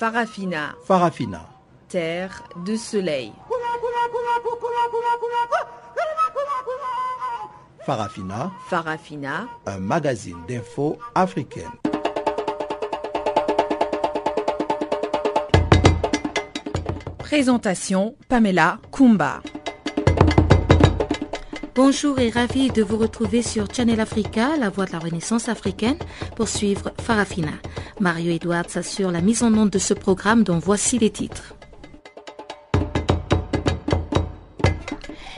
Farafina. 0.00 0.74
Farafina. 0.86 1.46
Terre 1.86 2.42
de 2.64 2.74
soleil. 2.74 3.34
Farafina. 7.84 8.50
Farafina. 8.70 9.46
Un 9.66 9.78
magazine 9.78 10.38
d'infos 10.48 10.96
africaine. 11.14 11.68
Présentation 17.18 18.16
Pamela 18.26 18.78
Kumba. 18.90 19.42
Bonjour 21.74 22.18
et 22.20 22.30
ravi 22.30 22.70
de 22.70 22.82
vous 22.82 22.96
retrouver 22.96 23.42
sur 23.42 23.66
Channel 23.70 24.00
Africa, 24.00 24.56
la 24.58 24.70
voix 24.70 24.86
de 24.86 24.92
la 24.92 24.98
Renaissance 24.98 25.50
africaine, 25.50 25.98
pour 26.36 26.48
suivre 26.48 26.90
Farafina. 27.02 27.52
Mario 28.00 28.32
Edwards 28.32 28.76
assure 28.76 29.10
la 29.10 29.20
mise 29.20 29.42
en 29.42 29.52
onde 29.54 29.70
de 29.70 29.78
ce 29.78 29.92
programme 29.94 30.42
dont 30.42 30.58
voici 30.58 30.98
les 30.98 31.10
titres. 31.10 31.54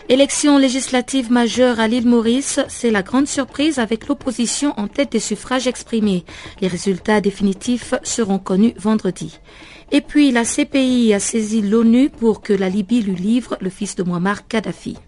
Élection 0.08 0.58
législative 0.58 1.32
majeure 1.32 1.80
à 1.80 1.88
l'île 1.88 2.06
Maurice, 2.06 2.60
c'est 2.68 2.90
la 2.90 3.02
grande 3.02 3.26
surprise 3.26 3.78
avec 3.78 4.08
l'opposition 4.08 4.74
en 4.78 4.86
tête 4.86 5.12
des 5.12 5.20
suffrages 5.20 5.66
exprimés. 5.66 6.24
Les 6.60 6.68
résultats 6.68 7.20
définitifs 7.20 7.94
seront 8.02 8.38
connus 8.38 8.74
vendredi. 8.76 9.40
Et 9.90 10.00
puis 10.00 10.30
la 10.30 10.44
CPI 10.44 11.14
a 11.14 11.20
saisi 11.20 11.62
l'ONU 11.62 12.10
pour 12.10 12.42
que 12.42 12.52
la 12.52 12.68
Libye 12.68 13.02
lui 13.02 13.16
livre 13.16 13.56
le 13.60 13.70
fils 13.70 13.96
de 13.96 14.02
Muammar 14.02 14.46
Kadhafi. 14.46 14.98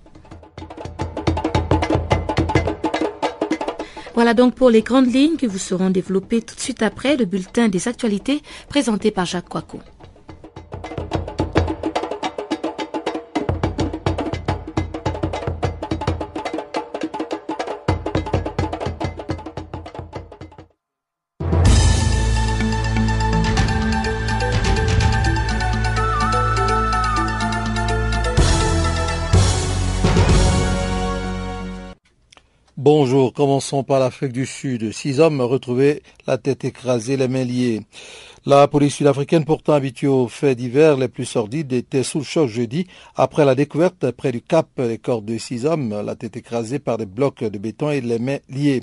Voilà 4.14 4.32
donc 4.32 4.54
pour 4.54 4.70
les 4.70 4.82
grandes 4.82 5.12
lignes 5.12 5.36
que 5.36 5.46
vous 5.46 5.58
seront 5.58 5.90
développées 5.90 6.40
tout 6.40 6.54
de 6.54 6.60
suite 6.60 6.82
après 6.82 7.16
le 7.16 7.24
bulletin 7.24 7.68
des 7.68 7.88
actualités 7.88 8.42
présenté 8.68 9.10
par 9.10 9.26
Jacques 9.26 9.48
Coicot. 9.48 9.80
Bonjour, 32.96 33.32
commençons 33.32 33.82
par 33.82 33.98
l'Afrique 33.98 34.30
du 34.30 34.46
Sud. 34.46 34.92
Six 34.92 35.18
hommes 35.18 35.40
retrouvés, 35.40 36.04
la 36.28 36.38
tête 36.38 36.64
écrasée, 36.64 37.16
les 37.16 37.26
mains 37.26 37.42
liées. 37.42 37.80
La 38.46 38.68
police 38.68 38.96
sud-africaine, 38.96 39.46
pourtant 39.46 39.72
habituée 39.72 40.06
aux 40.06 40.28
faits 40.28 40.58
divers 40.58 40.98
les 40.98 41.08
plus 41.08 41.24
sordides, 41.24 41.72
était 41.72 42.02
sous 42.02 42.18
le 42.18 42.24
choc 42.24 42.46
jeudi 42.46 42.86
après 43.16 43.46
la 43.46 43.54
découverte 43.54 44.10
près 44.10 44.32
du 44.32 44.42
Cap 44.42 44.68
des 44.76 44.98
corps 44.98 45.22
de 45.22 45.38
six 45.38 45.64
hommes, 45.64 46.02
la 46.04 46.14
tête 46.14 46.36
écrasée 46.36 46.78
par 46.78 46.98
des 46.98 47.06
blocs 47.06 47.42
de 47.42 47.56
béton 47.56 47.88
et 47.88 48.02
les 48.02 48.18
mains 48.18 48.40
liées. 48.50 48.82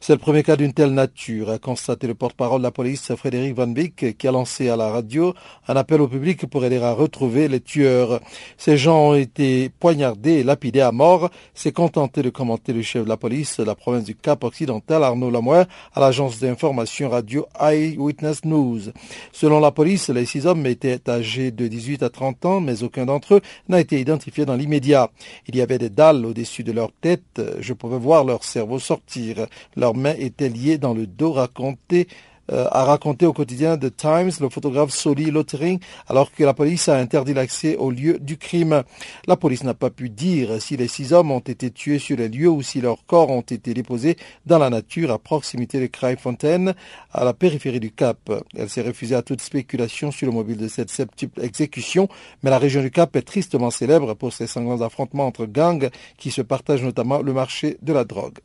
C'est 0.00 0.14
le 0.14 0.18
premier 0.18 0.42
cas 0.42 0.56
d'une 0.56 0.72
telle 0.72 0.90
nature, 0.90 1.50
a 1.50 1.58
constaté 1.60 2.08
le 2.08 2.16
porte-parole 2.16 2.58
de 2.58 2.64
la 2.64 2.72
police 2.72 3.14
Frédéric 3.14 3.54
Van 3.54 3.68
Beek, 3.68 4.18
qui 4.18 4.26
a 4.26 4.32
lancé 4.32 4.68
à 4.70 4.74
la 4.74 4.90
radio 4.90 5.34
un 5.68 5.76
appel 5.76 6.00
au 6.00 6.08
public 6.08 6.44
pour 6.46 6.64
aider 6.64 6.78
à 6.78 6.90
retrouver 6.90 7.46
les 7.46 7.60
tueurs. 7.60 8.18
Ces 8.58 8.76
gens 8.76 9.10
ont 9.10 9.14
été 9.14 9.68
poignardés 9.68 10.38
et 10.38 10.42
lapidés 10.42 10.80
à 10.80 10.90
mort. 10.90 11.30
C'est 11.54 11.70
contenté 11.70 12.22
de 12.22 12.30
commenter 12.30 12.72
le 12.72 12.82
chef 12.82 13.04
de 13.04 13.08
la 13.08 13.16
police 13.16 13.58
de 13.60 13.64
la 13.64 13.76
province 13.76 14.02
du 14.02 14.16
Cap 14.16 14.42
occidental, 14.42 15.04
Arnaud 15.04 15.30
Lamoire, 15.30 15.66
à 15.94 16.00
l'agence 16.00 16.40
d'information 16.40 17.08
radio 17.08 17.46
Eyewitness 17.60 18.44
News. 18.44 18.95
Selon 19.32 19.60
la 19.60 19.70
police, 19.70 20.08
les 20.08 20.24
six 20.24 20.46
hommes 20.46 20.66
étaient 20.66 21.08
âgés 21.08 21.50
de 21.50 21.66
18 21.66 22.02
à 22.02 22.10
30 22.10 22.44
ans, 22.46 22.60
mais 22.60 22.82
aucun 22.82 23.06
d'entre 23.06 23.34
eux 23.34 23.40
n'a 23.68 23.80
été 23.80 24.00
identifié 24.00 24.44
dans 24.44 24.56
l'immédiat. 24.56 25.10
Il 25.46 25.56
y 25.56 25.62
avait 25.62 25.78
des 25.78 25.90
dalles 25.90 26.24
au-dessus 26.24 26.64
de 26.64 26.72
leur 26.72 26.92
tête. 26.92 27.40
Je 27.60 27.72
pouvais 27.72 27.98
voir 27.98 28.24
leur 28.24 28.44
cerveau 28.44 28.78
sortir. 28.78 29.46
Leurs 29.76 29.94
mains 29.94 30.14
étaient 30.18 30.48
liées 30.48 30.78
dans 30.78 30.94
le 30.94 31.06
dos, 31.06 31.32
raconté 31.32 32.08
euh, 32.52 32.66
a 32.70 32.84
raconté 32.84 33.26
au 33.26 33.32
quotidien 33.32 33.76
The 33.76 33.94
Times 33.96 34.32
le 34.40 34.48
photographe 34.48 34.90
Soli 34.90 35.30
Lottering 35.30 35.80
alors 36.08 36.32
que 36.32 36.44
la 36.44 36.54
police 36.54 36.88
a 36.88 36.96
interdit 36.96 37.34
l'accès 37.34 37.76
au 37.76 37.90
lieu 37.90 38.18
du 38.18 38.36
crime. 38.36 38.82
La 39.26 39.36
police 39.36 39.64
n'a 39.64 39.74
pas 39.74 39.90
pu 39.90 40.08
dire 40.10 40.60
si 40.60 40.76
les 40.76 40.88
six 40.88 41.12
hommes 41.12 41.30
ont 41.30 41.40
été 41.40 41.70
tués 41.70 41.98
sur 41.98 42.16
les 42.16 42.28
lieux 42.28 42.48
ou 42.48 42.62
si 42.62 42.80
leurs 42.80 43.04
corps 43.06 43.30
ont 43.30 43.40
été 43.40 43.74
déposés 43.74 44.16
dans 44.44 44.58
la 44.58 44.70
nature 44.70 45.10
à 45.10 45.18
proximité 45.18 45.80
de 45.80 45.88
Fontaine 46.18 46.74
à 47.12 47.24
la 47.24 47.32
périphérie 47.32 47.80
du 47.80 47.90
Cap. 47.90 48.30
Elle 48.56 48.68
s'est 48.68 48.82
refusée 48.82 49.14
à 49.14 49.22
toute 49.22 49.40
spéculation 49.40 50.10
sur 50.10 50.26
le 50.26 50.32
mobile 50.32 50.58
de 50.58 50.68
cette 50.68 50.90
septuple 50.90 51.40
exécution, 51.42 52.08
mais 52.42 52.50
la 52.50 52.58
région 52.58 52.82
du 52.82 52.90
Cap 52.90 53.16
est 53.16 53.22
tristement 53.22 53.70
célèbre 53.70 54.14
pour 54.14 54.32
ses 54.32 54.46
sanglants 54.46 54.82
affrontements 54.82 55.26
entre 55.26 55.46
gangs 55.46 55.90
qui 56.16 56.30
se 56.30 56.42
partagent 56.42 56.84
notamment 56.84 57.22
le 57.22 57.32
marché 57.32 57.78
de 57.82 57.92
la 57.92 58.04
drogue. 58.04 58.38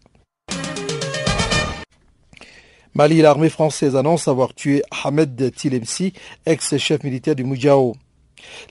Mali, 2.94 3.22
l'armée 3.22 3.50
française 3.50 3.96
annonce 3.96 4.28
avoir 4.28 4.53
tué 4.53 4.84
Ahmed 5.06 5.53
Tilemsi, 5.56 6.12
ex-chef 6.46 7.03
militaire 7.03 7.35
du 7.35 7.46
Moudjao. 7.46 7.96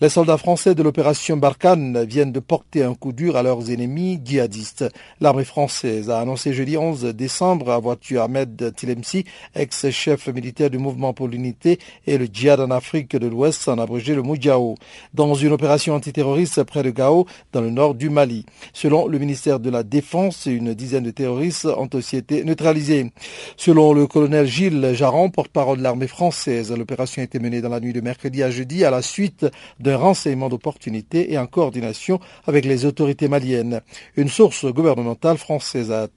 Les 0.00 0.08
soldats 0.08 0.38
français 0.38 0.74
de 0.74 0.82
l'opération 0.82 1.36
Barkhane 1.36 2.04
viennent 2.04 2.32
de 2.32 2.40
porter 2.40 2.82
un 2.82 2.94
coup 2.94 3.12
dur 3.12 3.36
à 3.36 3.42
leurs 3.42 3.70
ennemis 3.70 4.20
djihadistes. 4.24 4.84
L'armée 5.20 5.44
française 5.44 6.10
a 6.10 6.20
annoncé 6.20 6.52
jeudi 6.52 6.76
11 6.76 7.04
décembre 7.14 7.70
avoir 7.70 7.98
tué 7.98 8.18
Ahmed 8.18 8.74
Tilemsi, 8.74 9.24
ex-chef 9.54 10.28
militaire 10.28 10.70
du 10.70 10.78
mouvement 10.78 11.12
pour 11.12 11.28
l'unité 11.28 11.78
et 12.06 12.18
le 12.18 12.26
djihad 12.32 12.60
en 12.60 12.70
Afrique 12.70 13.16
de 13.16 13.26
l'Ouest, 13.26 13.68
en 13.68 13.78
abrégé 13.78 14.14
le 14.14 14.22
Moudjao, 14.22 14.76
dans 15.14 15.34
une 15.34 15.52
opération 15.52 15.94
antiterroriste 15.94 16.62
près 16.64 16.82
de 16.82 16.90
Gao, 16.90 17.26
dans 17.52 17.60
le 17.60 17.70
nord 17.70 17.94
du 17.94 18.10
Mali. 18.10 18.46
Selon 18.72 19.06
le 19.06 19.18
ministère 19.18 19.60
de 19.60 19.70
la 19.70 19.82
Défense, 19.82 20.46
une 20.46 20.74
dizaine 20.74 21.04
de 21.04 21.10
terroristes 21.10 21.66
ont 21.66 21.90
aussi 21.94 22.16
été 22.16 22.44
neutralisés. 22.44 23.10
Selon 23.56 23.92
le 23.92 24.06
colonel 24.06 24.46
Gilles 24.46 24.92
Jaron, 24.94 25.30
porte-parole 25.30 25.78
de 25.78 25.82
l'armée 25.82 26.06
française, 26.06 26.72
l'opération 26.72 27.20
a 27.20 27.24
été 27.24 27.38
menée 27.38 27.60
dans 27.60 27.68
la 27.68 27.80
nuit 27.80 27.92
de 27.92 28.00
mercredi 28.00 28.42
à 28.42 28.50
jeudi 28.50 28.84
à 28.84 28.90
la 28.90 29.02
suite 29.02 29.46
d'un 29.78 29.96
renseignement 29.96 30.48
d'opportunité 30.48 31.32
et 31.32 31.38
en 31.38 31.46
coordination 31.46 32.20
avec 32.46 32.64
les 32.64 32.84
autorités 32.84 33.28
maliennes. 33.28 33.80
Une 34.16 34.28
source 34.28 34.66
gouvernementale 34.66 35.38
française 35.38 35.90
a 35.92 36.08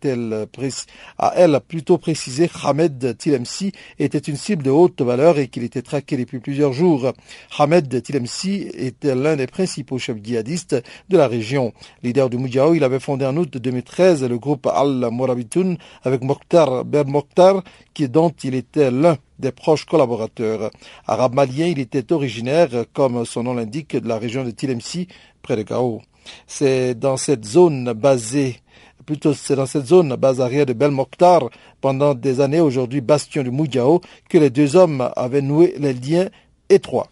elle 1.35 1.59
plutôt 1.67 1.97
précisé 1.97 2.49
Hamed 2.63 3.17
Tilemsi 3.17 3.71
était 3.99 4.17
une 4.17 4.35
cible 4.35 4.63
de 4.63 4.69
haute 4.69 5.01
valeur 5.01 5.39
et 5.39 5.47
qu'il 5.47 5.63
était 5.63 5.81
traqué 5.81 6.17
depuis 6.17 6.39
plusieurs 6.39 6.73
jours. 6.73 7.13
Hamed 7.57 8.01
Tilemsi 8.03 8.69
était 8.73 9.15
l'un 9.15 9.35
des 9.35 9.47
principaux 9.47 9.97
chefs 9.97 10.23
djihadistes 10.23 10.75
de 11.09 11.17
la 11.17 11.27
région. 11.27 11.73
Leader 12.03 12.29
du 12.29 12.37
Moudjao, 12.37 12.73
il 12.73 12.83
avait 12.83 12.99
fondé 12.99 13.25
en 13.25 13.35
août 13.37 13.57
2013 13.57 14.23
le 14.23 14.37
groupe 14.37 14.67
Al-Morabitoun 14.67 15.77
avec 16.03 16.23
Mokhtar 16.23 16.85
Ben 16.85 17.07
Mokhtar, 17.07 17.63
dont 18.09 18.33
il 18.43 18.55
était 18.55 18.91
l'un 18.91 19.17
des 19.39 19.51
proches 19.51 19.85
collaborateurs. 19.85 20.71
Arabe 21.07 21.35
malien, 21.35 21.67
il 21.67 21.79
était 21.79 22.11
originaire, 22.11 22.69
comme 22.93 23.25
son 23.25 23.43
nom 23.43 23.53
l'indique, 23.53 23.95
de 23.95 24.07
la 24.07 24.17
région 24.17 24.43
de 24.43 24.51
Tilemsi, 24.51 25.07
près 25.41 25.55
de 25.55 25.63
Gao. 25.63 26.01
C'est 26.47 26.95
dans 26.95 27.17
cette 27.17 27.45
zone 27.45 27.93
basée 27.93 28.61
plutôt 29.03 29.33
c'est 29.33 29.55
dans 29.55 29.65
cette 29.65 29.85
zone 29.85 30.15
base 30.15 30.41
arrière 30.41 30.65
de 30.65 30.73
Bel 30.73 30.91
Mokhtar, 30.91 31.49
pendant 31.81 32.13
des 32.13 32.41
années 32.41 32.61
aujourd'hui 32.61 33.01
bastion 33.01 33.43
du 33.43 33.51
Moudjao, 33.51 34.01
que 34.29 34.37
les 34.37 34.49
deux 34.49 34.75
hommes 34.75 35.11
avaient 35.15 35.41
noué 35.41 35.75
les 35.77 35.93
liens 35.93 36.29
étroits. 36.69 37.07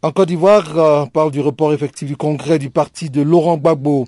En 0.00 0.12
Côte 0.12 0.28
d'Ivoire, 0.28 0.68
on 0.76 1.08
parle 1.08 1.32
du 1.32 1.40
report 1.40 1.72
effectif 1.72 2.06
du 2.06 2.16
congrès 2.16 2.60
du 2.60 2.70
parti 2.70 3.10
de 3.10 3.20
Laurent 3.20 3.56
Gbagbo. 3.56 4.06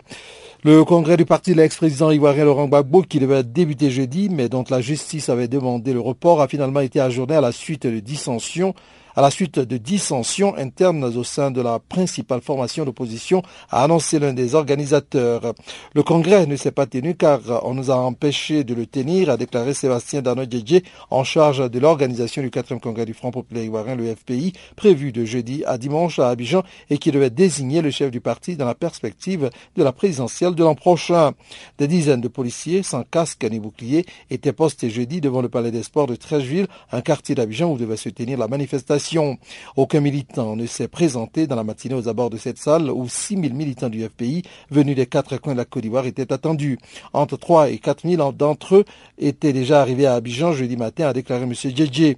Le 0.62 0.84
congrès 0.84 1.16
du 1.16 1.24
parti 1.24 1.52
de 1.52 1.56
l'ex-président 1.56 2.10
ivoirien 2.10 2.44
Laurent 2.44 2.66
Gbagbo, 2.66 3.00
qui 3.00 3.18
devait 3.18 3.42
débuter 3.42 3.90
jeudi, 3.90 4.28
mais 4.28 4.50
dont 4.50 4.62
la 4.68 4.82
justice 4.82 5.30
avait 5.30 5.48
demandé 5.48 5.94
le 5.94 6.00
report, 6.00 6.42
a 6.42 6.48
finalement 6.48 6.80
été 6.80 7.00
ajourné 7.00 7.34
à 7.34 7.40
la 7.40 7.50
suite 7.50 7.86
de 7.86 7.98
dissensions 7.98 8.74
à 9.16 9.22
la 9.22 9.30
suite 9.30 9.58
de 9.58 9.76
dissensions 9.76 10.56
internes 10.56 11.04
au 11.04 11.24
sein 11.24 11.50
de 11.50 11.60
la 11.60 11.78
principale 11.78 12.40
formation 12.40 12.84
d'opposition, 12.84 13.42
a 13.70 13.84
annoncé 13.84 14.18
l'un 14.18 14.32
des 14.32 14.54
organisateurs. 14.54 15.54
Le 15.94 16.02
congrès 16.02 16.46
ne 16.46 16.56
s'est 16.56 16.70
pas 16.70 16.86
tenu 16.86 17.14
car 17.14 17.40
on 17.64 17.74
nous 17.74 17.90
a 17.90 17.96
empêché 17.96 18.64
de 18.64 18.74
le 18.74 18.86
tenir, 18.86 19.30
a 19.30 19.36
déclaré 19.36 19.74
Sébastien 19.74 20.22
Dano 20.22 20.42
en 21.10 21.24
charge 21.24 21.70
de 21.70 21.78
l'organisation 21.78 22.42
du 22.42 22.50
4e 22.50 22.80
congrès 22.80 23.06
du 23.06 23.14
Front 23.14 23.30
populaire 23.30 23.64
ivoirien, 23.64 23.96
le 23.96 24.14
FPI, 24.14 24.52
prévu 24.76 25.12
de 25.12 25.24
jeudi 25.24 25.64
à 25.66 25.78
dimanche 25.78 26.18
à 26.18 26.28
Abidjan 26.28 26.62
et 26.88 26.98
qui 26.98 27.10
devait 27.10 27.30
désigner 27.30 27.82
le 27.82 27.90
chef 27.90 28.10
du 28.10 28.20
parti 28.20 28.56
dans 28.56 28.66
la 28.66 28.74
perspective 28.74 29.50
de 29.76 29.82
la 29.82 29.92
présidentielle 29.92 30.54
de 30.54 30.62
l'an 30.62 30.74
prochain. 30.74 31.32
Des 31.78 31.88
dizaines 31.88 32.20
de 32.20 32.28
policiers 32.28 32.82
sans 32.82 33.02
casque 33.02 33.44
ni 33.50 33.58
bouclier 33.58 34.06
étaient 34.30 34.52
postés 34.52 34.90
jeudi 34.90 35.20
devant 35.20 35.42
le 35.42 35.48
palais 35.48 35.70
des 35.70 35.82
sports 35.82 36.06
de 36.06 36.16
Trècheville, 36.16 36.66
un 36.92 37.00
quartier 37.00 37.34
d'Abidjan 37.34 37.72
où 37.72 37.78
devait 37.78 37.96
se 37.96 38.08
tenir 38.08 38.38
la 38.38 38.48
manifestation 38.48 38.99
Aucun 39.76 40.00
militant 40.00 40.56
ne 40.56 40.66
s'est 40.66 40.88
présenté 40.88 41.46
dans 41.46 41.56
la 41.56 41.64
matinée 41.64 41.94
aux 41.94 42.08
abords 42.08 42.30
de 42.30 42.36
cette 42.36 42.58
salle 42.58 42.90
où 42.90 43.08
6 43.08 43.40
000 43.40 43.54
militants 43.54 43.88
du 43.88 44.04
FPI 44.04 44.42
venus 44.70 44.96
des 44.96 45.06
quatre 45.06 45.36
coins 45.38 45.54
de 45.54 45.58
la 45.58 45.64
Côte 45.64 45.82
d'Ivoire 45.82 46.06
étaient 46.06 46.32
attendus. 46.32 46.78
Entre 47.12 47.36
3 47.36 47.70
et 47.70 47.78
4 47.78 48.08
000 48.08 48.32
d'entre 48.32 48.76
eux 48.76 48.84
étaient 49.18 49.52
déjà 49.52 49.80
arrivés 49.80 50.06
à 50.06 50.14
Abidjan 50.14 50.52
jeudi 50.52 50.76
matin, 50.76 51.08
a 51.08 51.12
déclaré 51.12 51.44
M. 51.44 51.54
Djedje. 51.54 52.14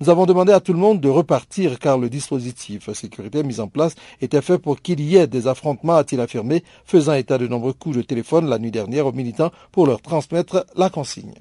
Nous 0.00 0.10
avons 0.10 0.26
demandé 0.26 0.52
à 0.52 0.60
tout 0.60 0.72
le 0.72 0.78
monde 0.78 1.00
de 1.00 1.08
repartir 1.08 1.78
car 1.78 1.98
le 1.98 2.10
dispositif 2.10 2.92
sécuritaire 2.92 3.44
mis 3.44 3.60
en 3.60 3.68
place 3.68 3.94
était 4.20 4.42
fait 4.42 4.58
pour 4.58 4.80
qu'il 4.80 5.00
y 5.00 5.16
ait 5.16 5.26
des 5.26 5.48
affrontements, 5.48 5.96
a-t-il 5.96 6.20
affirmé, 6.20 6.62
faisant 6.84 7.14
état 7.14 7.38
de 7.38 7.46
nombreux 7.46 7.72
coups 7.72 7.96
de 7.96 8.02
téléphone 8.02 8.46
la 8.48 8.58
nuit 8.58 8.70
dernière 8.70 9.06
aux 9.06 9.12
militants 9.12 9.52
pour 9.72 9.86
leur 9.86 10.02
transmettre 10.02 10.66
la 10.76 10.90
consigne. 10.90 11.34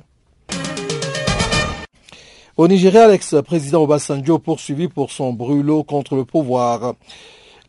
Au 2.57 2.69
Nigeria, 2.69 3.09
l'ex-président 3.09 3.83
Obasanjo 3.83 4.39
poursuivi 4.39 4.87
pour 4.87 5.11
son 5.11 5.33
brûlot 5.33 5.83
contre 5.83 6.15
le 6.15 6.23
pouvoir. 6.23 6.95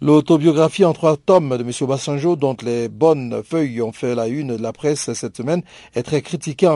L'autobiographie 0.01 0.85
en 0.85 0.93
trois 0.93 1.17
tomes 1.17 1.59
de 1.59 1.65
M. 1.65 1.73
Obasanjo, 1.81 2.37
dont 2.37 2.57
les 2.63 2.89
bonnes 2.89 3.43
feuilles 3.43 3.83
ont 3.83 3.91
fait 3.91 4.15
la 4.15 4.29
une 4.29 4.57
de 4.57 4.63
la 4.63 4.73
presse 4.73 5.13
cette 5.13 5.39
semaine, 5.39 5.63
est 5.97 6.05
très 6.05 6.23
critiquée, 6.23 6.69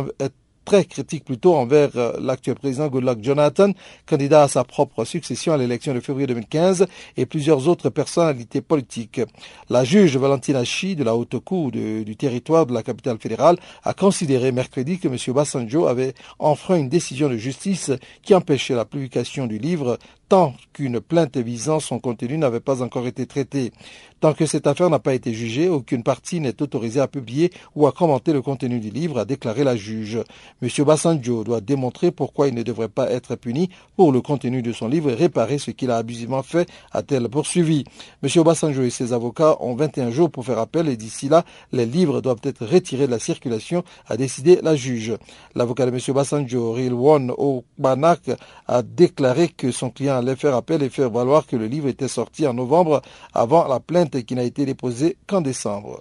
très 0.64 0.84
critique 0.84 1.24
plutôt 1.24 1.54
envers 1.54 1.90
euh, 1.96 2.12
l'actuel 2.20 2.56
président 2.56 2.88
Goodluck 2.88 3.22
Jonathan, 3.22 3.72
candidat 4.06 4.44
à 4.44 4.48
sa 4.48 4.64
propre 4.64 5.04
succession 5.04 5.52
à 5.52 5.56
l'élection 5.56 5.94
de 5.94 6.00
février 6.00 6.26
2015, 6.26 6.86
et 7.16 7.26
plusieurs 7.26 7.68
autres 7.68 7.90
personnalités 7.90 8.60
politiques. 8.60 9.20
La 9.68 9.84
juge 9.84 10.16
Valentina 10.16 10.64
Chi 10.64 10.96
de 10.96 11.04
la 11.04 11.16
Haute 11.16 11.38
Cour 11.38 11.70
du 11.70 12.16
territoire 12.16 12.66
de 12.66 12.74
la 12.74 12.82
capitale 12.82 13.18
fédérale 13.18 13.56
a 13.84 13.94
considéré 13.94 14.52
mercredi 14.52 14.98
que 14.98 15.08
M. 15.08 15.16
Bassanjo 15.34 15.86
avait 15.86 16.14
enfreint 16.38 16.76
une 16.76 16.88
décision 16.88 17.28
de 17.28 17.36
justice 17.36 17.90
qui 18.22 18.34
empêchait 18.34 18.74
la 18.74 18.84
publication 18.84 19.46
du 19.46 19.58
livre 19.58 19.98
tant 20.30 20.54
qu'une 20.72 21.00
plainte 21.00 21.36
visant 21.38 21.80
son 21.80 21.98
contenu 21.98 22.38
n'avait 22.38 22.60
pas 22.60 22.82
encore 22.82 23.08
été 23.08 23.26
traitée. 23.26 23.72
Tant 24.20 24.32
que 24.32 24.46
cette 24.46 24.66
affaire 24.66 24.90
n'a 24.90 24.98
pas 24.98 25.14
été 25.14 25.32
jugée, 25.32 25.68
aucune 25.68 26.04
partie 26.04 26.40
n'est 26.40 26.62
autorisée 26.62 27.00
à 27.00 27.08
publier 27.08 27.50
ou 27.74 27.86
à 27.86 27.92
commenter 27.92 28.32
le 28.32 28.42
contenu 28.42 28.78
du 28.78 28.90
livre, 28.90 29.18
a 29.18 29.24
déclaré 29.24 29.64
la 29.64 29.76
juge. 29.76 30.20
M. 30.62 30.68
Bassanjo 30.84 31.42
doit 31.42 31.60
démontrer 31.60 32.12
pourquoi 32.12 32.46
il 32.46 32.54
ne 32.54 32.62
devrait 32.62 32.88
pas 32.88 33.10
être 33.10 33.34
puni 33.34 33.70
pour 33.96 34.12
le 34.12 34.20
contenu 34.20 34.62
de 34.62 34.72
son 34.72 34.88
livre 34.88 35.10
et 35.10 35.14
réparer 35.14 35.58
ce 35.58 35.72
qu'il 35.72 35.90
a 35.90 35.96
abusivement 35.96 36.42
fait, 36.42 36.68
a-t-elle 36.92 37.28
poursuivi. 37.28 37.84
M. 38.22 38.42
Bassanjo 38.44 38.82
et 38.82 38.90
ses 38.90 39.12
avocats 39.12 39.56
ont 39.60 39.74
21 39.74 40.10
jours 40.10 40.30
pour 40.30 40.44
faire 40.44 40.58
appel 40.58 40.88
et 40.88 40.96
d'ici 40.96 41.28
là, 41.28 41.44
les 41.72 41.86
livres 41.86 42.20
doivent 42.20 42.44
être 42.44 42.66
retirés 42.66 43.06
de 43.06 43.12
la 43.12 43.18
circulation, 43.18 43.82
a 44.06 44.16
décidé 44.16 44.60
la 44.62 44.76
juge. 44.76 45.14
L'avocat 45.56 45.86
de 45.86 45.92
M. 45.92 46.14
Bassanjo, 46.14 46.72
Rilwan 46.72 47.32
Obanak, 47.36 48.30
a 48.68 48.82
déclaré 48.82 49.48
que 49.48 49.72
son 49.72 49.90
client 49.90 50.19
allait 50.20 50.36
faire 50.36 50.54
appel 50.54 50.82
et 50.82 50.88
faire 50.88 51.10
valoir 51.10 51.46
que 51.46 51.56
le 51.56 51.66
livre 51.66 51.88
était 51.88 52.08
sorti 52.08 52.46
en 52.46 52.54
novembre 52.54 53.02
avant 53.34 53.66
la 53.66 53.80
plainte 53.80 54.22
qui 54.24 54.34
n'a 54.34 54.44
été 54.44 54.64
déposée 54.64 55.16
qu'en 55.26 55.40
décembre. 55.40 56.00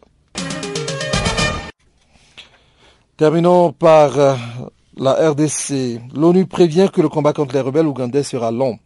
Terminons 3.18 3.74
par 3.74 4.18
euh, 4.18 4.36
la 4.96 5.32
RDC. 5.32 6.00
L'ONU 6.16 6.46
prévient 6.46 6.90
que 6.94 7.02
le 7.02 7.10
combat 7.10 7.34
contre 7.34 7.54
les 7.54 7.62
rebelles 7.62 7.88
ougandais 7.88 8.24
sera 8.24 8.52
long. 8.52 8.80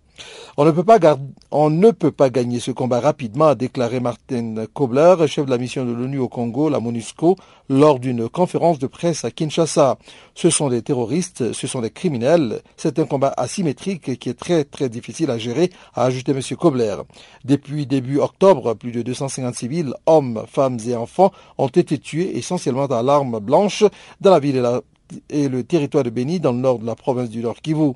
On 0.55 0.65
ne, 0.65 1.91
peut 1.91 2.11
pas 2.11 2.29
gagner 2.29 2.59
ce 2.59 2.69
combat 2.69 2.99
rapidement, 2.99 3.47
a 3.47 3.55
déclaré 3.55 3.99
Martin 3.99 4.53
Kobler, 4.71 5.15
chef 5.25 5.45
de 5.45 5.49
la 5.49 5.57
mission 5.57 5.83
de 5.83 5.91
l'ONU 5.91 6.19
au 6.19 6.27
Congo, 6.27 6.69
la 6.69 6.79
MONUSCO, 6.79 7.37
lors 7.69 7.99
d'une 7.99 8.29
conférence 8.29 8.77
de 8.77 8.85
presse 8.85 9.25
à 9.25 9.31
Kinshasa. 9.31 9.97
Ce 10.35 10.51
sont 10.51 10.69
des 10.69 10.83
terroristes, 10.83 11.53
ce 11.53 11.65
sont 11.65 11.81
des 11.81 11.89
criminels. 11.89 12.61
C'est 12.77 12.99
un 12.99 13.05
combat 13.05 13.33
asymétrique 13.35 14.19
qui 14.19 14.29
est 14.29 14.39
très 14.39 14.63
très 14.63 14.89
difficile 14.89 15.31
à 15.31 15.39
gérer, 15.39 15.71
a 15.95 16.03
ajouté 16.03 16.33
M. 16.33 16.41
Kobler. 16.55 16.97
Depuis 17.45 17.87
début 17.87 18.19
octobre, 18.19 18.75
plus 18.75 18.91
de 18.91 19.01
250 19.01 19.55
civils, 19.55 19.95
hommes, 20.05 20.43
femmes 20.47 20.77
et 20.87 20.95
enfants, 20.95 21.31
ont 21.57 21.67
été 21.67 21.97
tués 21.97 22.37
essentiellement 22.37 22.85
à 22.85 23.01
l'arme 23.01 23.39
blanche 23.39 23.85
dans 24.21 24.29
la 24.29 24.39
ville 24.39 24.63
et, 25.29 25.45
et 25.45 25.49
le 25.49 25.63
territoire 25.63 26.03
de 26.03 26.11
Beni 26.11 26.39
dans 26.39 26.51
le 26.51 26.59
nord 26.59 26.77
de 26.77 26.85
la 26.85 26.95
province 26.95 27.31
du 27.31 27.41
Nord 27.41 27.59
Kivu. 27.59 27.93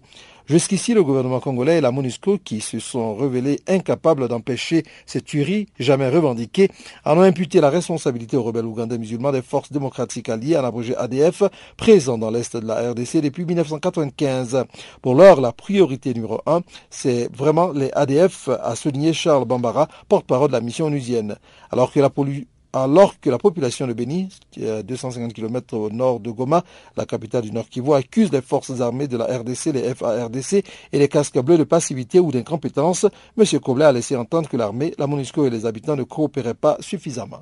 Jusqu'ici, 0.48 0.94
le 0.94 1.04
gouvernement 1.04 1.42
congolais 1.42 1.80
et 1.80 1.82
la 1.82 1.92
MONUSCO, 1.92 2.38
qui 2.38 2.62
se 2.62 2.80
sont 2.80 3.16
révélés 3.16 3.60
incapables 3.68 4.30
d'empêcher 4.30 4.84
ces 5.06 5.20
tueries 5.20 5.68
jamais 5.78 6.08
revendiquées, 6.08 6.70
en 7.04 7.18
ont 7.18 7.22
imputé 7.22 7.60
la 7.60 7.70
responsabilité 7.70 8.38
aux 8.38 8.44
rebelles 8.44 8.64
ougandais 8.64 8.98
musulmans 8.98 9.34
des 9.34 9.42
forces 9.42 9.74
démocratiques 9.74 10.30
alliées 10.30 10.56
à 10.56 10.62
l'abrégé 10.62 10.96
ADF, 10.96 11.44
présents 11.76 12.18
dans 12.18 12.32
l'est 12.32 12.56
de 12.56 12.66
la 12.66 12.92
RDC 12.92 13.18
depuis 13.18 13.44
1995. 13.44 14.64
Pour 15.02 15.16
l'heure, 15.16 15.42
la 15.42 15.52
priorité 15.52 16.14
numéro 16.14 16.40
un, 16.46 16.62
c'est 16.90 17.30
vraiment 17.36 17.74
les 17.74 17.92
ADF, 17.92 18.48
a 18.48 18.74
souligné 18.78 19.12
Charles 19.12 19.44
Bambara, 19.44 19.90
porte-parole 20.08 20.48
de 20.48 20.54
la 20.54 20.62
mission 20.62 20.86
onusienne. 20.86 21.36
Alors 21.72 21.92
que 21.92 22.00
la, 22.00 22.10
alors 22.84 23.20
que 23.20 23.30
la 23.30 23.38
population 23.38 23.88
de 23.88 23.96
est 24.58 24.70
à 24.70 24.84
250 24.84 25.34
km 25.34 25.76
au 25.76 25.90
nord 25.90 26.20
de 26.20 26.32
Goma, 26.32 26.64
la 26.96 27.06
capitale 27.06 27.44
du 27.44 27.52
Nord 27.52 27.70
Kivu, 27.70 27.94
accuse 27.94 28.32
les 28.32 28.42
forces 28.42 28.82
armées 28.82 29.08
de 29.08 29.18
la 29.18 29.26
RDC, 29.26 29.74
les 29.74 29.94
FARDC 29.94 30.64
et 30.92 31.00
les 31.00 31.08
casques 31.08 31.40
bleus 31.40 31.58
de 31.58 31.64
passivité 31.64 32.20
ou 32.20 32.32
d'incompétence, 32.32 33.06
M. 33.38 33.60
Kobler 33.60 33.86
a 33.86 33.92
laissé 33.92 34.16
entendre 34.16 34.50
que 34.50 34.58
l'armée, 34.58 34.94
la 34.98 35.08
MONUSCO 35.08 35.46
et 35.46 35.50
les 35.50 35.66
habitants 35.66 35.96
ne 35.96 36.04
coopéraient 36.04 36.54
pas 36.54 36.78
suffisamment. 36.80 37.42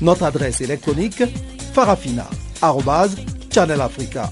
Notre 0.00 0.24
adresse 0.24 0.60
électronique 0.60 1.22
farafina.channelafrica 1.72 4.30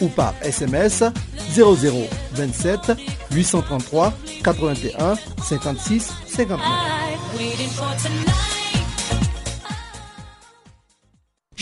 ou 0.00 0.08
par 0.08 0.34
SMS 0.42 1.04
0027 1.54 2.92
833 3.30 4.12
81 4.42 5.14
56 5.42 6.12
59. 6.26 8.51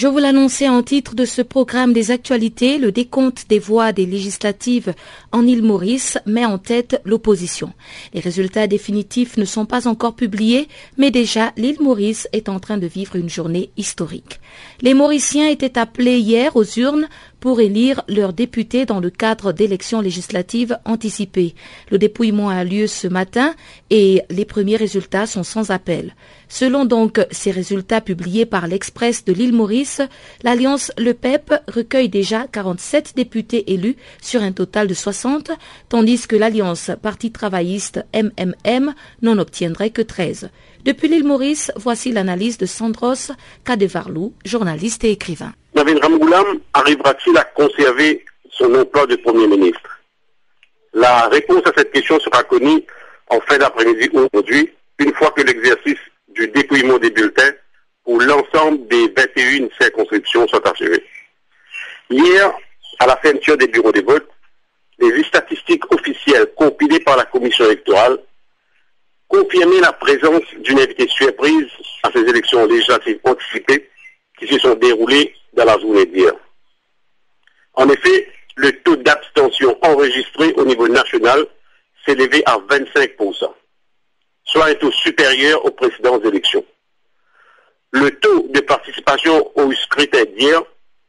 Je 0.01 0.07
vous 0.07 0.17
l'annonçais 0.17 0.67
en 0.67 0.83
titre 0.83 1.15
de 1.15 1.27
ce 1.27 1.43
programme 1.43 1.93
des 1.93 2.11
actualités, 2.11 2.79
le 2.79 2.91
décompte 2.91 3.45
des 3.51 3.59
voix 3.59 3.93
des 3.93 4.07
législatives 4.07 4.95
en 5.31 5.47
île 5.47 5.63
Maurice 5.63 6.17
met 6.25 6.47
en 6.47 6.57
tête 6.57 7.03
l'opposition. 7.05 7.75
Les 8.15 8.21
résultats 8.21 8.67
définitifs 8.67 9.37
ne 9.37 9.45
sont 9.45 9.67
pas 9.67 9.87
encore 9.87 10.15
publiés, 10.15 10.69
mais 10.97 11.11
déjà 11.11 11.53
l'île 11.59 11.83
Maurice 11.83 12.29
est 12.33 12.49
en 12.49 12.61
train 12.61 12.79
de 12.79 12.87
vivre 12.87 13.15
une 13.15 13.29
journée 13.29 13.73
historique. 13.77 14.41
Les 14.81 14.95
Mauriciens 14.95 15.51
étaient 15.51 15.79
appelés 15.79 16.19
hier 16.19 16.57
aux 16.57 16.65
urnes 16.65 17.07
pour 17.41 17.61
élire 17.61 18.03
leurs 18.09 18.33
députés 18.33 18.87
dans 18.87 19.01
le 19.01 19.11
cadre 19.11 19.53
d'élections 19.53 20.01
législatives 20.01 20.79
anticipées. 20.85 21.55
Le 21.91 21.99
dépouillement 21.99 22.51
a 22.51 22.63
lieu 22.65 22.87
ce 22.87 23.09
matin 23.09 23.55
et 23.89 24.23
les 24.31 24.45
premiers 24.45 24.77
résultats 24.77 25.27
sont 25.27 25.43
sans 25.43 25.71
appel. 25.71 26.15
Selon 26.49 26.85
donc 26.85 27.21
ces 27.31 27.51
résultats 27.51 28.01
publiés 28.01 28.47
par 28.47 28.67
l'Express 28.67 29.25
de 29.25 29.33
l'île 29.33 29.53
Maurice, 29.53 30.03
l'Alliance 30.43 30.93
Le 30.99 31.15
PEP 31.15 31.55
recueille 31.69 32.09
déjà 32.09 32.47
47 32.47 33.15
députés 33.17 33.73
élus 33.73 33.97
sur 34.21 34.43
un 34.43 34.53
total 34.53 34.87
de 34.87 34.95
60, 34.95 35.51
tandis 35.89 36.27
que 36.27 36.37
l'Alliance 36.37 36.91
Parti 37.01 37.31
travailliste 37.31 38.05
MMM 38.15 38.95
n'en 39.23 39.39
obtiendrait 39.39 39.91
que 39.91 40.03
13. 40.03 40.51
Depuis 40.85 41.09
l'île 41.09 41.27
Maurice, 41.27 41.73
voici 41.77 42.11
l'analyse 42.11 42.59
de 42.59 42.67
Sandros 42.67 43.33
Kadevarlou, 43.65 44.33
journaliste 44.45 45.05
et 45.05 45.13
écrivain. 45.13 45.53
David 45.75 46.03
Ramgoulam 46.03 46.61
arrivera-t-il 46.75 47.37
à 47.39 47.45
conserver 47.45 48.25
son 48.51 48.75
emploi 48.75 49.07
de 49.07 49.17
Premier 49.17 49.47
ministre? 49.47 50.01
La 50.93 51.29
réponse 51.29 51.63
à 51.67 51.73
cette 51.77 51.93
question 51.93 52.19
sera 52.19 52.43
connue 52.43 52.83
en 53.29 53.41
fin 53.41 53.59
d'après-midi 53.59 54.11
aujourd'hui, 54.13 54.73
une 54.99 55.15
fois 55.15 55.31
que 55.31 55.43
l'exercice 55.43 55.99
du 56.29 56.49
dépouillement 56.49 56.99
des 56.99 57.11
bulletins 57.11 57.53
pour 58.05 58.21
circonscriptions 59.81 60.49
soit 60.49 60.67
achevée. 60.67 61.05
Hier, 62.11 62.53
à 62.99 63.07
la 63.07 63.17
fermeture 63.19 63.57
des 63.57 63.69
bureaux 63.69 63.93
de 63.93 64.01
vote, 64.01 64.29
les 64.99 65.23
statistiques 65.23 65.91
officielles 65.93 66.47
compilées 66.57 67.01
par 67.01 67.17
la 67.17 67.25
commission 67.25 67.65
électorale 67.67 68.19
confirmaient 69.29 69.81
la 69.81 69.93
présence 69.93 70.43
d'une 70.59 70.81
invité 70.81 71.07
surprise 71.09 71.69
à 72.03 72.11
ces 72.13 72.21
élections 72.21 72.67
législatives 72.67 73.21
anticipées 73.25 73.89
qui 74.41 74.49
se 74.49 74.59
sont 74.59 74.75
déroulées 74.75 75.35
dans 75.53 75.65
la 75.65 75.79
journée 75.79 76.07
d'hier. 76.07 76.33
En 77.75 77.89
effet, 77.89 78.29
le 78.57 78.73
taux 78.83 78.97
d'abstention 78.97 79.77
enregistré 79.83 80.53
au 80.55 80.65
niveau 80.65 80.89
national 80.89 81.47
s'est 82.05 82.13
élevé 82.13 82.43
à 82.47 82.59
25%, 82.59 83.53
soit 84.45 84.67
un 84.67 84.75
taux 84.75 84.93
supérieur 84.93 85.65
aux 85.65 85.71
précédentes 85.71 86.25
élections. 86.25 86.65
Le 87.93 88.11
taux 88.19 88.47
de 88.49 88.61
participation 88.61 89.51
au 89.57 89.73
scrutin 89.73 90.25
d'hier 90.37 90.63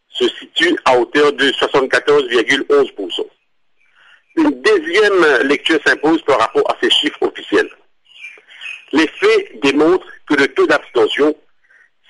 se 0.09 0.27
situe 0.27 0.75
à 0.85 0.97
hauteur 0.97 1.31
de 1.33 1.51
74,11%. 1.51 3.25
Une 4.37 4.61
deuxième 4.61 5.43
lecture 5.43 5.79
s'impose 5.85 6.21
par 6.23 6.39
rapport 6.39 6.69
à 6.69 6.77
ces 6.81 6.89
chiffres 6.89 7.21
officiels. 7.23 7.69
Les 8.93 9.07
faits 9.07 9.61
démontrent 9.61 10.07
que 10.27 10.35
le 10.35 10.47
taux 10.49 10.67
d'abstention 10.67 11.35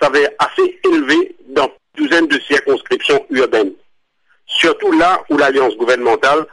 s'avère 0.02 0.30
assez 0.40 0.80
élevé 0.84 1.36
dans 1.50 1.66
une 1.98 2.04
douzaine 2.04 2.28
de 2.28 2.40
circonscriptions 2.40 3.26
urbaines, 3.30 3.74
surtout 4.46 4.92
là 4.94 5.24
où 5.30 5.38
l'alliance 5.38 5.76
gouvernementale 5.76 6.46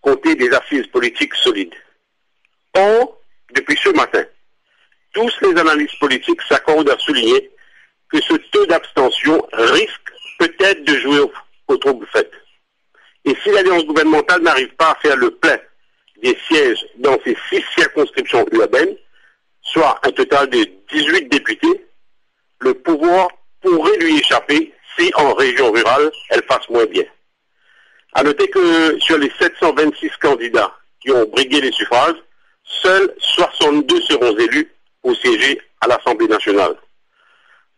comptait 0.00 0.34
des 0.34 0.50
assises 0.50 0.86
politiques 0.88 1.34
solides. 1.34 1.74
Or, 2.74 3.18
depuis 3.54 3.78
ce 3.82 3.90
matin, 3.90 4.24
tous 5.12 5.32
les 5.42 5.58
analystes 5.58 5.98
politiques 5.98 6.42
s'accordent 6.42 6.90
à 6.90 6.98
souligner 6.98 7.50
que 8.12 8.20
ce 8.20 8.34
taux 8.34 8.66
d'abstention 8.66 9.46
risque 9.52 10.12
peut-être 10.38 10.84
de 10.84 10.98
jouer 10.98 11.20
au, 11.20 11.32
au 11.68 11.76
trouble 11.76 12.06
fait. 12.12 12.30
Et 13.24 13.34
si 13.42 13.50
l'alliance 13.50 13.84
gouvernementale 13.86 14.42
n'arrive 14.42 14.74
pas 14.76 14.90
à 14.90 14.94
faire 14.96 15.16
le 15.16 15.30
plein 15.30 15.58
des 16.22 16.36
sièges 16.46 16.84
dans 16.98 17.18
ces 17.24 17.36
six 17.48 17.64
circonscriptions 17.74 18.46
urbaines, 18.52 18.96
soit 19.62 19.98
un 20.04 20.10
total 20.12 20.48
de 20.50 20.64
18 20.92 21.28
députés, 21.28 21.85
le 22.60 22.74
pouvoir 22.74 23.28
pourrait 23.62 23.96
lui 23.98 24.18
échapper 24.18 24.72
si 24.98 25.10
en 25.14 25.34
région 25.34 25.70
rurale, 25.72 26.10
elle 26.30 26.42
fasse 26.44 26.68
moins 26.68 26.86
bien. 26.86 27.04
À 28.14 28.22
noter 28.22 28.48
que 28.48 28.98
sur 28.98 29.18
les 29.18 29.30
726 29.38 30.10
candidats 30.20 30.72
qui 31.00 31.10
ont 31.10 31.26
brigué 31.26 31.60
les 31.60 31.72
suffrages, 31.72 32.16
seuls 32.64 33.14
62 33.18 34.00
seront 34.02 34.36
élus 34.36 34.72
au 35.02 35.14
siéger 35.14 35.60
à 35.80 35.88
l'Assemblée 35.88 36.28
nationale. 36.28 36.76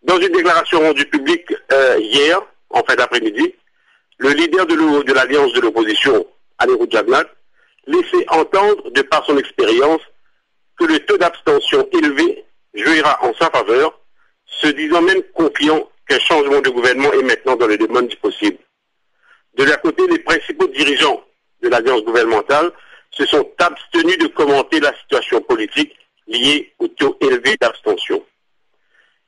Dans 0.03 0.19
une 0.19 0.33
déclaration 0.33 0.81
rendue 0.81 1.07
publique 1.07 1.53
euh, 1.73 1.99
hier, 1.99 2.41
en 2.71 2.83
fin 2.85 2.95
d'après-midi, 2.95 3.55
le 4.19 4.31
leader 4.31 4.67
de 4.67 5.13
l'alliance 5.13 5.53
de 5.53 5.61
l'opposition, 5.61 6.25
Anirou 6.59 6.87
Jagnat, 6.91 7.25
laissait 7.87 8.29
entendre, 8.29 8.91
de 8.91 9.03
par 9.03 9.25
son 9.25 9.39
expérience, 9.39 10.01
que 10.79 10.85
le 10.85 11.01
taux 11.01 11.19
d'abstention 11.19 11.89
élevé 11.93 12.45
jouera 12.75 13.19
en 13.23 13.33
sa 13.35 13.51
faveur, 13.51 13.99
se 14.49 14.69
disant 14.69 15.03
même 15.03 15.23
confiant 15.35 15.89
qu'un 16.09 16.19
changement 16.19 16.61
de 16.61 16.71
gouvernement 16.71 17.13
est 17.13 17.23
maintenant 17.23 17.57
dans 17.57 17.67
le 17.67 17.77
domaine 17.77 18.09
du 18.09 18.17
possible. 18.17 18.59
De 19.55 19.65
leur 19.65 19.81
côté, 19.81 20.07
les 20.09 20.19
principaux 20.21 20.69
dirigeants 20.69 21.23
de 21.63 21.69
l'alliance 21.69 22.03
gouvernementale 22.05 22.73
se 23.11 23.27
sont 23.27 23.49
abstenus 23.59 24.19
de 24.19 24.29
commenter 24.29 24.81
la 24.81 24.95
situation 24.99 25.41
politique 25.43 25.95
liée 26.27 26.73
au 26.79 26.89
taux 26.89 27.17
élevé 27.21 27.57
d'abstention. 27.61 28.25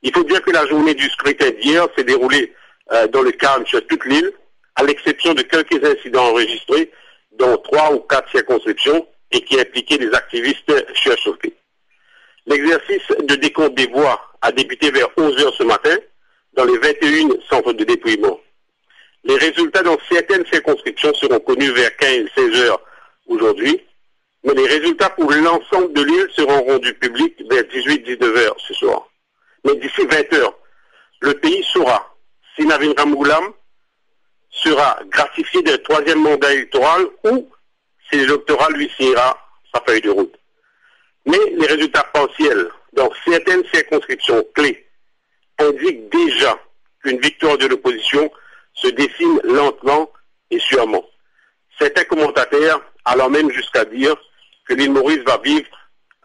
Il 0.03 0.13
faut 0.13 0.23
dire 0.23 0.41
que 0.41 0.51
la 0.51 0.65
journée 0.67 0.93
du 0.93 1.09
scrutin 1.09 1.51
d'hier 1.51 1.87
s'est 1.95 2.03
déroulée 2.03 2.53
euh, 2.91 3.07
dans 3.07 3.21
le 3.21 3.31
calme 3.31 3.65
sur 3.65 3.85
toute 3.87 4.05
l'île, 4.05 4.31
à 4.75 4.83
l'exception 4.83 5.33
de 5.33 5.41
quelques 5.41 5.83
incidents 5.83 6.29
enregistrés 6.29 6.91
dans 7.33 7.57
trois 7.57 7.93
ou 7.93 7.99
quatre 7.99 8.29
circonscriptions 8.31 9.07
et 9.31 9.41
qui 9.41 9.59
impliquaient 9.59 9.97
des 9.97 10.13
activistes 10.13 10.71
surchauffés. 10.95 11.53
L'exercice 12.45 13.07
de 13.23 13.35
décompte 13.35 13.75
des 13.75 13.87
voix 13.87 14.30
a 14.41 14.51
débuté 14.51 14.91
vers 14.91 15.07
11 15.17 15.43
heures 15.43 15.53
ce 15.53 15.63
matin 15.63 15.95
dans 16.53 16.65
les 16.65 16.77
21 16.77 17.29
centres 17.49 17.73
de 17.73 17.83
dépouillement. 17.83 18.39
Les 19.23 19.35
résultats 19.37 19.83
dans 19.83 19.97
certaines 20.09 20.45
circonscriptions 20.47 21.13
seront 21.13 21.39
connus 21.39 21.71
vers 21.71 21.91
15-16 21.91 22.55
heures 22.57 22.81
aujourd'hui, 23.27 23.79
mais 24.43 24.53
les 24.53 24.65
résultats 24.65 25.09
pour 25.11 25.31
l'ensemble 25.31 25.93
de 25.93 26.01
l'île 26.01 26.27
seront 26.35 26.63
rendus 26.63 26.93
publics 26.95 27.41
vers 27.49 27.63
18-19 27.63 28.37
heures 28.37 28.55
ce 28.67 28.73
soir. 28.73 29.07
Mais 29.63 29.75
d'ici 29.75 30.01
20 30.09 30.33
heures, 30.33 30.57
le 31.19 31.33
pays 31.35 31.63
saura 31.71 32.15
si 32.55 32.65
Navin 32.65 32.93
Ramoulam 32.97 33.53
sera 34.49 34.99
gratifié 35.09 35.61
d'un 35.61 35.77
troisième 35.77 36.21
mandat 36.21 36.51
électoral 36.53 37.05
ou 37.23 37.47
si 38.09 38.17
l'électorat 38.17 38.69
lui 38.71 38.91
signera 38.97 39.37
sa 39.73 39.81
feuille 39.81 40.01
de 40.01 40.09
route. 40.09 40.35
Mais 41.25 41.37
les 41.55 41.67
résultats 41.67 42.03
partiels 42.11 42.69
dans 42.93 43.09
certaines 43.25 43.63
circonscriptions 43.73 44.43
clés 44.53 44.87
indiquent 45.59 46.09
déjà 46.09 46.59
qu'une 47.03 47.19
victoire 47.19 47.57
de 47.57 47.67
l'opposition 47.67 48.31
se 48.73 48.87
dessine 48.87 49.39
lentement 49.43 50.11
et 50.49 50.59
sûrement. 50.59 51.03
Certains 51.79 52.03
commentateurs 52.03 52.83
allant 53.05 53.29
même 53.29 53.51
jusqu'à 53.51 53.85
dire 53.85 54.15
que 54.67 54.73
l'île 54.73 54.91
Maurice 54.91 55.23
va 55.25 55.37
vivre 55.37 55.67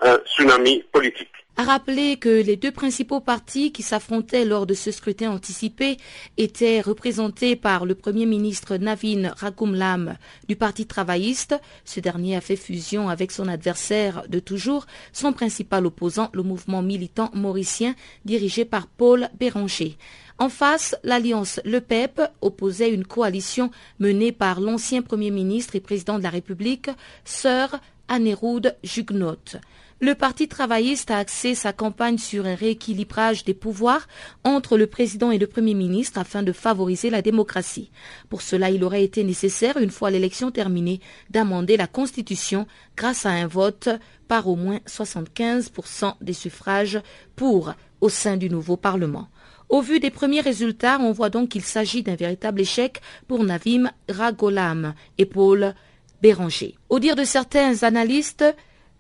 un 0.01 0.19
tsunami 0.27 0.83
politique 0.93 1.46
a 1.57 1.65
rappelé 1.65 2.19
que 2.19 2.29
les 2.29 2.57
deux 2.57 2.71
principaux 2.71 3.21
partis 3.21 3.73
qui 3.73 3.83
s'affrontaient 3.83 4.45
lors 4.45 4.67
de 4.67 4.75
ce 4.75 4.91
scrutin 4.91 5.31
anticipé 5.31 5.97
étaient 6.37 6.83
représentés 6.83 7.57
par 7.57 7.87
le 7.87 7.95
Premier 7.95 8.27
ministre 8.27 8.77
Navin 8.77 9.33
Rakumlam 9.37 10.17
du 10.49 10.57
Parti 10.57 10.87
travailliste. 10.87 11.59
Ce 11.87 12.01
dernier 12.01 12.37
a 12.37 12.43
fait 12.43 12.57
fusion 12.57 13.09
avec 13.09 13.33
son 13.33 13.49
adversaire 13.49 14.25
de 14.29 14.39
toujours, 14.39 14.87
son 15.13 15.33
principal 15.33 15.87
opposant, 15.87 16.29
le 16.35 16.43
mouvement 16.43 16.83
militant 16.83 17.31
mauricien 17.33 17.95
dirigé 18.27 18.67
par 18.67 18.87
Paul 18.87 19.31
Béranger. 19.39 19.97
En 20.39 20.51
face, 20.51 20.95
l'alliance 21.03 21.61
Le 21.65 21.81
PEP 21.81 22.21
opposait 22.43 22.93
une 22.93 23.07
coalition 23.07 23.71
menée 23.99 24.33
par 24.33 24.61
l'ancien 24.61 25.01
Premier 25.01 25.31
ministre 25.31 25.75
et 25.75 25.81
président 25.81 26.19
de 26.19 26.23
la 26.23 26.31
République, 26.31 26.91
Sir 27.25 27.81
Anéroud 28.09 28.77
Jugnot. 28.85 29.57
Le 29.99 30.15
Parti 30.15 30.47
travailliste 30.47 31.11
a 31.11 31.17
axé 31.17 31.55
sa 31.55 31.73
campagne 31.73 32.19
sur 32.19 32.45
un 32.45 32.55
rééquilibrage 32.55 33.45
des 33.45 33.55
pouvoirs 33.55 34.07
entre 34.45 34.77
le 34.77 34.87
président 34.87 35.31
et 35.31 35.39
le 35.39 35.47
premier 35.47 35.73
ministre 35.73 36.19
afin 36.19 36.43
de 36.43 36.53
favoriser 36.53 37.09
la 37.09 37.23
démocratie. 37.23 37.91
Pour 38.29 38.43
cela, 38.43 38.69
il 38.69 38.85
aurait 38.85 39.05
été 39.05 39.25
nécessaire, 39.25 39.79
une 39.79 39.91
fois 39.91 40.11
l'élection 40.11 40.51
terminée, 40.51 41.01
d'amender 41.31 41.79
la 41.79 41.87
Constitution 41.87 42.67
grâce 42.95 43.25
à 43.25 43.31
un 43.31 43.47
vote 43.47 43.89
par 44.29 44.49
au 44.49 44.57
moins 44.57 44.81
75% 44.87 46.17
des 46.21 46.35
suffrages 46.35 47.01
pour 47.35 47.73
au 48.03 48.11
sein 48.11 48.37
du 48.37 48.51
nouveau 48.51 48.77
Parlement. 48.77 49.29
Au 49.71 49.81
vu 49.81 49.99
des 49.99 50.11
premiers 50.11 50.43
résultats, 50.43 50.99
on 51.01 51.13
voit 51.13 51.31
donc 51.31 51.49
qu'il 51.49 51.65
s'agit 51.65 52.03
d'un 52.03 52.17
véritable 52.17 52.61
échec 52.61 53.01
pour 53.29 53.43
Navim 53.45 53.91
Ragolam 54.11 54.93
et 55.17 55.25
Paul 55.25 55.75
Béranger. 56.21 56.75
Au 56.91 56.99
dire 56.99 57.17
de 57.17 57.25
certains 57.25 57.83
analystes, 57.83 58.45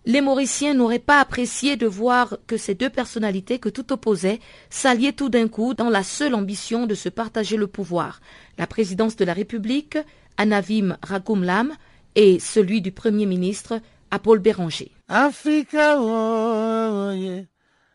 les 0.06 0.20
Mauriciens 0.20 0.72
n'auraient 0.72 0.98
pas 0.98 1.20
apprécié 1.20 1.76
de 1.76 1.86
voir 1.86 2.38
que 2.46 2.56
ces 2.56 2.74
deux 2.74 2.90
personnalités 2.90 3.58
que 3.58 3.68
tout 3.68 3.92
opposait 3.92 4.40
s'alliaient 4.70 5.12
tout 5.12 5.28
d'un 5.28 5.48
coup 5.48 5.74
dans 5.74 5.90
la 5.90 6.04
seule 6.04 6.34
ambition 6.34 6.86
de 6.86 6.94
se 6.94 7.08
partager 7.08 7.56
le 7.56 7.66
pouvoir. 7.66 8.20
La 8.56 8.66
présidence 8.66 9.16
de 9.16 9.24
la 9.24 9.34
République, 9.34 9.98
Anavim 10.36 10.96
Ragoumlam, 11.02 11.72
et 12.14 12.38
celui 12.38 12.80
du 12.80 12.92
Premier 12.92 13.26
ministre, 13.26 13.80
Paul 14.18 14.38
Béranger. 14.38 14.92
Africa, 15.08 16.00
oh, 16.00 17.12
yeah. 17.12 17.44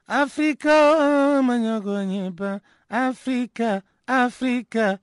Africa, 0.07 1.39
Africa, 2.89 3.81
Africa, 4.07 4.99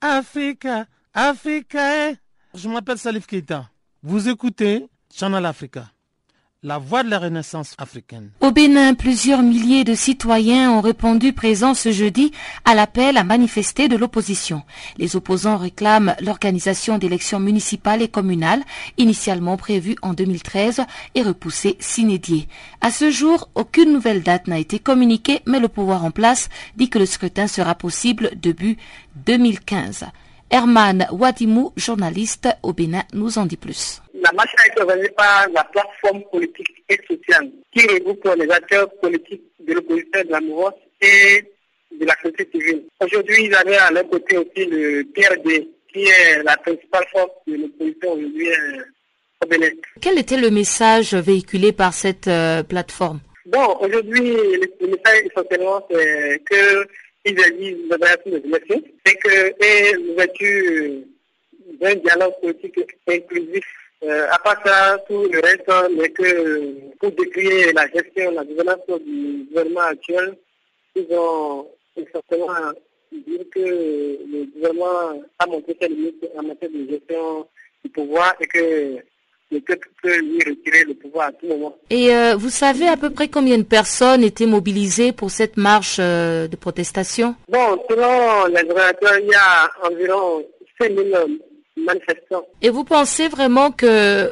Africa, 0.00 0.86
Africa. 1.12 2.10
Eh. 2.10 2.16
Je 2.54 2.68
m'appelle 2.68 2.98
Salif 2.98 3.26
Keita. 3.26 3.68
Vous 4.02 4.28
écoutez 4.28 4.86
Channel 5.12 5.44
Africa 5.44 5.86
la 6.64 6.78
voix 6.78 7.02
de 7.02 7.10
la 7.10 7.18
Renaissance 7.18 7.74
africaine. 7.76 8.30
Au 8.40 8.52
Bénin, 8.52 8.94
plusieurs 8.94 9.42
milliers 9.42 9.82
de 9.82 9.96
citoyens 9.96 10.70
ont 10.70 10.80
répondu 10.80 11.32
présents 11.32 11.74
ce 11.74 11.90
jeudi 11.90 12.30
à 12.64 12.76
l'appel 12.76 13.16
à 13.16 13.24
manifester 13.24 13.88
de 13.88 13.96
l'opposition. 13.96 14.62
Les 14.96 15.16
opposants 15.16 15.56
réclament 15.56 16.14
l'organisation 16.20 16.98
d'élections 16.98 17.40
municipales 17.40 18.00
et 18.00 18.06
communales, 18.08 18.62
initialement 18.96 19.56
prévues 19.56 19.96
en 20.02 20.12
2013 20.12 20.82
et 21.16 21.22
repoussées 21.22 21.76
s'inédier. 21.80 22.46
À 22.80 22.92
ce 22.92 23.10
jour, 23.10 23.48
aucune 23.56 23.92
nouvelle 23.92 24.22
date 24.22 24.46
n'a 24.46 24.60
été 24.60 24.78
communiquée, 24.78 25.40
mais 25.46 25.58
le 25.58 25.68
pouvoir 25.68 26.04
en 26.04 26.12
place 26.12 26.48
dit 26.76 26.88
que 26.88 27.00
le 27.00 27.06
scrutin 27.06 27.48
sera 27.48 27.74
possible 27.74 28.30
début 28.36 28.76
2015. 29.26 30.04
Herman 30.48 31.08
Wadimou, 31.10 31.72
journaliste 31.76 32.48
au 32.62 32.72
Bénin, 32.72 33.02
nous 33.14 33.38
en 33.38 33.46
dit 33.46 33.56
plus. 33.56 34.00
La 34.22 34.30
marche 34.32 34.54
a 34.58 34.66
été 34.68 34.80
organisée 34.80 35.10
par 35.10 35.48
la 35.52 35.64
plateforme 35.64 36.22
politique 36.30 36.84
et 36.88 36.98
sociale 37.08 37.50
qui 37.74 37.86
regroupe 37.88 38.28
les 38.38 38.48
acteurs 38.50 38.88
politiques 39.00 39.42
de 39.58 39.74
l'opposition 39.74 40.22
de 40.24 40.30
la 40.30 40.40
Mouros 40.40 40.70
et 41.00 41.42
de 41.90 42.06
la 42.06 42.14
société 42.22 42.48
civile. 42.52 42.84
Aujourd'hui, 43.00 43.46
ils 43.46 43.54
avaient 43.54 43.76
à 43.76 43.90
leur 43.90 44.08
côté 44.08 44.36
aussi 44.38 44.64
le 44.64 45.02
PRD, 45.12 45.68
qui 45.92 46.04
est 46.04 46.42
la 46.44 46.56
principale 46.56 47.04
force 47.10 47.32
de 47.48 47.56
l'opposition 47.56 48.12
aujourd'hui 48.12 48.48
euh, 48.48 48.84
au 49.42 49.46
Bénin. 49.48 49.70
Quel 50.00 50.18
était 50.18 50.36
le 50.36 50.50
message 50.50 51.14
véhiculé 51.14 51.72
par 51.72 51.92
cette 51.92 52.28
euh, 52.28 52.62
plateforme? 52.62 53.20
Bon, 53.46 53.76
aujourd'hui, 53.80 54.20
le, 54.20 54.72
le 54.80 54.86
message 54.86 55.22
essentiellement, 55.24 55.84
c'est 55.90 56.40
que 56.48 56.86
ils 57.24 57.38
exigent 57.38 57.76
l'organisation 57.90 58.30
des 58.30 58.48
élections, 58.48 58.82
c'est 59.04 59.16
que 59.16 59.64
et 59.64 59.92
l'ouverture 59.94 60.92
d'un 61.80 61.94
dialogue 61.96 62.34
politique 62.40 62.78
inclusif. 63.08 63.64
Euh, 64.04 64.26
à 64.30 64.38
part 64.38 64.60
ça, 64.64 64.98
tout 65.08 65.28
le 65.30 65.40
reste 65.40 65.70
n'est 65.96 66.10
que 66.10 66.96
pour 66.98 67.10
décrire 67.12 67.72
la 67.74 67.86
gestion, 67.88 68.32
la 68.32 68.44
gouvernance 68.44 68.78
du 69.06 69.46
gouvernement 69.48 69.80
actuel, 69.80 70.36
ils 70.96 71.06
ont 71.12 71.66
essentiellement 71.96 72.72
dire 73.12 73.44
que 73.54 73.60
le 73.60 74.44
gouvernement 74.54 75.22
a 75.38 75.46
montré 75.46 75.76
ses 75.80 75.88
limites 75.88 76.24
en 76.36 76.42
matière 76.42 76.70
de 76.70 76.90
gestion 76.90 77.46
du 77.84 77.90
pouvoir 77.90 78.34
et 78.40 78.46
que 78.46 78.96
le 79.52 79.60
peuple 79.60 79.88
peut 80.02 80.18
lui 80.18 80.38
retirer 80.38 80.84
le 80.84 80.94
pouvoir 80.94 81.28
à 81.28 81.32
tout 81.32 81.46
moment. 81.46 81.76
Et 81.90 82.14
euh, 82.14 82.34
vous 82.36 82.48
savez 82.48 82.88
à 82.88 82.96
peu 82.96 83.10
près 83.10 83.28
combien 83.28 83.58
de 83.58 83.62
personnes 83.62 84.24
étaient 84.24 84.46
mobilisées 84.46 85.12
pour 85.12 85.30
cette 85.30 85.56
marche 85.56 85.98
euh, 86.00 86.48
de 86.48 86.56
protestation? 86.56 87.36
Bon, 87.48 87.78
selon 87.88 88.46
les 88.46 88.68
organisateurs, 88.68 89.18
il 89.20 89.28
y 89.28 89.34
a 89.34 89.70
environ 89.86 90.42
5 90.80 90.92
000 90.96 91.08
manifestants. 91.84 92.46
Et 92.60 92.70
vous 92.70 92.84
pensez 92.84 93.28
vraiment 93.28 93.70
que 93.70 93.86
euh, 93.86 94.28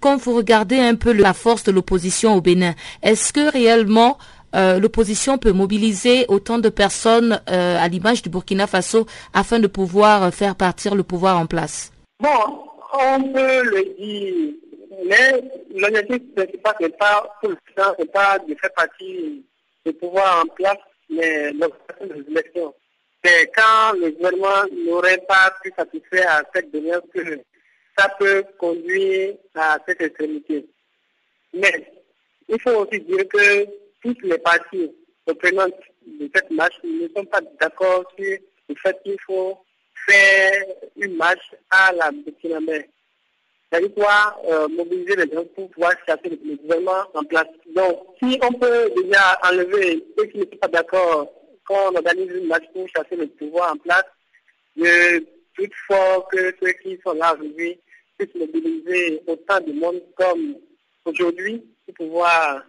quand 0.00 0.16
vous 0.16 0.34
regardez 0.34 0.78
un 0.78 0.94
peu 0.94 1.12
la 1.12 1.32
force 1.32 1.64
de 1.64 1.72
l'opposition 1.72 2.34
au 2.34 2.40
Bénin, 2.40 2.74
est-ce 3.02 3.32
que 3.32 3.50
réellement 3.50 4.18
euh, 4.54 4.78
l'opposition 4.78 5.38
peut 5.38 5.52
mobiliser 5.52 6.24
autant 6.28 6.58
de 6.58 6.68
personnes 6.68 7.40
euh, 7.50 7.76
à 7.78 7.88
l'image 7.88 8.22
du 8.22 8.30
Burkina 8.30 8.66
Faso 8.66 9.06
afin 9.34 9.58
de 9.58 9.66
pouvoir 9.66 10.32
faire 10.32 10.54
partir 10.56 10.94
le 10.94 11.02
pouvoir 11.02 11.38
en 11.38 11.46
place? 11.46 11.92
Bon, 12.20 12.28
on 12.94 13.22
peut 13.22 13.62
le 13.62 13.84
dire, 13.98 14.54
mais 15.06 15.42
l'objectif 15.74 16.34
principal 16.34 16.74
n'est 16.80 16.88
pas 16.90 17.38
pour 17.40 17.52
c'est 17.76 18.12
pas 18.12 18.38
de 18.38 18.54
faire 18.54 18.72
partie 18.74 19.44
du 19.86 19.92
pouvoir 19.92 20.44
en 20.44 20.54
place, 20.54 20.78
mais 21.10 21.52
l'objectif 21.52 22.08
des 22.08 22.30
élections. 22.32 22.74
C'est 23.24 23.50
quand 23.54 23.92
le 24.00 24.10
gouvernement 24.10 24.64
n'aurait 24.86 25.24
pas 25.28 25.52
pu 25.62 25.72
satisfaire 25.76 26.30
à 26.30 26.42
cette 26.54 26.70
demande 26.70 27.02
que 27.12 27.40
ça 27.96 28.08
peut 28.18 28.44
conduire 28.58 29.34
à 29.54 29.78
cette 29.86 30.00
extrémité. 30.00 30.66
Mais 31.52 31.92
il 32.48 32.60
faut 32.60 32.70
aussi 32.70 33.00
dire 33.00 33.26
que 33.28 33.66
toutes 34.02 34.22
les 34.22 34.38
parties 34.38 34.90
reprenantes 35.26 35.74
de 36.06 36.30
cette 36.34 36.50
marche 36.50 36.78
ne 36.84 37.08
sont 37.14 37.24
pas 37.24 37.40
d'accord 37.60 38.04
sur 38.16 38.38
le 38.68 38.74
fait 38.76 38.96
qu'il 39.02 39.16
faut 39.26 39.58
faire 40.06 40.64
une 40.96 41.16
marche 41.16 41.54
à 41.70 41.92
la 41.92 42.10
Burkina 42.10 42.58
C'est-à-dire 43.70 43.94
quoi 43.94 44.40
euh, 44.46 44.68
mobiliser 44.68 45.16
les 45.16 45.34
gens 45.34 45.44
pour 45.54 45.70
pouvoir 45.70 45.92
chasser 46.06 46.30
le, 46.30 46.56
gouvernement 46.56 47.04
en 47.14 47.24
place. 47.24 47.48
Donc, 47.74 47.98
si 48.22 48.38
on 48.42 48.52
peut 48.52 48.90
déjà 48.96 49.38
enlever 49.44 50.04
ceux 50.16 50.24
qui 50.26 50.38
ne 50.38 50.44
sont 50.44 50.56
pas 50.60 50.68
d'accord 50.68 51.28
quand 51.68 51.92
on 51.92 51.96
organise 51.96 52.30
une 52.34 52.46
marche 52.48 52.66
pour 52.72 52.88
chasser 52.88 53.16
le 53.16 53.26
pouvoir 53.26 53.74
en 53.74 53.76
place, 53.76 54.04
de 54.76 55.24
toutefois 55.54 56.26
que 56.32 56.54
ceux 56.60 56.72
qui 56.82 56.98
sont 57.04 57.12
là 57.12 57.34
aujourd'hui 57.34 57.78
puissent 58.16 58.34
mobiliser 58.34 59.20
autant 59.26 59.60
de 59.60 59.72
monde 59.72 60.02
comme 60.16 60.56
aujourd'hui 61.04 61.62
pour 61.86 61.94
pouvoir 61.94 62.62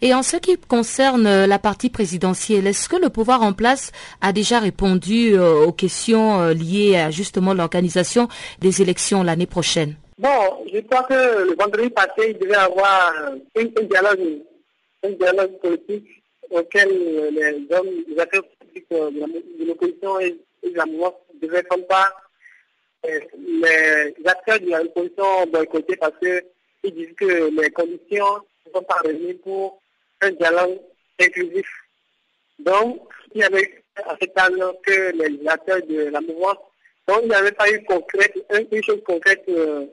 et 0.00 0.14
en 0.14 0.22
ce 0.22 0.36
qui 0.36 0.56
concerne 0.56 1.26
euh, 1.26 1.46
la 1.46 1.58
partie 1.58 1.90
présidentielle, 1.90 2.66
est-ce 2.66 2.88
que 2.88 2.96
le 2.96 3.08
pouvoir 3.08 3.42
en 3.42 3.52
place 3.52 3.92
a 4.20 4.32
déjà 4.32 4.58
répondu 4.58 5.34
euh, 5.34 5.64
aux 5.64 5.72
questions 5.72 6.40
euh, 6.40 6.52
liées 6.52 6.96
à 6.96 7.10
justement 7.10 7.54
l'organisation 7.54 8.28
des 8.60 8.82
élections 8.82 9.22
l'année 9.22 9.46
prochaine? 9.46 9.94
Bon, 10.18 10.28
je 10.72 10.80
crois 10.80 11.04
que 11.04 11.48
le 11.48 11.54
vendredi 11.56 11.88
passé, 11.90 12.30
il 12.30 12.38
devait 12.38 12.52
y 12.52 12.56
avoir 12.56 13.12
un, 13.28 13.60
un, 13.60 13.82
dialogue, 13.84 14.42
un 15.04 15.10
dialogue 15.10 15.58
politique 15.60 16.22
auquel 16.50 16.88
les 17.32 17.76
hommes, 17.76 17.90
les 18.08 18.18
acteurs 18.18 18.44
politiques 18.58 18.90
de 18.90 19.64
l'opposition 19.64 20.20
et, 20.20 20.36
de 20.62 20.76
la 20.76 20.86
mouvance 20.86 21.14
devaient 21.40 21.62
prendre 21.62 21.86
part. 21.86 22.30
Les 23.04 24.14
acteurs 24.24 24.60
de 24.60 24.70
l'opposition 24.70 25.24
ont 25.24 25.46
boycotté 25.46 25.96
parce 25.96 26.14
qu'ils 26.18 26.94
disent 26.94 27.14
que 27.16 27.50
les 27.60 27.70
conditions 27.70 28.36
ne 28.66 28.72
sont 28.72 28.82
pas 28.82 29.00
réunis 29.04 29.34
pour 29.34 29.80
un 30.22 30.30
dialogue 30.32 30.80
inclusif. 31.20 31.66
Donc, 32.58 33.00
il 33.34 33.40
y 33.42 33.44
avait 33.44 33.82
à 33.96 34.16
ce 34.20 34.26
temps 34.26 34.74
que 34.82 35.12
les 35.12 35.48
acteurs 35.48 35.82
de 35.82 36.08
la 36.10 36.20
mouvance, 36.20 36.58
donc 37.06 37.20
il 37.22 37.28
n'y 37.28 37.34
avait 37.34 37.52
pas 37.52 37.70
eu 37.70 37.82
concrète, 37.84 38.34
une 38.72 38.82
chose 38.82 39.02
concrète 39.04 39.44
euh, 39.48 39.86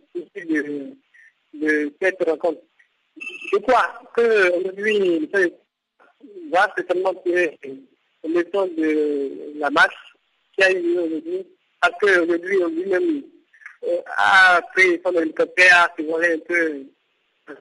de 1.53 1.93
cette 2.01 2.23
rencontre. 2.27 2.61
Je 3.51 3.57
crois 3.59 4.01
qu'aujourd'hui, 4.15 5.29
va 6.51 6.71
certainement 6.75 7.13
le 7.25 7.51
leçon 8.23 8.67
de 8.77 9.59
la 9.59 9.69
marche 9.69 10.15
qui 10.55 10.63
a 10.63 10.71
eu 10.71 10.81
lieu 10.81 11.01
aujourd'hui, 11.01 11.45
parce 11.81 11.93
qu'aujourd'hui, 11.99 12.57
lui-même 12.75 13.23
euh, 13.87 13.97
a 14.17 14.61
pris 14.73 14.99
son 15.03 15.11
hélicoptère, 15.13 15.89
a 15.89 15.93
survolé 15.95 16.33
un 16.33 16.39
peu 16.39 16.83
euh, 17.49 17.53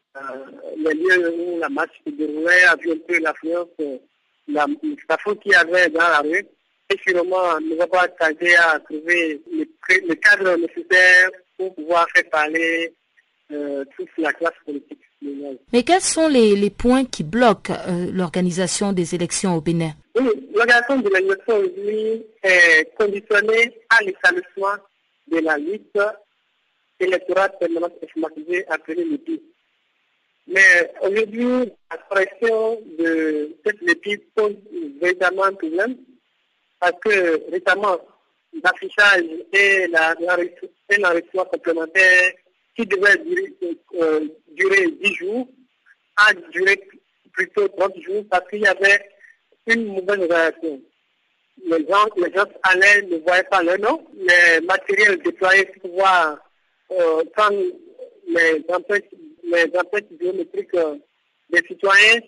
les 0.77 0.94
lieux 0.94 1.35
où 1.38 1.59
la 1.59 1.68
marche 1.68 2.01
se 2.07 2.11
déroulait, 2.11 2.64
a 2.64 2.77
vu 2.77 2.92
un 2.92 2.98
peu 3.07 3.18
l'affluence, 3.18 3.68
la, 4.48 4.66
la 5.09 5.18
foule 5.18 5.38
qu'il 5.38 5.53
y 5.53 5.55
avait 5.55 5.88
dans 5.88 6.01
la 6.01 6.20
rue. 6.20 6.46
Et 6.90 6.98
finalement, 6.98 7.59
nous 7.61 7.81
avons 7.81 8.12
tardé 8.18 8.55
à 8.55 8.79
trouver 8.81 9.40
le, 9.51 9.64
le, 9.88 10.14
cadre 10.14 10.57
nécessaire 10.57 11.31
pour 11.57 11.75
pouvoir 11.75 12.07
faire 12.14 12.29
parler 12.31 12.94
euh, 13.51 13.85
toute 13.96 14.11
la 14.18 14.33
classe 14.33 14.53
politique. 14.64 15.01
Mais 15.73 15.83
quels 15.83 16.01
sont 16.01 16.29
les, 16.29 16.57
les 16.57 16.71
points 16.71 17.05
qui 17.05 17.23
bloquent 17.25 17.73
euh, 17.73 18.11
l'organisation 18.13 18.93
des 18.93 19.15
élections 19.15 19.57
au 19.57 19.61
Bénin? 19.61 19.93
Oui, 20.19 20.29
l'organisation 20.55 21.01
de 21.01 21.09
l'élection 21.09 21.57
aujourd'hui 21.57 22.23
est 22.43 22.95
conditionnée 22.97 23.73
à 23.89 24.03
l'établissement 24.05 24.77
de 25.31 25.39
la 25.39 25.57
liste 25.59 25.99
électorale 27.01 27.53
permanente 27.59 27.93
automatisée 28.03 28.65
appelée 28.69 29.05
l'EPI. 29.05 29.43
Mais 30.49 30.93
aujourd'hui, 31.01 31.73
la 31.91 31.99
correction 32.09 32.81
de 32.99 33.57
cette 33.65 33.81
LEPI 33.81 34.19
pose 34.35 34.57
véritablement 35.01 35.45
un 35.45 35.53
problème 35.55 35.97
parce 36.81 36.99
que 37.05 37.51
récemment, 37.51 37.97
l'affichage 38.63 39.23
et 39.53 39.87
l'enregistrement 40.99 41.45
complémentaire 41.45 42.33
qui 42.77 42.87
devait 42.87 43.17
durer, 43.19 43.55
euh, 44.01 44.29
durer 44.53 44.91
10 45.03 45.15
jours 45.15 45.49
a 46.17 46.33
duré 46.53 46.81
plutôt 47.33 47.69
30 47.69 47.93
jours 48.01 48.25
parce 48.31 48.49
qu'il 48.49 48.61
y 48.61 48.67
avait 48.67 49.05
une 49.67 49.87
mauvaise 49.87 50.29
réaction. 50.31 50.81
Les 51.65 51.87
gens, 51.87 52.07
les 52.17 52.33
gens 52.33 52.47
allaient, 52.63 53.03
ne 53.03 53.19
voyaient 53.19 53.45
pas 53.45 53.63
leur 53.63 53.79
nom, 53.79 54.05
les 54.15 54.65
matériels 54.67 55.23
déployés 55.23 55.67
pour 55.67 55.91
pouvoir 55.91 56.39
euh, 56.91 57.23
prendre 57.37 57.63
les 58.27 58.65
empreintes 58.69 60.13
biométriques 60.13 60.75
euh, 60.75 60.97
des 61.51 61.63
citoyens 61.67 62.21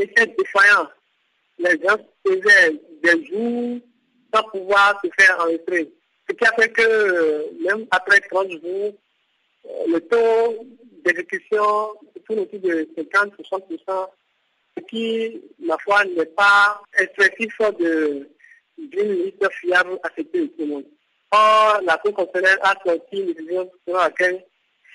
étaient 0.00 0.26
défaillants. 0.26 0.88
Les 1.58 1.78
gens 1.82 1.96
faisaient 2.26 2.80
des 3.02 3.26
jours 3.26 3.78
sans 4.34 4.42
pouvoir 4.44 5.00
se 5.02 5.10
faire 5.18 5.40
enregistrer. 5.40 5.90
Ce 6.28 6.34
qui 6.34 6.44
a 6.44 6.52
fait 6.52 6.68
que 6.70 6.82
euh, 6.82 7.44
même 7.60 7.86
après 7.90 8.20
30 8.20 8.50
jours, 8.50 8.60
euh, 8.62 8.92
le 9.64 9.98
taux 10.00 10.66
d'exécution 11.04 11.94
est 12.16 12.30
autour 12.30 12.60
de 12.60 12.88
50-60%, 12.96 14.08
ce 14.76 14.82
qui, 14.84 15.40
ma 15.60 15.76
foi, 15.78 16.04
n'est 16.04 16.26
pas 16.26 16.80
expressif 16.98 17.56
d'une 17.78 19.12
liste 19.12 19.50
fiable 19.60 19.98
acceptée 20.02 20.40
de 20.40 20.46
tout 20.46 20.60
le 20.60 20.66
monde. 20.66 20.84
Or, 21.30 21.80
la 21.84 21.96
Cour 21.98 22.12
constitutionnelle 22.14 22.58
a 22.62 22.74
sorti 22.84 23.20
une 23.20 23.32
décision 23.32 23.70
selon 23.86 23.98
laquelle 23.98 24.44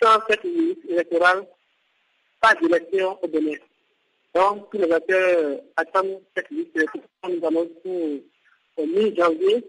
sans 0.01 0.19
cette 0.29 0.43
liste 0.43 0.85
électorale, 0.87 1.47
pas 2.39 2.53
d'élection 2.55 3.17
au 3.21 3.27
Bénin. 3.27 3.57
Donc, 4.35 4.69
tous 4.69 4.77
les 4.77 4.91
acteurs 4.91 5.59
attendent 5.75 6.21
cette 6.35 6.49
liste 6.51 6.75
électorale. 6.75 7.05
Nous 7.29 7.47
allons 7.47 7.69
pour 8.75 8.87
mi-janvier. 8.87 9.65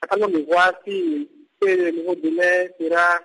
Attendons 0.00 0.28
de 0.28 0.38
voir 0.38 0.72
si 0.84 1.28
le 1.62 1.90
nouveau 1.92 2.16
Bénin 2.16 2.66
sera 2.80 3.20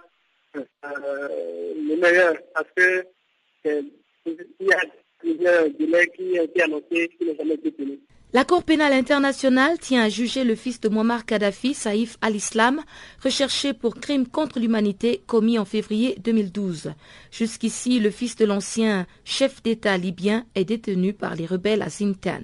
La 8.31 8.45
Cour 8.45 8.63
pénale 8.63 8.93
internationale 8.93 9.79
tient 9.79 10.03
à 10.03 10.09
juger 10.09 10.43
le 10.43 10.55
fils 10.55 10.79
de 10.79 10.89
Muammar 10.89 11.25
Kadhafi, 11.25 11.73
Saïf 11.73 12.17
al-Islam, 12.21 12.81
recherché 13.23 13.73
pour 13.73 13.95
crimes 13.95 14.27
contre 14.27 14.59
l'humanité 14.59 15.21
commis 15.25 15.57
en 15.57 15.65
février 15.65 16.15
2012. 16.19 16.93
Jusqu'ici, 17.31 17.99
le 17.99 18.11
fils 18.11 18.35
de 18.35 18.45
l'ancien 18.45 19.07
chef 19.25 19.63
d'État 19.63 19.97
libyen 19.97 20.45
est 20.55 20.65
détenu 20.65 21.13
par 21.13 21.35
les 21.35 21.45
rebelles 21.45 21.81
à 21.81 21.89
Zintan. 21.89 22.41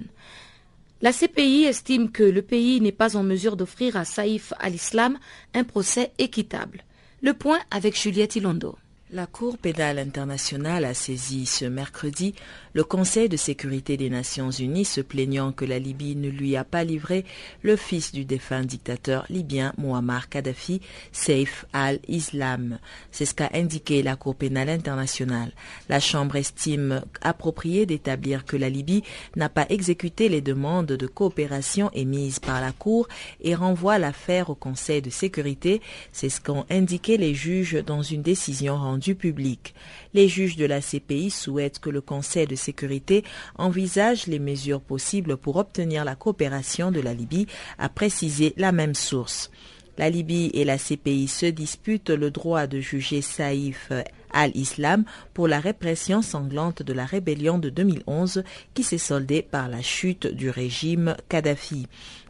La 1.02 1.12
CPI 1.12 1.64
estime 1.64 2.10
que 2.10 2.24
le 2.24 2.42
pays 2.42 2.80
n'est 2.80 2.90
pas 2.90 3.16
en 3.16 3.22
mesure 3.22 3.56
d'offrir 3.56 3.96
à 3.96 4.04
Saïf 4.04 4.52
al-Islam 4.58 5.18
un 5.54 5.64
procès 5.64 6.10
équitable. 6.18 6.84
Le 7.26 7.34
point 7.34 7.58
avec 7.72 8.00
Juliette 8.00 8.36
Ilondo. 8.36 8.78
La 9.12 9.28
Cour 9.28 9.56
pénale 9.56 10.00
internationale 10.00 10.84
a 10.84 10.92
saisi 10.92 11.46
ce 11.46 11.64
mercredi 11.64 12.34
le 12.72 12.82
Conseil 12.82 13.28
de 13.28 13.36
sécurité 13.36 13.96
des 13.96 14.10
Nations 14.10 14.50
Unies 14.50 14.84
se 14.84 15.00
plaignant 15.00 15.52
que 15.52 15.64
la 15.64 15.78
Libye 15.78 16.16
ne 16.16 16.28
lui 16.28 16.56
a 16.56 16.64
pas 16.64 16.82
livré 16.82 17.24
le 17.62 17.76
fils 17.76 18.12
du 18.12 18.24
défunt 18.24 18.64
dictateur 18.64 19.24
libyen 19.30 19.72
Muammar 19.78 20.28
Kadhafi, 20.28 20.80
Saif 21.12 21.64
al-Islam. 21.72 22.78
C'est 23.12 23.24
ce 23.24 23.34
qu'a 23.34 23.48
indiqué 23.54 24.02
la 24.02 24.16
Cour 24.16 24.34
pénale 24.34 24.68
internationale. 24.68 25.52
La 25.88 26.00
Chambre 26.00 26.36
estime 26.36 27.02
approprié 27.22 27.86
d'établir 27.86 28.44
que 28.44 28.56
la 28.56 28.68
Libye 28.68 29.04
n'a 29.36 29.48
pas 29.48 29.66
exécuté 29.70 30.28
les 30.28 30.42
demandes 30.42 30.86
de 30.86 31.06
coopération 31.06 31.90
émises 31.94 32.40
par 32.40 32.60
la 32.60 32.72
Cour 32.72 33.08
et 33.40 33.54
renvoie 33.54 33.98
l'affaire 33.98 34.50
au 34.50 34.54
Conseil 34.56 35.00
de 35.00 35.10
sécurité. 35.10 35.80
C'est 36.12 36.28
ce 36.28 36.40
qu'ont 36.42 36.66
indiqué 36.68 37.16
les 37.16 37.34
juges 37.34 37.82
dans 37.86 38.02
une 38.02 38.22
décision 38.22 38.76
rendue 38.76 38.95
publique. 38.98 39.74
Les 40.14 40.28
juges 40.28 40.56
de 40.56 40.64
la 40.66 40.80
CPI 40.80 41.30
souhaitent 41.30 41.78
que 41.78 41.90
le 41.90 42.00
Conseil 42.00 42.46
de 42.46 42.54
sécurité 42.56 43.24
envisage 43.56 44.26
les 44.26 44.38
mesures 44.38 44.80
possibles 44.80 45.36
pour 45.36 45.56
obtenir 45.56 46.04
la 46.04 46.16
coopération 46.16 46.90
de 46.90 47.00
la 47.00 47.14
Libye, 47.14 47.46
a 47.78 47.88
précisé 47.88 48.54
la 48.56 48.72
même 48.72 48.94
source. 48.94 49.50
La 49.98 50.10
Libye 50.10 50.50
et 50.52 50.64
la 50.64 50.76
CPI 50.76 51.26
se 51.26 51.46
disputent 51.46 52.10
le 52.10 52.30
droit 52.30 52.66
de 52.66 52.80
juger 52.80 53.22
Saïf 53.22 53.90
al-Islam 54.30 55.04
pour 55.32 55.48
la 55.48 55.60
répression 55.60 56.20
sanglante 56.20 56.82
de 56.82 56.92
la 56.92 57.06
rébellion 57.06 57.58
de 57.58 57.70
2011 57.70 58.44
qui 58.74 58.82
s'est 58.82 58.98
soldée 58.98 59.42
par 59.42 59.68
la 59.68 59.80
chute 59.80 60.26
du 60.26 60.50
régime 60.50 61.16
Kadhafi 61.28 61.86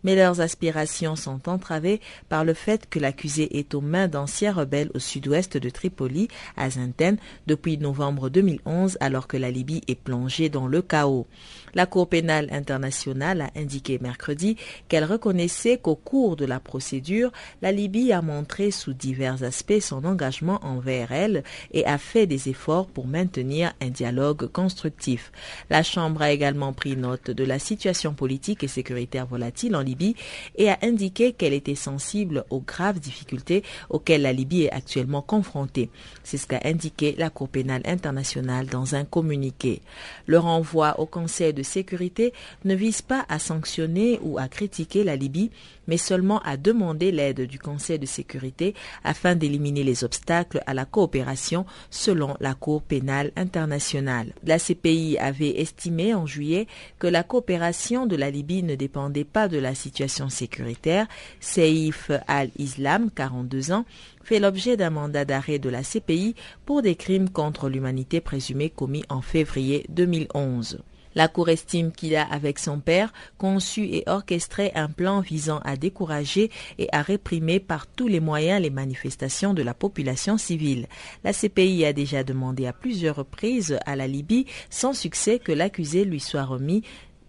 mais 0.07 0.14
leurs 0.14 0.40
aspirations 0.40 1.16
sont 1.16 1.49
entravées 1.49 2.01
par 2.29 2.45
le 2.45 2.55
fait 2.55 2.88
que 2.88 3.01
l'accusé 3.01 3.59
est 3.59 3.75
aux 3.75 3.81
mains 3.81 4.07
d'anciens 4.07 4.53
rebelles 4.53 4.92
au 4.95 5.01
sud-ouest 5.01 5.57
de 5.57 5.69
Tripoli, 5.69 6.29
à 6.57 6.71
Zinten, 6.71 7.16
depuis 7.49 7.77
novembre 7.77 8.29
2011, 8.29 8.99
alors 9.01 9.27
que 9.27 9.37
la 9.37 9.51
Libye 9.51 9.83
est 9.88 9.97
plongée 9.97 10.49
dans 10.49 10.69
le 10.69 10.81
chaos. 10.81 11.27
La 11.75 11.87
Cour 11.87 12.09
pénale 12.09 12.49
internationale 12.53 13.40
a 13.40 13.51
indiqué 13.57 13.99
mercredi 14.01 14.57
qu'elle 14.88 15.05
reconnaissait 15.05 15.77
qu'au 15.77 15.97
cours 15.97 16.37
de 16.37 16.45
la 16.47 16.61
procédure, 16.61 17.33
la 17.61 17.73
Libye 17.73 18.12
a 18.12 18.23
montré 18.23 18.71
sous 18.71 18.95
divers 18.95 19.42
aspects 19.42 19.81
son 19.81 20.05
engagement 20.05 20.61
envers 20.64 21.11
elle 21.11 21.42
et 21.73 21.85
a 21.85 21.99
fait 21.99 22.27
des 22.27 22.49
efforts 22.49 22.87
pour 22.87 23.09
maintenir 23.09 23.73
un 23.83 23.90
dialogue 23.90 24.47
constructif. 24.53 25.33
La 25.69 25.83
Chambre 25.83 26.23
a 26.23 26.31
également 26.31 26.73
pris 26.73 26.97
note 26.97 27.33
de 27.33 27.45
la 27.45 27.59
situation 27.59 28.14
politique 28.14 28.62
et 28.62 28.69
sécuritaire 28.69 29.27
volatile 29.27 29.75
en 29.75 29.81
Libye 29.81 29.95
et 30.56 30.70
a 30.70 30.78
indiqué 30.82 31.32
qu'elle 31.32 31.52
était 31.52 31.74
sensible 31.74 32.44
aux 32.50 32.61
graves 32.61 33.00
difficultés 33.00 33.62
auxquelles 33.90 34.22
la 34.22 34.32
Libye 34.32 34.64
est 34.64 34.72
actuellement 34.72 35.22
confrontée. 35.22 35.90
C'est 36.24 36.38
ce 36.38 36.46
qu'a 36.46 36.61
indiqué 36.64 37.14
la 37.18 37.30
Cour 37.30 37.48
pénale 37.48 37.82
internationale 37.85 38.66
dans 38.66 38.94
un 38.94 39.04
communiqué. 39.04 39.80
Le 40.26 40.38
renvoi 40.38 40.98
au 41.00 41.06
Conseil 41.06 41.52
de 41.52 41.62
sécurité 41.62 42.32
ne 42.64 42.74
vise 42.74 43.02
pas 43.02 43.24
à 43.28 43.38
sanctionner 43.38 44.18
ou 44.22 44.38
à 44.38 44.48
critiquer 44.48 45.04
la 45.04 45.16
Libye, 45.16 45.50
mais 45.87 45.96
seulement 45.96 46.40
à 46.40 46.57
demander 46.57 47.12
l'aide 47.12 47.42
du 47.42 47.59
Conseil 47.59 47.99
de 47.99 48.07
sécurité 48.07 48.75
afin 49.05 49.35
d'éliminer 49.35 49.85
les 49.85 50.05
obstacles 50.05 50.62
à 50.66 50.75
la 50.75 50.85
coopération 50.85 51.66
selon 51.90 52.37
la 52.40 52.55
Cour 52.55 52.83
pénale 52.83 53.33
internationale. 53.37 54.33
La 54.44 54.59
CPI 54.59 55.18
avait 55.18 55.61
estimé 55.61 56.14
en 56.14 56.27
juillet 56.27 56.66
que 56.99 57.07
la 57.07 57.22
coopération 57.22 58.07
de 58.07 58.16
la 58.16 58.31
Libye 58.31 58.62
ne 58.62 58.75
dépendait 58.75 59.25
pas 59.25 59.49
de 59.49 59.59
la 59.59 59.75
situation 59.75 60.29
sécuritaire. 60.29 61.07
Seif 61.40 62.11
al-Islam, 62.27 63.11
42 63.14 63.72
ans, 63.72 63.85
fait 64.22 64.40
l'objet 64.40 64.77
d'un 64.77 64.90
mandat 64.90 65.25
d'arrêt 65.25 65.59
de 65.59 65.68
la 65.68 65.83
CPI 65.83 66.35
pour 66.64 66.83
des 66.83 66.96
crimes 66.96 67.31
contre 67.31 67.68
l'humanité 67.68 68.20
présumés 68.20 68.70
commis 68.70 69.05
en 69.09 69.22
février 69.22 69.87
2011. 69.88 70.79
La 71.16 71.29
Cour 71.29 71.48
estime 71.48 71.92
qu'il 71.92 72.14
a, 72.14 72.22
avec 72.22 72.59
son 72.59 72.79
père, 72.79 73.12
conçu 73.38 73.85
et 73.87 74.05
orchestré 74.07 74.70
un 74.74 74.88
plan 74.88 75.20
visant 75.20 75.61
à 75.64 75.76
décourager 75.76 76.50
et 76.79 76.88
à 76.92 77.00
réprimer 77.00 77.59
par 77.59 77.87
tous 77.87 78.07
les 78.07 78.20
moyens 78.20 78.61
les 78.61 78.70
manifestations 78.70 79.55
de 79.55 79.62
la 79.62 79.72
population 79.72 80.37
civile. 80.37 80.87
La 81.24 81.33
CPI 81.33 81.87
a 81.87 81.94
déjà 81.94 82.22
demandé 82.22 82.66
à 82.66 82.74
plusieurs 82.74 83.16
reprises 83.16 83.79
à 83.87 83.96
la 83.96 84.07
Libye, 84.07 84.44
sans 84.68 84.92
succès, 84.92 85.38
que 85.38 85.52
l'accusé 85.52 86.05
lui 86.05 86.20
soit 86.20 86.44
remis 86.44 86.83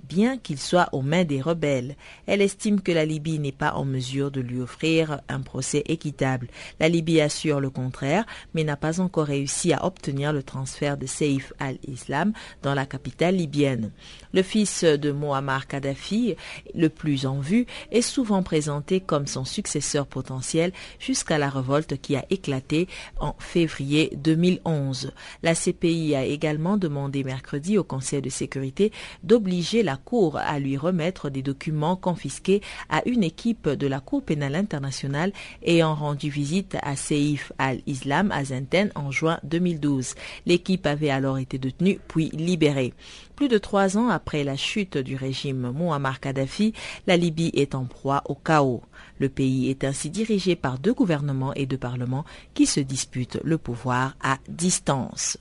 bien 0.07 0.37
qu'il 0.37 0.59
soit 0.59 0.89
aux 0.93 1.01
mains 1.01 1.23
des 1.23 1.41
rebelles. 1.41 1.95
Elle 2.25 2.41
estime 2.41 2.81
que 2.81 2.91
la 2.91 3.05
Libye 3.05 3.39
n'est 3.39 3.51
pas 3.51 3.73
en 3.73 3.85
mesure 3.85 4.31
de 4.31 4.41
lui 4.41 4.61
offrir 4.61 5.21
un 5.27 5.41
procès 5.41 5.83
équitable. 5.85 6.47
La 6.79 6.89
Libye 6.89 7.21
assure 7.21 7.59
le 7.59 7.69
contraire, 7.69 8.25
mais 8.53 8.63
n'a 8.63 8.77
pas 8.77 8.99
encore 8.99 9.27
réussi 9.27 9.73
à 9.73 9.85
obtenir 9.85 10.33
le 10.33 10.43
transfert 10.43 10.97
de 10.97 11.05
Saif 11.05 11.53
al-Islam 11.59 12.33
dans 12.63 12.73
la 12.73 12.85
capitale 12.85 13.35
libyenne. 13.35 13.91
Le 14.33 14.43
fils 14.43 14.83
de 14.83 15.11
Muammar 15.11 15.67
Kadhafi, 15.67 16.35
le 16.73 16.89
plus 16.89 17.25
en 17.25 17.39
vue, 17.39 17.65
est 17.91 18.01
souvent 18.01 18.43
présenté 18.43 18.99
comme 18.99 19.27
son 19.27 19.45
successeur 19.45 20.07
potentiel 20.07 20.71
jusqu'à 20.99 21.37
la 21.37 21.49
révolte 21.49 21.99
qui 21.99 22.15
a 22.15 22.25
éclaté 22.29 22.87
en 23.19 23.35
février 23.39 24.11
2011. 24.15 25.11
La 25.43 25.55
CPI 25.55 26.15
a 26.15 26.25
également 26.25 26.77
demandé 26.77 27.23
mercredi 27.23 27.77
au 27.77 27.83
Conseil 27.83 28.21
de 28.21 28.29
sécurité 28.29 28.91
d'obliger 29.23 29.83
la 29.83 29.96
Cour 29.97 30.37
à 30.37 30.59
lui 30.59 30.77
remettre 30.77 31.29
des 31.29 31.41
documents 31.41 31.95
confisqués 31.95 32.61
à 32.89 33.01
une 33.07 33.23
équipe 33.23 33.67
de 33.69 33.87
la 33.87 33.99
Cour 33.99 34.23
pénale 34.23 34.55
internationale 34.55 35.33
ayant 35.63 35.95
rendu 35.95 36.29
visite 36.29 36.77
à 36.81 36.95
Seif 36.95 37.51
al-Islam 37.57 38.31
à 38.31 38.45
Zenten 38.45 38.91
en 38.95 39.11
juin 39.11 39.39
2012. 39.43 40.15
L'équipe 40.45 40.85
avait 40.85 41.09
alors 41.09 41.37
été 41.37 41.57
détenue 41.57 41.99
puis 42.07 42.29
libérée. 42.29 42.93
Plus 43.35 43.49
de 43.49 43.57
trois 43.57 43.97
ans 43.97 44.09
après 44.09 44.43
la 44.43 44.55
chute 44.55 44.97
du 44.97 45.15
régime 45.15 45.71
Muammar 45.71 46.19
Kadhafi, 46.19 46.73
la 47.05 47.17
Libye 47.17 47.51
est 47.53 47.75
en 47.75 47.85
proie 47.85 48.23
au 48.25 48.35
chaos. 48.35 48.81
Le 49.19 49.29
pays 49.29 49.69
est 49.69 49.83
ainsi 49.83 50.09
dirigé 50.09 50.55
par 50.55 50.79
deux 50.79 50.93
gouvernements 50.93 51.53
et 51.53 51.65
deux 51.65 51.77
parlements 51.77 52.25
qui 52.53 52.65
se 52.65 52.79
disputent 52.79 53.39
le 53.43 53.57
pouvoir 53.57 54.15
à 54.21 54.37
distance. 54.47 55.37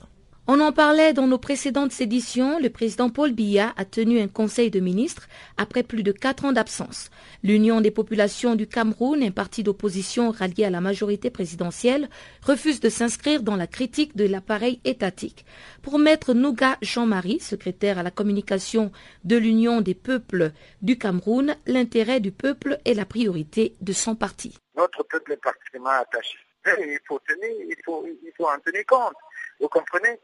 On 0.49 0.61
en 0.61 0.71
parlait 0.71 1.11
dans 1.11 1.27
nos 1.27 1.37
précédentes 1.37 1.99
éditions. 1.99 2.57
Le 2.57 2.69
président 2.69 3.09
Paul 3.09 3.33
Biya 3.33 3.73
a 3.75 3.83
tenu 3.83 4.21
un 4.21 4.29
conseil 4.29 4.71
de 4.71 4.79
ministres 4.79 5.27
après 5.57 5.83
plus 5.83 6.03
de 6.03 6.13
quatre 6.13 6.45
ans 6.45 6.53
d'absence. 6.53 7.09
L'Union 7.43 7.81
des 7.81 7.91
populations 7.91 8.55
du 8.55 8.65
Cameroun, 8.65 9.21
un 9.21 9.31
parti 9.31 9.61
d'opposition 9.61 10.31
rallié 10.31 10.63
à 10.63 10.69
la 10.69 10.79
majorité 10.79 11.29
présidentielle, 11.29 12.09
refuse 12.43 12.79
de 12.79 12.87
s'inscrire 12.87 13.43
dans 13.43 13.57
la 13.57 13.67
critique 13.67 14.15
de 14.15 14.25
l'appareil 14.25 14.79
étatique. 14.85 15.45
Pour 15.81 15.99
Maître 15.99 16.33
Nouga 16.33 16.77
Jean-Marie, 16.81 17.41
secrétaire 17.41 17.99
à 17.99 18.03
la 18.03 18.11
communication 18.11 18.93
de 19.25 19.35
l'Union 19.35 19.81
des 19.81 19.95
peuples 19.95 20.51
du 20.81 20.97
Cameroun, 20.97 21.57
l'intérêt 21.65 22.21
du 22.21 22.31
peuple 22.31 22.79
est 22.85 22.93
la 22.93 23.05
priorité 23.05 23.75
de 23.81 23.91
son 23.91 24.15
parti. 24.15 24.57
Notre 24.77 25.03
peuple 25.03 25.33
est 25.33 25.43
particulièrement 25.43 25.89
attaché. 25.89 26.37
Il 26.65 26.99
faut, 27.05 27.19
tenir, 27.19 27.49
il 27.67 27.75
faut, 27.83 28.05
il 28.07 28.31
faut 28.37 28.45
en 28.45 28.59
tenir 28.59 28.85
compte. 28.85 29.13
Vous 29.59 29.67
comprenez? 29.67 30.19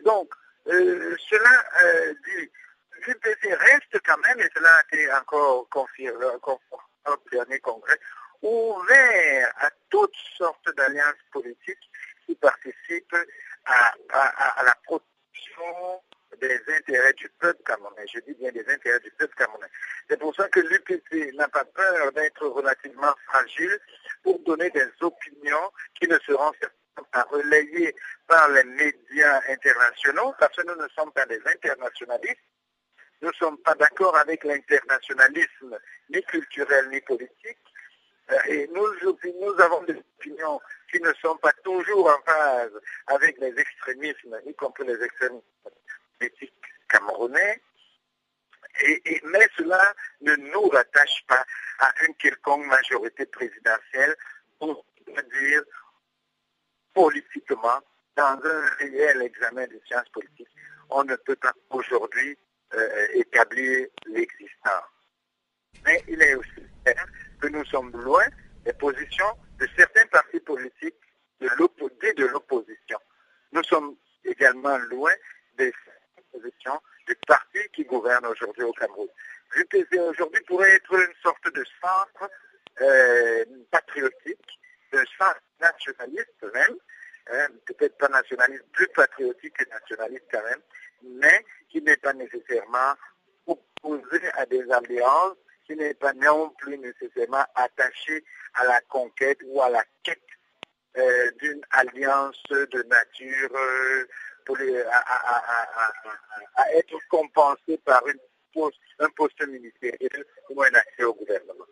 Donc, 0.00 0.32
euh, 0.68 1.16
cela 1.30 1.64
euh, 1.84 2.14
dit, 2.26 2.50
l'UPC 3.06 3.54
reste 3.54 3.98
quand 4.04 4.18
même, 4.18 4.40
et 4.40 4.48
cela 4.54 4.68
a 4.74 4.82
été 4.92 5.12
encore 5.12 5.68
confirmé 5.70 6.24
au 6.24 6.60
dernier 7.32 7.58
congrès, 7.60 7.98
ouvert 8.42 9.52
à 9.60 9.70
toutes 9.90 10.16
sortes 10.36 10.74
d'alliances 10.76 11.14
politiques 11.32 11.90
qui 12.26 12.34
participent 12.36 13.16
à, 13.64 13.94
la 14.64 14.74
protection 14.84 16.02
des 16.40 16.60
intérêts 16.68 17.14
du 17.14 17.28
peuple 17.40 17.62
camerounais. 17.64 18.06
Je 18.12 18.20
dis 18.20 18.34
bien 18.34 18.52
des 18.52 18.68
intérêts 18.68 19.00
du 19.00 19.10
peuple 19.12 19.34
camerounais. 19.34 19.66
C'est 20.08 20.18
pour 20.18 20.34
ça 20.34 20.48
que 20.48 20.60
l'UPC 20.60 21.32
n'a 21.34 21.48
pas 21.48 21.64
peur 21.64 22.12
d'être 22.12 22.46
relativement 22.46 23.14
fragile 23.26 23.78
pour 24.22 24.38
donner 24.40 24.70
des 24.70 24.86
opinions 25.00 25.72
qui 25.98 26.06
ne 26.06 26.18
seront 26.20 26.52
à 27.12 27.22
relayer 27.22 27.94
par 28.26 28.48
les 28.50 28.64
médias 28.64 29.40
internationaux, 29.48 30.34
parce 30.38 30.56
que 30.56 30.66
nous 30.66 30.76
ne 30.80 30.88
sommes 30.88 31.12
pas 31.12 31.26
des 31.26 31.40
internationalistes. 31.46 32.40
Nous 33.20 33.28
ne 33.28 33.34
sommes 33.34 33.58
pas 33.58 33.74
d'accord 33.74 34.16
avec 34.16 34.44
l'internationalisme, 34.44 35.78
ni 36.10 36.22
culturel, 36.22 36.88
ni 36.90 37.00
politique. 37.00 37.58
Euh, 38.30 38.38
et 38.46 38.70
nous, 38.72 39.60
avons 39.60 39.82
des 39.84 39.96
opinions 40.18 40.60
qui 40.90 41.00
ne 41.00 41.12
sont 41.14 41.36
pas 41.38 41.52
toujours 41.64 42.08
en 42.08 42.30
phase 42.30 42.80
avec 43.08 43.38
les 43.38 43.58
extrémismes, 43.58 44.38
y 44.46 44.54
compris 44.54 44.86
les 44.86 45.02
extrémismes 45.02 45.42
politiques 46.18 46.54
camerounais. 46.88 47.60
Mais 49.24 49.48
cela 49.56 49.94
ne 50.20 50.36
nous 50.36 50.68
rattache 50.68 51.24
pas 51.26 51.44
à 51.80 51.92
une 52.06 52.14
quelconque 52.14 52.66
majorité 52.66 53.26
présidentielle 53.26 54.14
pour 54.60 54.84
dire 55.06 55.62
politiquement, 56.98 57.80
dans 58.16 58.40
un 58.44 58.66
réel 58.80 59.22
examen 59.22 59.68
de 59.68 59.80
sciences 59.86 60.08
politiques, 60.08 60.48
on 60.90 61.04
ne 61.04 61.14
peut 61.14 61.36
pas 61.36 61.52
aujourd'hui 61.70 62.36
euh, 62.74 63.06
établir 63.14 63.86
l'existence. 64.06 64.90
Mais 65.84 66.02
il 66.08 66.20
est 66.20 66.34
aussi 66.34 66.62
clair 66.84 67.06
que 67.40 67.46
nous 67.46 67.64
sommes 67.66 67.92
loin 67.92 68.24
des 68.64 68.72
positions 68.72 69.32
de 69.60 69.68
certains 69.76 70.06
partis 70.06 70.40
politiques 70.40 70.96
de 71.40 71.48
de 72.16 72.26
l'opposition. 72.26 72.98
Nous 73.52 73.62
sommes 73.62 73.94
également 74.24 74.76
loin 74.90 75.12
des 75.56 75.72
positions 76.32 76.80
des 77.06 77.14
partis 77.28 77.68
qui 77.74 77.84
gouvernent 77.84 78.26
aujourd'hui 78.26 78.64
au 78.64 78.72
Cameroun. 78.72 79.08
L'UPC 79.54 80.00
aujourd'hui 80.00 80.42
pourrait 80.48 80.74
être 80.74 80.94
une 80.94 81.14
sorte 81.22 81.54
de 81.54 81.64
centre 81.80 82.28
euh, 82.80 83.44
patriotique, 83.70 84.58
de 84.92 85.04
centre 85.16 85.40
nationaliste 85.60 86.44
même, 86.52 86.76
hein, 87.32 87.46
peut-être 87.66 87.96
pas 87.98 88.08
nationaliste, 88.08 88.64
plus 88.72 88.88
patriotique 88.88 89.56
que 89.56 89.68
nationaliste 89.68 90.24
quand 90.30 90.42
même, 90.42 90.60
mais 91.02 91.44
qui 91.68 91.82
n'est 91.82 91.96
pas 91.96 92.12
nécessairement 92.12 92.94
opposé 93.46 94.20
à 94.34 94.46
des 94.46 94.70
alliances, 94.70 95.36
qui 95.66 95.76
n'est 95.76 95.94
pas 95.94 96.12
non 96.14 96.50
plus 96.58 96.78
nécessairement 96.78 97.44
attaché 97.54 98.24
à 98.54 98.64
la 98.64 98.80
conquête 98.82 99.38
ou 99.46 99.60
à 99.60 99.68
la 99.68 99.84
quête 100.02 100.18
euh, 100.96 101.30
d'une 101.40 101.60
alliance 101.70 102.42
de 102.50 102.82
nature 102.84 103.50
euh, 103.54 104.04
pour 104.44 104.56
à, 106.56 106.72
être 106.72 106.98
compensée 107.10 107.78
par 107.84 108.06
une 108.08 108.18
un 108.98 109.08
poste 109.10 109.46
ministériel 109.46 110.24
ou 110.50 110.62
un 110.62 110.74
accès 110.74 111.04
au 111.04 111.14
gouvernement. 111.14 111.66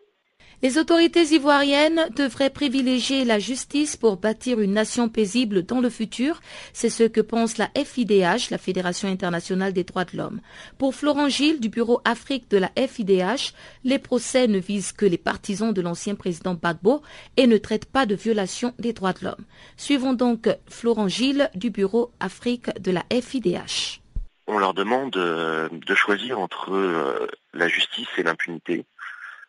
Les 0.63 0.79
autorités 0.79 1.23
ivoiriennes 1.35 2.09
devraient 2.15 2.49
privilégier 2.49 3.25
la 3.25 3.37
justice 3.37 3.95
pour 3.95 4.17
bâtir 4.17 4.59
une 4.59 4.73
nation 4.73 5.07
paisible 5.07 5.63
dans 5.63 5.81
le 5.81 5.91
futur. 5.91 6.41
C'est 6.73 6.89
ce 6.89 7.03
que 7.03 7.21
pense 7.21 7.59
la 7.59 7.69
FIDH, 7.75 8.49
la 8.49 8.57
Fédération 8.57 9.07
internationale 9.07 9.71
des 9.71 9.83
droits 9.83 10.05
de 10.05 10.17
l'homme. 10.17 10.41
Pour 10.79 10.95
Florent 10.95 11.29
Gilles 11.29 11.59
du 11.59 11.69
bureau 11.69 12.01
Afrique 12.05 12.49
de 12.49 12.57
la 12.57 12.71
FIDH, 12.75 13.53
les 13.83 13.99
procès 13.99 14.47
ne 14.47 14.57
visent 14.57 14.93
que 14.93 15.05
les 15.05 15.19
partisans 15.19 15.71
de 15.71 15.81
l'ancien 15.81 16.15
président 16.15 16.55
Bagbo 16.55 17.03
et 17.37 17.45
ne 17.45 17.57
traitent 17.57 17.91
pas 17.91 18.07
de 18.07 18.15
violation 18.15 18.73
des 18.79 18.93
droits 18.93 19.13
de 19.13 19.25
l'homme. 19.25 19.45
Suivons 19.77 20.13
donc 20.13 20.49
Florent 20.67 21.07
Gilles 21.07 21.51
du 21.53 21.69
bureau 21.69 22.11
Afrique 22.19 22.75
de 22.81 22.89
la 22.89 23.03
FIDH. 23.11 24.01
On 24.47 24.57
leur 24.57 24.73
demande 24.73 25.15
euh, 25.17 25.69
de 25.71 25.93
choisir 25.93 26.39
entre 26.39 26.73
euh, 26.73 27.27
la 27.53 27.67
justice 27.67 28.07
et 28.17 28.23
l'impunité 28.23 28.85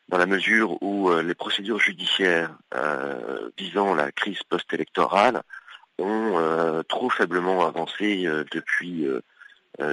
dans 0.08 0.18
la 0.18 0.26
mesure 0.26 0.82
où 0.82 1.10
euh, 1.10 1.22
les 1.22 1.34
procédures 1.34 1.78
judiciaires 1.78 2.56
euh, 2.74 3.50
visant 3.58 3.94
la 3.94 4.10
crise 4.10 4.42
post-électorale 4.48 5.42
ont 5.98 6.38
euh, 6.38 6.82
trop 6.82 7.10
faiblement 7.10 7.66
avancé 7.66 8.26
depuis 8.52 9.06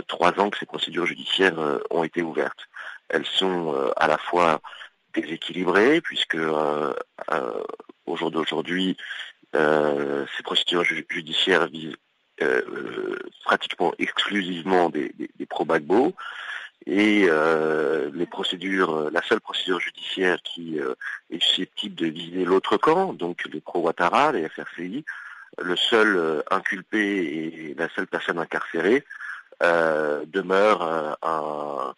trois 0.07 0.39
ans 0.39 0.49
que 0.49 0.57
ces 0.57 0.65
procédures 0.65 1.05
judiciaires 1.05 1.57
ont 1.89 2.03
été 2.03 2.21
ouvertes. 2.21 2.67
Elles 3.09 3.25
sont 3.25 3.91
à 3.95 4.07
la 4.07 4.17
fois 4.17 4.61
déséquilibrées, 5.13 6.01
puisque 6.01 6.37
au 8.05 8.15
jour 8.15 8.31
d'aujourd'hui, 8.31 8.97
ces 9.53 10.43
procédures 10.43 10.83
judiciaires 10.83 11.67
visent 11.67 11.97
pratiquement 13.45 13.93
exclusivement 13.97 14.89
des, 14.89 15.09
des, 15.17 15.29
des 15.35 15.45
pro-Bagbo, 15.45 16.15
et 16.87 17.25
euh, 17.27 18.11
les 18.13 18.27
procédures, 18.27 19.09
la 19.11 19.21
seule 19.23 19.41
procédure 19.41 19.79
judiciaire 19.79 20.37
qui 20.43 20.79
euh, 20.79 20.93
est 21.31 21.41
susceptible 21.41 21.95
de 21.95 22.07
viser 22.07 22.45
l'autre 22.45 22.77
camp, 22.77 23.13
donc 23.13 23.43
les 23.51 23.59
pro-Ouattara, 23.59 24.33
les 24.33 24.47
FRCI, 24.47 25.03
le 25.57 25.75
seul 25.75 26.15
euh, 26.15 26.41
inculpé 26.51 26.99
et 26.99 27.75
la 27.77 27.89
seule 27.89 28.07
personne 28.07 28.39
incarcérée 28.39 29.03
demeure 30.27 30.81
un, 31.23 31.95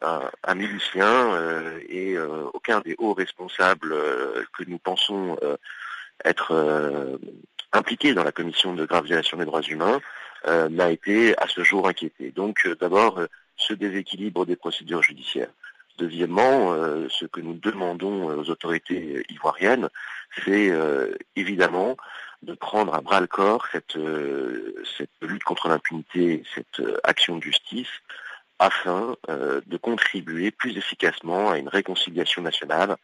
un, 0.00 0.30
un, 0.44 0.54
milicien 0.54 1.38
et 1.90 2.16
aucun 2.54 2.80
des 2.80 2.94
hauts 2.96 3.12
responsables 3.12 3.94
que 4.56 4.64
nous 4.66 4.78
pensons 4.78 5.36
être 6.24 7.18
impliqués 7.74 8.14
dans 8.14 8.24
la 8.24 8.32
commission 8.32 8.72
de 8.72 8.86
grave 8.86 9.04
violation 9.04 9.36
des 9.36 9.44
droits 9.44 9.60
humains 9.60 10.00
n'a 10.46 10.90
été 10.90 11.36
à 11.36 11.46
ce 11.48 11.62
jour 11.62 11.86
inquiété. 11.86 12.30
Donc 12.30 12.66
d'abord 12.80 13.20
ce 13.56 13.72
déséquilibre 13.74 14.46
des 14.46 14.56
procédures 14.56 15.02
judiciaires. 15.02 15.50
Deuxièmement, 15.98 16.72
euh, 16.72 17.08
ce 17.08 17.24
que 17.24 17.40
nous 17.40 17.54
demandons 17.54 18.26
aux 18.26 18.50
autorités 18.50 19.24
ivoiriennes, 19.30 19.88
c'est 20.44 20.70
euh, 20.70 21.14
évidemment 21.36 21.96
de 22.42 22.52
prendre 22.52 22.94
à 22.94 23.00
bras 23.00 23.20
le 23.20 23.26
corps 23.26 23.66
cette, 23.72 23.96
euh, 23.96 24.74
cette 24.98 25.10
lutte 25.22 25.44
contre 25.44 25.68
l'impunité, 25.68 26.42
cette 26.54 26.82
action 27.02 27.38
de 27.38 27.42
justice, 27.42 27.88
afin 28.58 29.16
de 29.28 29.76
contribuer 29.76 30.50
plus 30.50 30.78
efficacement 30.78 31.50
à 31.50 31.58
une 31.58 31.68
réconciliation 31.68 32.40
nationale 32.40 32.96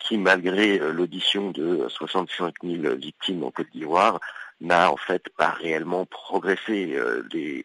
qui, 0.00 0.18
malgré 0.18 0.78
l'audition 0.78 1.52
de 1.52 1.86
65 1.88 2.54
000 2.64 2.96
victimes 2.96 3.44
en 3.44 3.52
Côte 3.52 3.70
d'Ivoire, 3.72 4.18
n'a 4.60 4.90
en 4.90 4.96
fait 4.96 5.22
pas 5.36 5.50
réellement 5.50 6.06
progressé. 6.06 6.98
les 7.32 7.64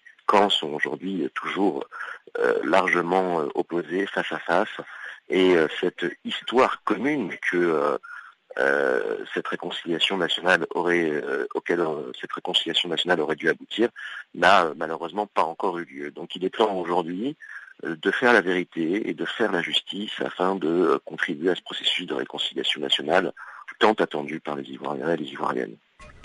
sont 0.50 0.74
aujourd'hui 0.74 1.30
toujours 1.34 1.86
euh, 2.40 2.60
largement 2.64 3.42
euh, 3.42 3.48
opposés 3.56 4.06
face 4.08 4.32
à 4.32 4.40
face. 4.40 4.70
Et 5.30 5.56
euh, 5.56 5.68
cette 5.80 6.06
histoire 6.26 6.84
commune 6.84 7.34
que 7.52 7.98
cette 9.34 9.48
réconciliation 9.48 10.18
nationale 10.18 10.68
aurait, 10.72 11.24
auquel 11.56 11.80
cette 12.20 12.34
réconciliation 12.34 12.90
nationale 12.90 13.22
aurait 13.22 13.38
dû 13.38 13.48
aboutir, 13.48 13.88
n'a 14.36 14.74
malheureusement 14.76 15.26
pas 15.26 15.44
encore 15.44 15.78
eu 15.78 15.86
lieu. 15.86 16.12
Donc 16.12 16.36
il 16.36 16.44
est 16.44 16.58
temps 16.58 16.76
aujourd'hui 16.76 17.38
de 17.84 18.12
faire 18.12 18.34
la 18.34 18.42
vérité 18.42 19.10
et 19.10 19.14
de 19.14 19.24
faire 19.24 19.54
la 19.54 19.62
justice 19.62 20.20
afin 20.20 20.56
de 20.56 21.00
contribuer 21.06 21.52
à 21.52 21.56
ce 21.56 21.62
processus 21.62 22.06
de 22.06 22.14
réconciliation 22.14 22.82
nationale 22.82 23.32
tant 23.80 23.94
attendu 23.94 24.42
par 24.42 24.56
les 24.56 24.70
Ivoiriens 24.70 25.14
et 25.14 25.18
les 25.18 25.32
Ivoiriennes. 25.32 25.78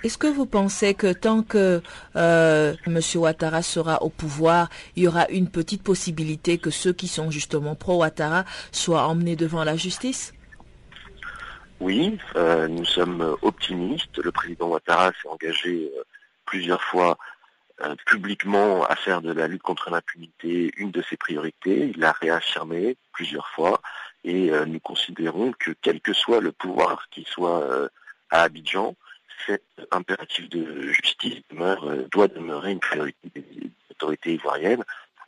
Est-ce 0.05 0.19
que 0.19 0.27
vous 0.27 0.47
pensez 0.47 0.95
que 0.95 1.13
tant 1.13 1.43
que 1.43 1.83
euh, 2.17 2.75
M. 2.87 3.01
Ouattara 3.15 3.63
sera 3.63 4.03
au 4.03 4.11
pouvoir, 4.11 4.69
il 4.95 5.05
y 5.05 5.09
aura 5.09 5.27
une 5.31 5.51
petite 5.51 5.83
possibilité 5.83 6.59
que 6.59 6.71
ceux 6.71 6.93
qui 6.93 7.09
sont 7.09 7.31
justement 7.31 7.75
pro-Ouattara 7.75 8.45
soient 8.73 9.07
emmenés 9.07 9.37
devant 9.37 9.65
la 9.65 9.77
justice? 9.77 10.35
Oui, 11.81 12.19
euh, 12.37 12.69
nous 12.69 12.85
sommes 12.85 13.37
optimistes. 13.43 14.19
Le 14.19 14.33
président 14.33 14.69
Ouattara 14.69 15.13
s'est 15.21 15.29
engagé 15.29 15.91
euh, 15.97 16.03
plusieurs 16.45 16.83
fois 16.83 17.19
publiquement 18.07 18.87
à 18.87 18.97
faire 18.97 19.21
de 19.21 19.31
la 19.33 19.47
lutte 19.47 19.61
contre 19.61 19.91
l'impunité 19.91 20.73
une 20.79 20.91
de 20.91 21.03
ses 21.03 21.19
priorités. 21.19 21.93
Il 21.95 22.01
l'a 22.01 22.13
réaffirmé 22.13 22.97
plusieurs 23.13 23.49
fois 23.49 23.83
et 24.25 24.51
nous 24.67 24.81
considérons 24.81 25.53
que 25.59 25.73
quel 25.83 26.01
que 26.01 26.15
soit 26.15 26.41
le 26.41 26.53
pouvoir 26.53 27.07
qui 27.11 27.27
soit 27.29 27.91
à 28.31 28.41
Abidjan, 28.45 28.97
cet 29.45 29.63
impératif 29.91 30.49
de 30.49 30.93
justice 30.93 31.43
euh, 31.61 32.07
doit 32.11 32.29
demeurer 32.29 32.73
une 32.73 32.81
priorité 32.81 33.31
des 33.35 33.45
autorités 33.91 34.35
ivoiriennes 34.35 34.85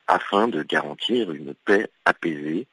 afin 0.06 0.48
de 0.48 0.62
garantir 0.62 1.30
une 1.30 1.54
paix 1.64 1.88
apaisée 2.04 2.66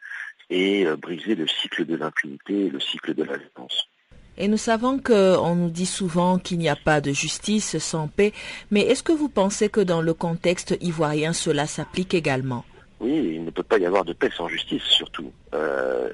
et 0.49 0.85
euh, 0.85 0.95
briser 0.95 1.35
le 1.35 1.47
cycle 1.47 1.85
de 1.85 1.95
l'impunité 1.95 2.65
et 2.65 2.69
le 2.69 2.79
cycle 2.79 3.13
de 3.13 3.23
la 3.23 3.37
violence. 3.37 3.89
Et 4.37 4.47
nous 4.47 4.57
savons 4.57 4.99
qu'on 4.99 5.55
nous 5.55 5.69
dit 5.69 5.85
souvent 5.85 6.39
qu'il 6.39 6.57
n'y 6.57 6.67
a 6.67 6.75
pas 6.75 6.99
de 6.99 7.11
justice 7.11 7.77
sans 7.77 8.07
paix, 8.09 8.33
mais 8.69 8.81
est-ce 8.81 9.01
que 9.01 9.13
vous 9.13 9.29
pensez 9.29 9.69
que 9.69 9.79
dans 9.79 10.01
le 10.01 10.13
contexte 10.13 10.77
ivoirien 10.81 11.31
cela 11.31 11.67
s'applique 11.67 12.13
également? 12.13 12.65
Oui, 12.99 13.35
il 13.35 13.45
ne 13.45 13.51
peut 13.51 13.63
pas 13.63 13.77
y 13.77 13.85
avoir 13.85 14.03
de 14.03 14.13
paix 14.13 14.29
sans 14.35 14.47
justice 14.47 14.83
surtout. 14.83 15.31
Euh, 15.53 16.09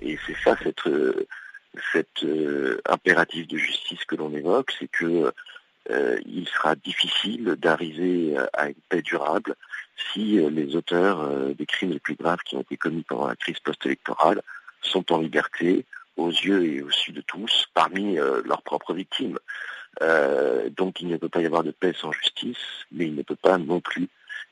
et 0.00 0.18
c'est 0.26 0.36
ça 0.42 0.56
cette 0.62 0.86
cet 1.92 2.24
euh, 2.24 2.80
impératif 2.86 3.46
de 3.48 3.56
justice 3.56 4.04
que 4.04 4.16
l'on 4.16 4.32
évoque, 4.34 4.72
c'est 4.78 4.88
que 4.88 5.32
euh, 5.90 6.18
il 6.26 6.46
sera 6.48 6.74
difficile 6.74 7.56
d'arriver 7.58 8.36
à 8.52 8.68
une 8.68 8.74
paix 8.88 9.02
durable 9.02 9.54
si 10.12 10.38
euh, 10.38 10.50
les 10.50 10.76
auteurs 10.76 11.28
des 11.54 11.66
crimes 11.66 11.92
les 11.92 12.00
plus 12.00 12.14
graves 12.14 12.40
qui 12.44 12.56
ont 12.56 12.62
été 12.62 12.76
commis 12.76 13.02
pendant 13.02 13.28
la 13.28 13.36
crise 13.36 13.58
post-électorale 13.60 14.42
sont 14.82 15.12
en 15.12 15.18
liberté 15.18 15.84
aux 16.16 16.30
yeux 16.30 16.64
et 16.64 16.82
au 16.82 16.90
su 16.90 17.12
de 17.12 17.20
tous 17.20 17.66
parmi 17.74 18.16
leurs 18.16 18.62
propres 18.62 18.92
victimes. 18.92 19.38
donc 20.76 21.00
il 21.00 21.08
ne 21.08 21.16
peut 21.16 21.28
pas 21.28 21.40
y 21.40 21.46
avoir 21.46 21.62
de 21.62 21.70
paix 21.70 21.94
sans 21.96 22.12
justice, 22.12 22.86
mais 22.90 23.06
il 23.06 23.14
ne 23.14 23.22
peut 23.22 23.36
pas 23.36 23.56
non 23.58 23.80
plus 23.80 24.08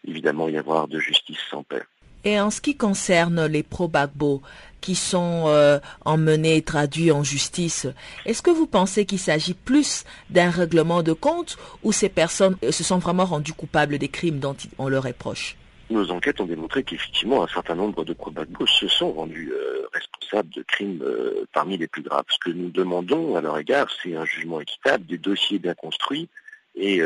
évidemment 0.07 0.49
y 0.49 0.59
avoir 0.59 0.87
de 0.87 0.99
justice 0.99 1.41
sans 1.51 1.65
paix. 1.65 1.83
Et 2.27 2.41
en 2.41 2.51
ce 2.51 2.61
qui 2.61 2.77
concerne 2.77 3.47
les 3.47 3.63
pro-Bagbo 3.63 4.43
qui 4.81 4.97
sont 4.97 5.45
euh, 5.47 5.79
emmenés 6.05 6.57
et 6.57 6.63
traduits 6.63 7.13
en 7.13 7.23
justice, 7.23 7.87
est-ce 8.25 8.43
que 8.43 8.51
vous 8.51 8.67
pensez 8.67 9.07
qu'il 9.07 9.21
s'agit 9.21 9.55
plus 9.55 10.03
d'un 10.29 10.51
règlement 10.51 11.05
de 11.05 11.13
compte 11.13 11.57
ou 11.85 11.93
ces 11.93 12.09
personnes 12.09 12.57
se 12.69 12.83
sont 12.83 12.99
vraiment 12.99 13.27
rendues 13.27 13.53
coupables 13.53 13.99
des 13.99 14.09
crimes 14.09 14.41
dont 14.41 14.57
on 14.79 14.89
leur 14.89 15.05
reproche 15.05 15.57
nos 15.89 16.11
enquêtes 16.11 16.41
ont 16.41 16.47
démontré 16.47 16.83
qu'effectivement 16.83 17.45
un 17.45 17.47
certain 17.47 17.77
nombre 17.77 18.05
de 18.05 18.13
pro-Bagbo 18.13 18.67
se 18.67 18.89
sont 18.89 19.13
rendus 19.13 19.53
euh, 19.53 19.87
responsables 19.93 20.49
de 20.49 20.65
crimes 20.65 21.01
euh, 21.03 21.47
parmi 21.53 21.79
les 21.79 21.87
plus 21.87 22.03
graves. 22.03 22.25
Ce 22.29 22.39
que 22.41 22.51
nous 22.51 22.71
demandons 22.71 23.37
à 23.37 23.41
leur 23.41 23.57
égard, 23.57 23.87
c'est 24.03 24.17
un 24.17 24.25
jugement 24.25 24.61
équitable, 24.61 25.07
des 25.07 25.17
dossiers 25.17 25.61
bien 25.61 25.75
construits 25.75 26.29
et 26.75 27.01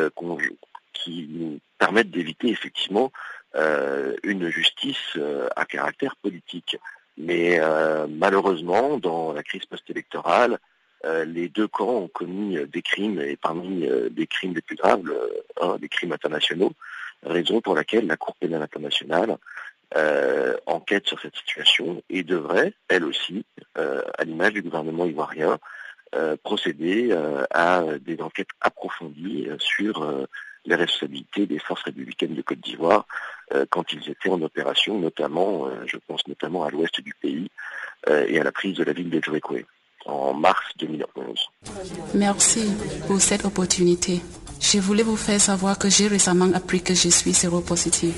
qui 1.05 1.29
nous 1.31 1.61
permettent 1.79 2.11
d'éviter 2.11 2.49
effectivement 2.49 3.11
euh, 3.15 3.40
une 3.55 4.49
justice 4.49 5.17
euh, 5.17 5.49
à 5.57 5.65
caractère 5.65 6.17
politique. 6.17 6.77
Mais 7.19 7.61
malheureusement, 8.09 8.97
dans 8.97 9.35
la 9.35 9.43
crise 9.43 9.67
post-électorale, 9.67 10.59
les 11.27 11.51
deux 11.51 11.69
camps 11.69 11.97
ont 11.97 12.09
commis 12.09 12.57
des 12.67 12.81
crimes, 12.81 13.21
et 13.21 13.37
parmi 13.37 13.87
des 14.11 14.27
crimes 14.27 14.55
les 14.55 14.63
plus 14.63 14.77
graves, 14.77 15.03
des 15.79 15.89
crimes 15.91 16.13
internationaux, 16.13 16.73
raison 17.23 17.61
pour 17.61 17.75
laquelle 17.75 18.07
la 18.07 18.17
Cour 18.17 18.37
pénale 18.37 18.63
internationale 18.63 19.37
enquête 20.65 21.09
sur 21.09 21.21
cette 21.21 21.37
situation 21.37 22.03
et 22.09 22.23
devrait, 22.23 22.73
elle 22.89 23.05
aussi, 23.05 23.45
à 23.75 24.25
l'image 24.25 24.55
du 24.55 24.63
gouvernement 24.63 25.05
ivoirien, 25.05 25.59
procéder 26.43 27.15
à 27.51 27.85
des 28.01 28.23
enquêtes 28.23 28.55
approfondies 28.63 29.47
sur 29.59 30.27
les 30.65 30.75
responsabilités 30.75 31.47
des 31.47 31.59
forces 31.59 31.83
républicaines 31.83 32.35
de 32.35 32.43
Côte 32.43 32.61
d'Ivoire 32.61 33.07
euh, 33.07 33.40
quand 33.69 33.93
ils 33.93 34.11
étaient 34.11 34.31
en 34.31 34.41
opération, 34.43 34.99
notamment, 34.99 35.67
euh, 35.67 35.85
je 35.87 35.97
pense 36.07 36.27
notamment 36.29 36.65
à 36.65 36.71
l'ouest 36.71 37.01
du 37.01 37.15
pays 37.15 37.51
euh, 38.09 38.25
et 38.29 38.39
à 38.41 38.45
la 38.45 38.53
prise 38.53 38.77
de 38.77 38.85
la 38.85 38.93
ville 38.93 39.11
de 39.11 39.21
Djouekoué 39.21 39.67
en 40.07 40.33
mars 40.33 40.65
2011. 40.79 41.51
Merci 42.15 42.73
pour 43.07 43.21
cette 43.21 43.45
opportunité. 43.45 44.21
Je 44.61 44.79
voulais 44.79 45.03
vous 45.03 45.17
faire 45.17 45.41
savoir 45.41 45.79
que 45.79 45.89
j'ai 45.89 46.09
récemment 46.09 46.51
appris 46.55 46.83
que 46.83 46.95
je 46.95 47.09
suis 47.09 47.35
séropositive. 47.35 48.15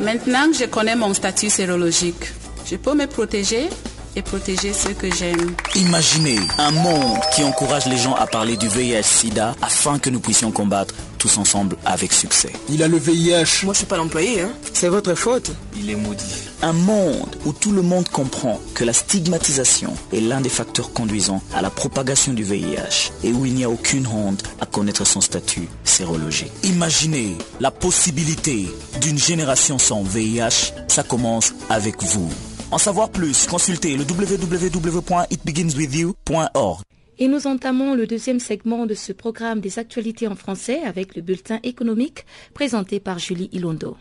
Maintenant 0.00 0.50
que 0.50 0.56
je 0.56 0.64
connais 0.66 0.96
mon 0.96 1.14
statut 1.14 1.50
sérologique, 1.50 2.32
je 2.66 2.76
peux 2.76 2.94
me 2.94 3.06
protéger? 3.06 3.68
Et 4.16 4.22
protéger 4.22 4.72
ceux 4.72 4.94
que 4.94 5.14
j'aime. 5.14 5.54
Imaginez 5.74 6.38
un 6.58 6.70
monde 6.70 7.18
qui 7.34 7.44
encourage 7.44 7.86
les 7.86 7.98
gens 7.98 8.14
à 8.14 8.26
parler 8.26 8.56
du 8.56 8.66
VIH-Sida 8.68 9.54
afin 9.62 9.98
que 9.98 10.10
nous 10.10 10.20
puissions 10.20 10.50
combattre 10.50 10.94
tous 11.18 11.38
ensemble 11.38 11.76
avec 11.84 12.12
succès. 12.12 12.52
Il 12.68 12.82
a 12.82 12.88
le 12.88 12.98
VIH. 12.98 13.64
Moi, 13.64 13.72
je 13.72 13.78
suis 13.78 13.86
pas 13.86 13.96
l'employé, 13.96 14.42
hein. 14.42 14.50
C'est 14.72 14.88
votre 14.88 15.14
faute. 15.14 15.50
Il 15.76 15.90
est 15.90 15.96
maudit. 15.96 16.24
Un 16.62 16.72
monde 16.72 17.36
où 17.44 17.52
tout 17.52 17.72
le 17.72 17.82
monde 17.82 18.08
comprend 18.08 18.60
que 18.74 18.84
la 18.84 18.92
stigmatisation 18.92 19.92
est 20.12 20.20
l'un 20.20 20.40
des 20.40 20.48
facteurs 20.48 20.92
conduisant 20.92 21.42
à 21.54 21.62
la 21.62 21.70
propagation 21.70 22.32
du 22.32 22.42
VIH 22.42 23.12
et 23.24 23.32
où 23.32 23.44
il 23.44 23.54
n'y 23.54 23.64
a 23.64 23.70
aucune 23.70 24.06
honte 24.06 24.42
à 24.60 24.66
connaître 24.66 25.06
son 25.06 25.20
statut 25.20 25.68
sérologique. 25.84 26.52
Imaginez 26.64 27.36
la 27.60 27.70
possibilité 27.70 28.68
d'une 29.00 29.18
génération 29.18 29.78
sans 29.78 30.02
VIH. 30.02 30.72
Ça 30.88 31.02
commence 31.02 31.54
avec 31.68 32.02
vous. 32.02 32.30
En 32.72 32.78
savoir 32.78 33.10
plus, 33.10 33.46
consultez 33.46 33.96
le 33.96 34.02
www.itbeginswithyou.org. 34.02 36.80
Et 37.18 37.28
nous 37.28 37.46
entamons 37.46 37.94
le 37.94 38.06
deuxième 38.06 38.40
segment 38.40 38.84
de 38.86 38.94
ce 38.94 39.12
programme 39.12 39.60
des 39.60 39.78
actualités 39.78 40.26
en 40.28 40.34
français 40.34 40.82
avec 40.82 41.14
le 41.14 41.22
bulletin 41.22 41.60
économique 41.62 42.26
présenté 42.52 43.00
par 43.00 43.18
Julie 43.18 43.48
Ilondo. 43.52 43.96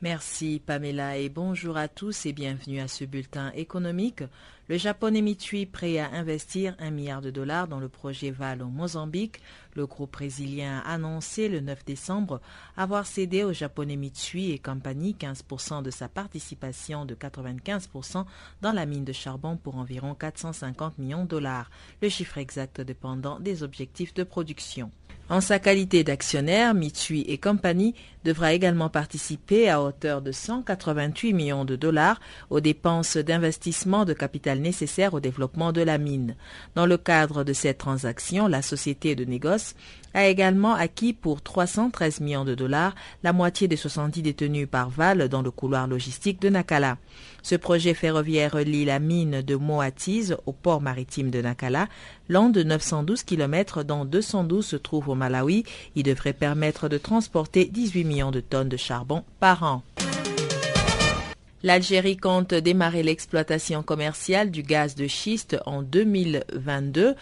Merci 0.00 0.62
Pamela 0.64 1.18
et 1.18 1.28
bonjour 1.28 1.76
à 1.76 1.88
tous 1.88 2.24
et 2.24 2.32
bienvenue 2.32 2.78
à 2.78 2.86
ce 2.86 3.04
bulletin 3.04 3.50
économique. 3.56 4.22
Le 4.68 4.76
japonais 4.76 5.22
Mitsui 5.22 5.66
prêt 5.66 5.98
à 5.98 6.08
investir 6.12 6.76
un 6.78 6.92
milliard 6.92 7.20
de 7.20 7.32
dollars 7.32 7.66
dans 7.66 7.80
le 7.80 7.88
projet 7.88 8.30
Val 8.30 8.62
au 8.62 8.68
Mozambique. 8.68 9.40
Le 9.74 9.86
groupe 9.86 10.12
brésilien 10.12 10.84
a 10.86 10.92
annoncé 10.92 11.48
le 11.48 11.58
9 11.58 11.84
décembre 11.84 12.40
avoir 12.76 13.06
cédé 13.06 13.42
au 13.42 13.52
japonais 13.52 13.96
Mitsui 13.96 14.52
et 14.52 14.60
compagnie 14.60 15.16
15% 15.18 15.82
de 15.82 15.90
sa 15.90 16.08
participation 16.08 17.04
de 17.04 17.16
95% 17.16 18.24
dans 18.62 18.72
la 18.72 18.86
mine 18.86 19.04
de 19.04 19.12
charbon 19.12 19.56
pour 19.56 19.78
environ 19.78 20.14
450 20.14 20.98
millions 20.98 21.24
de 21.24 21.28
dollars, 21.28 21.70
le 22.02 22.08
chiffre 22.08 22.38
exact 22.38 22.80
dépendant 22.80 23.40
des 23.40 23.64
objectifs 23.64 24.14
de 24.14 24.22
production. 24.22 24.92
En 25.30 25.42
sa 25.42 25.58
qualité 25.58 26.04
d'actionnaire, 26.04 26.72
Mitsui 26.72 27.20
et 27.28 27.36
compagnie 27.36 27.94
devra 28.24 28.54
également 28.54 28.88
participer 28.88 29.68
à 29.68 29.82
hauteur 29.82 30.22
de 30.22 30.32
188 30.32 31.34
millions 31.34 31.64
de 31.66 31.76
dollars 31.76 32.18
aux 32.48 32.60
dépenses 32.60 33.18
d'investissement 33.18 34.06
de 34.06 34.14
capital 34.14 34.58
nécessaires 34.58 35.12
au 35.12 35.20
développement 35.20 35.72
de 35.72 35.82
la 35.82 35.98
mine. 35.98 36.34
Dans 36.74 36.86
le 36.86 36.96
cadre 36.96 37.44
de 37.44 37.52
cette 37.52 37.76
transaction, 37.76 38.48
la 38.48 38.62
société 38.62 39.14
de 39.14 39.26
négoce 39.26 39.74
a 40.14 40.26
également 40.26 40.74
acquis 40.74 41.12
pour 41.12 41.42
313 41.42 42.20
millions 42.20 42.46
de 42.46 42.54
dollars 42.54 42.94
la 43.22 43.34
moitié 43.34 43.68
des 43.68 43.76
70 43.76 44.22
détenus 44.22 44.68
par 44.70 44.88
Val 44.88 45.28
dans 45.28 45.42
le 45.42 45.50
couloir 45.50 45.86
logistique 45.86 46.40
de 46.40 46.48
Nakala. 46.48 46.96
Ce 47.48 47.54
projet 47.54 47.94
ferroviaire 47.94 48.52
relie 48.52 48.84
la 48.84 48.98
mine 48.98 49.40
de 49.40 49.54
Moatiz 49.56 50.36
au 50.44 50.52
port 50.52 50.82
maritime 50.82 51.30
de 51.30 51.40
Nakala, 51.40 51.88
long 52.28 52.50
de 52.50 52.62
912 52.62 53.22
km 53.22 53.84
dont 53.84 54.04
212 54.04 54.66
se 54.66 54.76
trouvent 54.76 55.08
au 55.08 55.14
Malawi. 55.14 55.64
Il 55.96 56.02
devrait 56.02 56.34
permettre 56.34 56.90
de 56.90 56.98
transporter 56.98 57.64
18 57.64 58.04
millions 58.04 58.30
de 58.32 58.40
tonnes 58.40 58.68
de 58.68 58.76
charbon 58.76 59.24
par 59.40 59.62
an. 59.62 59.82
L'Algérie 61.62 62.18
compte 62.18 62.52
démarrer 62.52 63.02
l'exploitation 63.02 63.82
commerciale 63.82 64.50
du 64.50 64.62
gaz 64.62 64.94
de 64.94 65.06
schiste 65.06 65.56
en 65.64 65.80
2022 65.80 67.14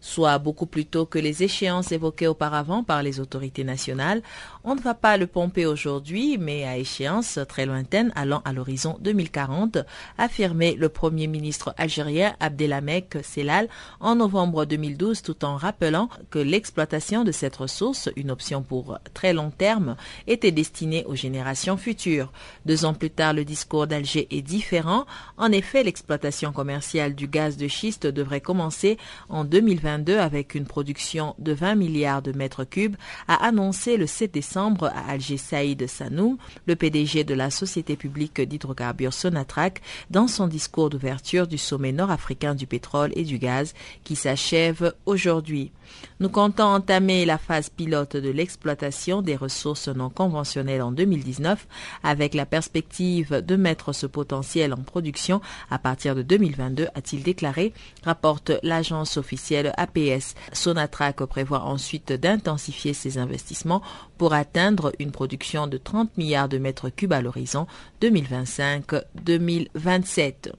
soit 0.00 0.38
beaucoup 0.38 0.66
plus 0.66 0.86
tôt 0.86 1.06
que 1.06 1.18
les 1.18 1.42
échéances 1.42 1.92
évoquées 1.92 2.26
auparavant 2.26 2.82
par 2.82 3.02
les 3.02 3.20
autorités 3.20 3.64
nationales. 3.64 4.22
On 4.64 4.74
ne 4.74 4.80
va 4.80 4.94
pas 4.94 5.16
le 5.16 5.26
pomper 5.26 5.66
aujourd'hui, 5.66 6.38
mais 6.38 6.64
à 6.64 6.76
échéance 6.76 7.38
très 7.48 7.66
lointaine 7.66 8.12
allant 8.14 8.42
à 8.44 8.52
l'horizon 8.52 8.98
2040, 9.00 9.78
affirmait 10.18 10.74
le 10.74 10.88
Premier 10.88 11.26
ministre 11.26 11.74
algérien 11.76 12.34
Abdelhamek 12.40 13.18
Selal 13.22 13.68
en 14.00 14.16
novembre 14.16 14.64
2012 14.64 15.22
tout 15.22 15.44
en 15.44 15.56
rappelant 15.56 16.08
que 16.30 16.38
l'exploitation 16.38 17.24
de 17.24 17.32
cette 17.32 17.56
ressource, 17.56 18.08
une 18.16 18.30
option 18.30 18.62
pour 18.62 18.98
très 19.14 19.32
long 19.32 19.50
terme, 19.50 19.96
était 20.26 20.52
destinée 20.52 21.04
aux 21.06 21.14
générations 21.14 21.76
futures. 21.76 22.32
Deux 22.66 22.84
ans 22.84 22.94
plus 22.94 23.10
tard, 23.10 23.34
le 23.34 23.44
discours 23.44 23.86
d'Alger 23.86 24.26
est 24.30 24.42
différent. 24.42 25.06
En 25.36 25.52
effet, 25.52 25.82
l'exploitation 25.82 26.52
commerciale 26.52 27.14
du 27.14 27.26
gaz 27.28 27.56
de 27.56 27.68
schiste 27.68 28.06
devrait 28.06 28.40
commencer 28.40 28.98
en 29.28 29.44
2020 29.44 29.89
avec 30.18 30.54
une 30.54 30.66
production 30.66 31.34
de 31.38 31.52
20 31.52 31.74
milliards 31.74 32.22
de 32.22 32.32
mètres 32.32 32.64
cubes, 32.64 32.96
a 33.28 33.44
annoncé 33.46 33.96
le 33.96 34.06
7 34.06 34.32
décembre 34.32 34.86
à 34.86 35.10
Alger 35.10 35.36
Saïd 35.36 35.86
Sanoum, 35.86 36.36
le 36.66 36.76
PDG 36.76 37.24
de 37.24 37.34
la 37.34 37.50
société 37.50 37.96
publique 37.96 38.40
d'hydrocarbures 38.40 39.12
Sonatrach, 39.12 39.74
dans 40.10 40.28
son 40.28 40.46
discours 40.46 40.90
d'ouverture 40.90 41.46
du 41.46 41.58
sommet 41.58 41.92
nord-africain 41.92 42.54
du 42.54 42.66
pétrole 42.66 43.12
et 43.16 43.24
du 43.24 43.38
gaz 43.38 43.74
qui 44.04 44.16
s'achève 44.16 44.94
aujourd'hui. 45.06 45.72
Nous 46.20 46.28
comptons 46.28 46.64
entamer 46.64 47.24
la 47.24 47.38
phase 47.38 47.70
pilote 47.70 48.14
de 48.14 48.28
l'exploitation 48.28 49.22
des 49.22 49.36
ressources 49.36 49.88
non 49.88 50.10
conventionnelles 50.10 50.82
en 50.82 50.92
2019 50.92 51.66
avec 52.02 52.34
la 52.34 52.44
perspective 52.44 53.42
de 53.42 53.56
mettre 53.56 53.94
ce 53.94 54.06
potentiel 54.06 54.74
en 54.74 54.82
production 54.82 55.40
à 55.70 55.78
partir 55.78 56.14
de 56.14 56.20
2022, 56.20 56.88
a-t-il 56.94 57.22
déclaré, 57.22 57.72
rapporte 58.04 58.52
l'agence 58.62 59.16
officielle 59.16 59.72
APS. 59.78 60.34
Sonatrach 60.52 61.24
prévoit 61.24 61.62
ensuite 61.62 62.12
d'intensifier 62.12 62.92
ses 62.92 63.16
investissements 63.16 63.80
pour 64.18 64.34
atteindre 64.34 64.92
une 64.98 65.12
production 65.12 65.68
de 65.68 65.78
30 65.78 66.18
milliards 66.18 66.50
de 66.50 66.58
mètres 66.58 66.90
cubes 66.90 67.14
à 67.14 67.22
l'horizon 67.22 67.66
2025-2027. 68.02 70.52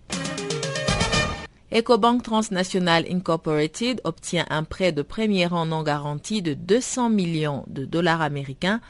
EcoBank 1.74 2.22
Transnational 2.24 3.06
Incorporated 3.10 4.02
obtient 4.04 4.46
un 4.50 4.66
prêt 4.66 4.92
de 4.92 5.02
premier 5.02 5.46
rang 5.46 5.66
non 5.66 5.84
garanti 5.84 6.42
de 6.42 6.54
200 6.54 7.10
millions 7.10 7.64
de 7.68 7.86
dollars 7.86 8.22
américains 8.22 8.82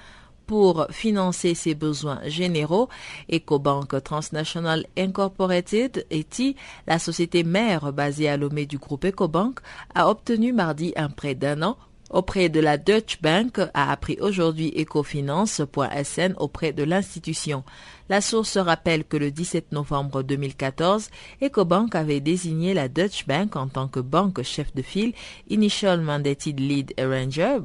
pour 0.48 0.88
financer 0.90 1.54
ses 1.54 1.76
besoins 1.76 2.22
généraux. 2.26 2.90
EcoBank 3.32 4.04
Transnational 4.04 4.88
Incorporated, 4.98 6.08
ETI, 6.10 6.56
la 6.88 6.98
société 6.98 7.44
mère 7.44 7.94
basée 7.94 8.28
à 8.28 8.36
Lomé 8.36 8.66
du 8.66 8.80
groupe 8.80 9.06
EcoBank, 9.06 9.60
a 9.94 10.10
obtenu 10.10 10.52
mardi 10.52 10.92
un 10.96 11.10
prêt 11.10 11.36
d'un 11.36 11.62
an 11.62 11.78
auprès 12.12 12.50
de 12.50 12.60
la 12.60 12.78
Deutsche 12.78 13.22
Bank, 13.22 13.60
a 13.74 13.92
appris 13.92 14.18
aujourd'hui 14.22 14.72
ecofinance.sn 14.76 16.34
auprès 16.38 16.74
de 16.74 16.84
l'institution. 16.84 17.64
La 18.10 18.22
source 18.22 18.58
rappelle 18.58 19.06
que 19.06 19.18
le 19.18 19.32
17 19.32 19.72
novembre 19.72 20.22
2014, 20.22 21.10
EcoBank 21.42 21.96
avait 21.96 22.20
désigné 22.20 22.74
la 22.74 22.90
Deutsche 22.90 23.26
Bank 23.26 23.56
en 23.56 23.68
tant 23.68 23.88
que 23.88 24.00
banque 24.00 24.44
chef 24.44 24.74
de 24.76 24.82
file, 24.82 25.14
Initial 25.50 26.02
Mandated 26.02 26.60
Lead 26.60 26.94
Arranger, 27.00 27.60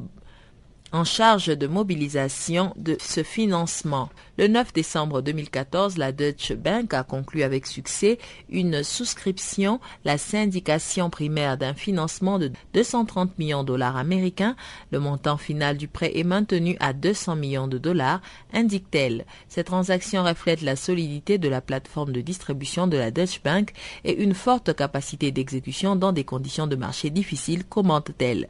en 0.93 1.05
charge 1.05 1.47
de 1.47 1.67
mobilisation 1.67 2.73
de 2.77 2.97
ce 3.01 3.23
financement. 3.23 4.09
Le 4.39 4.49
9 4.49 4.73
décembre 4.73 5.23
2014, 5.23 5.99
la 5.99 6.13
Deutsche 6.13 6.53
Bank 6.53 6.95
a 6.95 7.03
conclu 7.03 7.43
avec 7.43 7.67
succès 7.67 8.19
une 8.49 8.83
souscription, 8.83 9.81
la 10.05 10.19
syndication 10.19 11.11
primaire 11.11 11.59
d'un 11.59 11.75
financement 11.75 12.39
de 12.39 12.53
230 12.75 13.39
millions 13.39 13.63
de 13.63 13.69
dollars 13.69 13.97
américains. 13.97 14.57
Le 14.91 15.01
montant 15.01 15.37
final 15.37 15.77
du 15.77 15.89
prêt 15.89 16.13
est 16.15 16.25
maintenu 16.25 16.77
à 16.81 16.93
200 16.93 17.37
millions 17.37 17.69
de 17.69 17.79
dollars, 17.79 18.21
indique-t-elle. 18.53 19.25
Cette 19.49 19.67
transaction 19.67 20.25
reflète 20.25 20.63
la 20.63 20.77
solidité 20.77 21.39
de 21.39 21.49
la 21.49 21.61
plateforme 21.61 22.13
de 22.13 22.21
distribution 22.21 22.87
de 22.87 22.97
la 22.97 23.11
Deutsche 23.11 23.43
Bank 23.43 23.73
et 24.05 24.23
une 24.23 24.35
forte 24.35 24.75
capacité 24.75 25.33
d'exécution 25.33 25.97
dans 25.97 26.13
des 26.13 26.25
conditions 26.25 26.67
de 26.67 26.77
marché 26.77 27.11
difficiles, 27.11 27.65
commente-t-elle. 27.65 28.49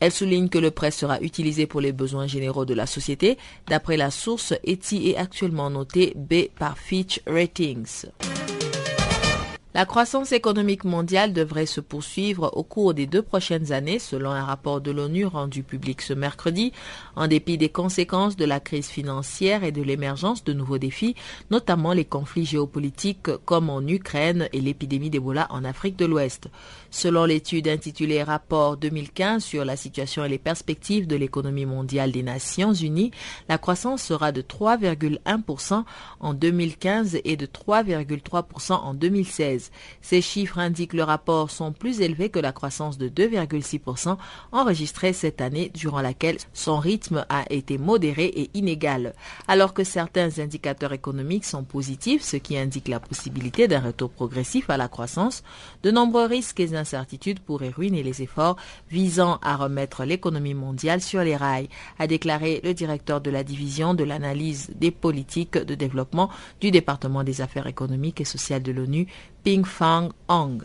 Elle 0.00 0.12
souligne 0.12 0.48
que 0.48 0.58
le 0.58 0.70
prêt 0.70 0.90
sera 0.90 1.20
utilisé 1.20 1.66
pour 1.66 1.80
les 1.80 1.92
besoins 1.92 2.26
généraux 2.26 2.64
de 2.64 2.74
la 2.74 2.86
société. 2.86 3.38
D'après 3.68 3.96
la 3.96 4.10
source, 4.10 4.54
Eti 4.64 5.10
est 5.10 5.16
actuellement 5.16 5.70
noté 5.70 6.12
B 6.16 6.48
par 6.58 6.78
Fitch 6.78 7.20
Ratings. 7.26 8.06
La 9.76 9.86
croissance 9.86 10.30
économique 10.30 10.84
mondiale 10.84 11.32
devrait 11.32 11.66
se 11.66 11.80
poursuivre 11.80 12.52
au 12.54 12.62
cours 12.62 12.94
des 12.94 13.08
deux 13.08 13.22
prochaines 13.22 13.72
années, 13.72 13.98
selon 13.98 14.30
un 14.30 14.44
rapport 14.44 14.80
de 14.80 14.92
l'ONU 14.92 15.26
rendu 15.26 15.64
public 15.64 16.00
ce 16.00 16.12
mercredi, 16.12 16.72
en 17.16 17.26
dépit 17.26 17.58
des 17.58 17.70
conséquences 17.70 18.36
de 18.36 18.44
la 18.44 18.60
crise 18.60 18.86
financière 18.86 19.64
et 19.64 19.72
de 19.72 19.82
l'émergence 19.82 20.44
de 20.44 20.52
nouveaux 20.52 20.78
défis, 20.78 21.16
notamment 21.50 21.92
les 21.92 22.04
conflits 22.04 22.46
géopolitiques 22.46 23.36
comme 23.44 23.68
en 23.68 23.84
Ukraine 23.84 24.48
et 24.52 24.60
l'épidémie 24.60 25.10
d'Ebola 25.10 25.48
en 25.50 25.64
Afrique 25.64 25.96
de 25.96 26.06
l'Ouest. 26.06 26.50
Selon 26.94 27.24
l'étude 27.24 27.66
intitulée 27.66 28.22
Rapport 28.22 28.76
2015 28.76 29.42
sur 29.42 29.64
la 29.64 29.76
situation 29.76 30.24
et 30.24 30.28
les 30.28 30.38
perspectives 30.38 31.08
de 31.08 31.16
l'économie 31.16 31.66
mondiale 31.66 32.12
des 32.12 32.22
Nations 32.22 32.72
Unies, 32.72 33.10
la 33.48 33.58
croissance 33.58 34.00
sera 34.00 34.30
de 34.30 34.42
3,1% 34.42 35.82
en 36.20 36.34
2015 36.34 37.18
et 37.24 37.36
de 37.36 37.46
3,3% 37.46 38.74
en 38.74 38.94
2016. 38.94 39.72
Ces 40.02 40.22
chiffres 40.22 40.60
indiquent 40.60 40.92
que 40.92 40.96
le 40.96 41.02
rapport 41.02 41.50
sont 41.50 41.72
plus 41.72 42.00
élevés 42.00 42.28
que 42.28 42.38
la 42.38 42.52
croissance 42.52 42.96
de 42.96 43.08
2,6% 43.08 44.16
enregistrée 44.52 45.12
cette 45.12 45.40
année 45.40 45.72
durant 45.74 46.00
laquelle 46.00 46.38
son 46.52 46.78
rythme 46.78 47.26
a 47.28 47.42
été 47.50 47.76
modéré 47.76 48.26
et 48.26 48.50
inégal. 48.54 49.14
Alors 49.48 49.74
que 49.74 49.82
certains 49.82 50.38
indicateurs 50.38 50.92
économiques 50.92 51.44
sont 51.44 51.64
positifs, 51.64 52.22
ce 52.22 52.36
qui 52.36 52.56
indique 52.56 52.86
la 52.86 53.00
possibilité 53.00 53.66
d'un 53.66 53.80
retour 53.80 54.10
progressif 54.10 54.70
à 54.70 54.76
la 54.76 54.86
croissance, 54.86 55.42
de 55.82 55.90
nombreux 55.90 56.26
risques 56.26 56.60
et 56.60 56.76
incertitudes 56.84 57.40
pourraient 57.40 57.70
ruiner 57.80 58.02
les 58.02 58.20
efforts 58.20 58.56
visant 58.90 59.38
à 59.42 59.56
remettre 59.56 60.04
l'économie 60.04 60.54
mondiale 60.54 61.00
sur 61.00 61.22
les 61.24 61.36
rails, 61.36 61.70
a 61.98 62.06
déclaré 62.06 62.60
le 62.62 62.74
directeur 62.74 63.20
de 63.22 63.30
la 63.30 63.42
division 63.42 63.94
de 63.94 64.04
l'analyse 64.04 64.70
des 64.76 64.90
politiques 64.90 65.56
de 65.56 65.74
développement 65.74 66.28
du 66.60 66.70
département 66.70 67.24
des 67.24 67.40
affaires 67.40 67.66
économiques 67.66 68.20
et 68.20 68.26
sociales 68.26 68.62
de 68.62 68.72
l'ONU, 68.72 69.06
Ping 69.44 69.64
Fang 69.64 70.10
Hong. 70.28 70.62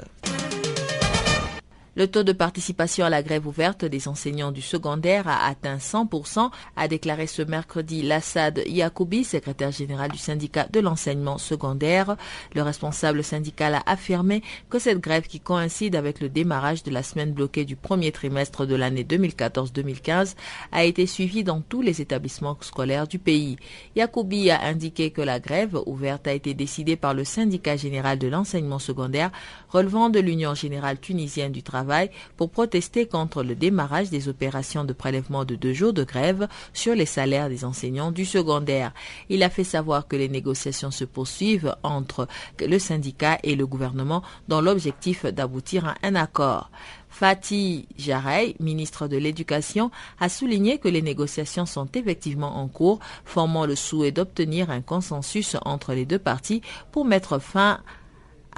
Le 1.99 2.07
taux 2.07 2.23
de 2.23 2.31
participation 2.31 3.03
à 3.03 3.09
la 3.09 3.21
grève 3.21 3.45
ouverte 3.45 3.83
des 3.83 4.07
enseignants 4.07 4.53
du 4.53 4.61
secondaire 4.61 5.27
a 5.27 5.45
atteint 5.45 5.75
100%, 5.75 6.49
a 6.77 6.87
déclaré 6.87 7.27
ce 7.27 7.41
mercredi 7.41 8.03
Lassad 8.03 8.63
Yacoubi, 8.67 9.25
secrétaire 9.25 9.73
général 9.73 10.09
du 10.09 10.17
syndicat 10.17 10.65
de 10.71 10.79
l'enseignement 10.79 11.37
secondaire. 11.37 12.15
Le 12.55 12.61
responsable 12.61 13.21
syndical 13.21 13.75
a 13.75 13.83
affirmé 13.85 14.43
que 14.69 14.79
cette 14.79 15.01
grève 15.01 15.27
qui 15.27 15.41
coïncide 15.41 15.97
avec 15.97 16.21
le 16.21 16.29
démarrage 16.29 16.83
de 16.83 16.91
la 16.91 17.03
semaine 17.03 17.33
bloquée 17.33 17.65
du 17.65 17.75
premier 17.75 18.13
trimestre 18.13 18.65
de 18.65 18.75
l'année 18.75 19.03
2014-2015 19.03 20.35
a 20.71 20.85
été 20.85 21.05
suivie 21.05 21.43
dans 21.43 21.59
tous 21.59 21.81
les 21.81 21.99
établissements 21.99 22.57
scolaires 22.61 23.09
du 23.09 23.19
pays. 23.19 23.57
Yacoubi 23.97 24.51
a 24.51 24.63
indiqué 24.63 25.11
que 25.11 25.21
la 25.21 25.41
grève 25.41 25.77
ouverte 25.85 26.29
a 26.29 26.33
été 26.33 26.53
décidée 26.53 26.95
par 26.95 27.13
le 27.13 27.25
syndicat 27.25 27.75
général 27.75 28.19
de 28.19 28.29
l'enseignement 28.29 28.79
secondaire 28.79 29.31
relevant 29.69 30.09
de 30.09 30.19
l'Union 30.19 30.53
générale 30.53 30.99
tunisienne 30.99 31.51
du 31.51 31.63
travail 31.63 32.09
pour 32.37 32.49
protester 32.49 33.05
contre 33.05 33.43
le 33.43 33.55
démarrage 33.55 34.09
des 34.09 34.27
opérations 34.27 34.83
de 34.83 34.93
prélèvement 34.93 35.45
de 35.45 35.55
deux 35.55 35.73
jours 35.73 35.93
de 35.93 36.03
grève 36.03 36.47
sur 36.73 36.95
les 36.95 37.05
salaires 37.05 37.49
des 37.49 37.65
enseignants 37.65 38.11
du 38.11 38.25
secondaire. 38.25 38.93
Il 39.29 39.43
a 39.43 39.49
fait 39.49 39.63
savoir 39.63 40.07
que 40.07 40.15
les 40.15 40.29
négociations 40.29 40.91
se 40.91 41.05
poursuivent 41.05 41.75
entre 41.83 42.27
le 42.59 42.79
syndicat 42.79 43.37
et 43.43 43.55
le 43.55 43.67
gouvernement 43.67 44.23
dans 44.47 44.61
l'objectif 44.61 45.25
d'aboutir 45.25 45.85
à 45.85 45.95
un 46.03 46.15
accord. 46.15 46.69
Fatih 47.09 47.87
Jarey, 47.97 48.55
ministre 48.59 49.07
de 49.07 49.17
l'Éducation, 49.17 49.91
a 50.19 50.29
souligné 50.29 50.77
que 50.77 50.87
les 50.87 51.01
négociations 51.01 51.65
sont 51.65 51.87
effectivement 51.95 52.57
en 52.57 52.67
cours, 52.67 52.99
formant 53.25 53.65
le 53.65 53.75
souhait 53.75 54.11
d'obtenir 54.11 54.69
un 54.69 54.81
consensus 54.81 55.57
entre 55.65 55.93
les 55.93 56.05
deux 56.05 56.19
parties 56.19 56.61
pour 56.91 57.05
mettre 57.05 57.39
fin 57.39 57.81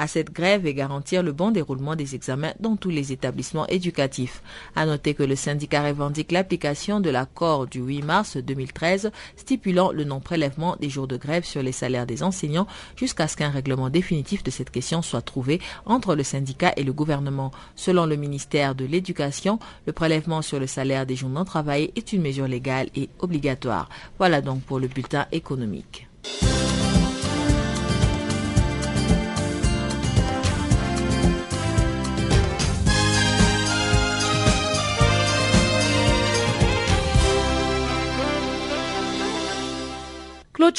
à 0.01 0.07
cette 0.07 0.33
grève 0.33 0.65
et 0.65 0.73
garantir 0.73 1.21
le 1.21 1.31
bon 1.31 1.51
déroulement 1.51 1.95
des 1.95 2.15
examens 2.15 2.55
dans 2.59 2.75
tous 2.75 2.89
les 2.89 3.11
établissements 3.11 3.67
éducatifs. 3.67 4.41
À 4.75 4.87
noter 4.87 5.13
que 5.13 5.21
le 5.21 5.35
syndicat 5.35 5.83
revendique 5.83 6.31
l'application 6.31 6.99
de 6.99 7.11
l'accord 7.11 7.67
du 7.67 7.81
8 7.81 8.01
mars 8.01 8.37
2013 8.37 9.11
stipulant 9.35 9.91
le 9.91 10.03
non-prélèvement 10.03 10.75
des 10.81 10.89
jours 10.89 11.07
de 11.07 11.17
grève 11.17 11.43
sur 11.43 11.61
les 11.61 11.71
salaires 11.71 12.07
des 12.07 12.23
enseignants 12.23 12.65
jusqu'à 12.95 13.27
ce 13.27 13.37
qu'un 13.37 13.51
règlement 13.51 13.91
définitif 13.91 14.41
de 14.41 14.49
cette 14.49 14.71
question 14.71 15.03
soit 15.03 15.21
trouvé 15.21 15.61
entre 15.85 16.15
le 16.15 16.23
syndicat 16.23 16.73
et 16.77 16.83
le 16.83 16.93
gouvernement. 16.93 17.51
Selon 17.75 18.07
le 18.07 18.15
ministère 18.15 18.73
de 18.73 18.85
l'Éducation, 18.85 19.59
le 19.85 19.93
prélèvement 19.93 20.41
sur 20.41 20.59
le 20.59 20.65
salaire 20.65 21.05
des 21.05 21.15
jours 21.15 21.29
non 21.29 21.45
travaillés 21.45 21.93
est 21.95 22.11
une 22.11 22.23
mesure 22.23 22.47
légale 22.47 22.89
et 22.95 23.09
obligatoire. 23.19 23.87
Voilà 24.17 24.41
donc 24.41 24.63
pour 24.63 24.79
le 24.79 24.87
bulletin 24.87 25.27
économique. 25.31 26.07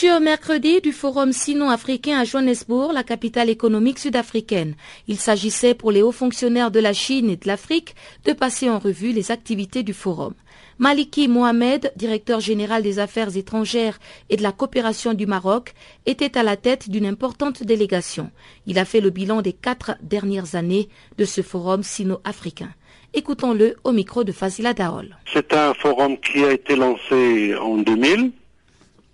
Mercredi 0.05 0.80
du 0.80 0.90
Forum 0.90 1.32
sino-africain 1.32 2.18
à 2.18 2.24
Johannesburg, 2.24 2.92
la 2.92 3.05
capitale 3.05 3.48
économique 3.48 4.00
sud-africaine. 4.00 4.74
Il 5.07 5.16
s'agissait 5.16 5.74
pour 5.74 5.92
les 5.92 6.03
hauts 6.03 6.11
fonctionnaires 6.11 6.72
de 6.72 6.80
la 6.80 6.92
Chine 6.92 7.30
et 7.30 7.36
de 7.36 7.46
l'Afrique 7.46 7.94
de 8.24 8.32
passer 8.32 8.68
en 8.68 8.80
revue 8.80 9.12
les 9.12 9.30
activités 9.30 9.84
du 9.84 9.94
forum. 9.94 10.34
Maliki 10.78 11.28
Mohamed, 11.28 11.92
directeur 11.94 12.40
général 12.40 12.82
des 12.82 12.98
affaires 12.98 13.36
étrangères 13.36 14.00
et 14.28 14.36
de 14.36 14.42
la 14.42 14.50
coopération 14.50 15.14
du 15.14 15.26
Maroc, 15.26 15.72
était 16.05 16.36
à 16.36 16.42
la 16.42 16.57
tête 16.57 16.90
d'une 16.90 17.07
importante 17.07 17.62
délégation. 17.62 18.32
Il 18.66 18.80
a 18.80 18.84
fait 18.84 19.00
le 19.00 19.11
bilan 19.11 19.40
des 19.40 19.53
quatre 19.53 19.92
dernières 20.03 20.57
années 20.57 20.88
de 21.16 21.24
ce 21.24 21.42
forum 21.42 21.84
sino-africain. 21.84 22.70
Écoutons-le 23.14 23.76
au 23.84 23.92
micro 23.92 24.24
de 24.24 24.32
Fazila 24.32 24.74
Daol. 24.74 25.16
C'est 25.32 25.53
un 25.53 25.74
forum 25.74 26.16
qui 26.18 26.42
a 26.42 26.53
été 26.53 26.74
lancé 26.74 27.55
en 27.55 27.78
2000 27.78 28.32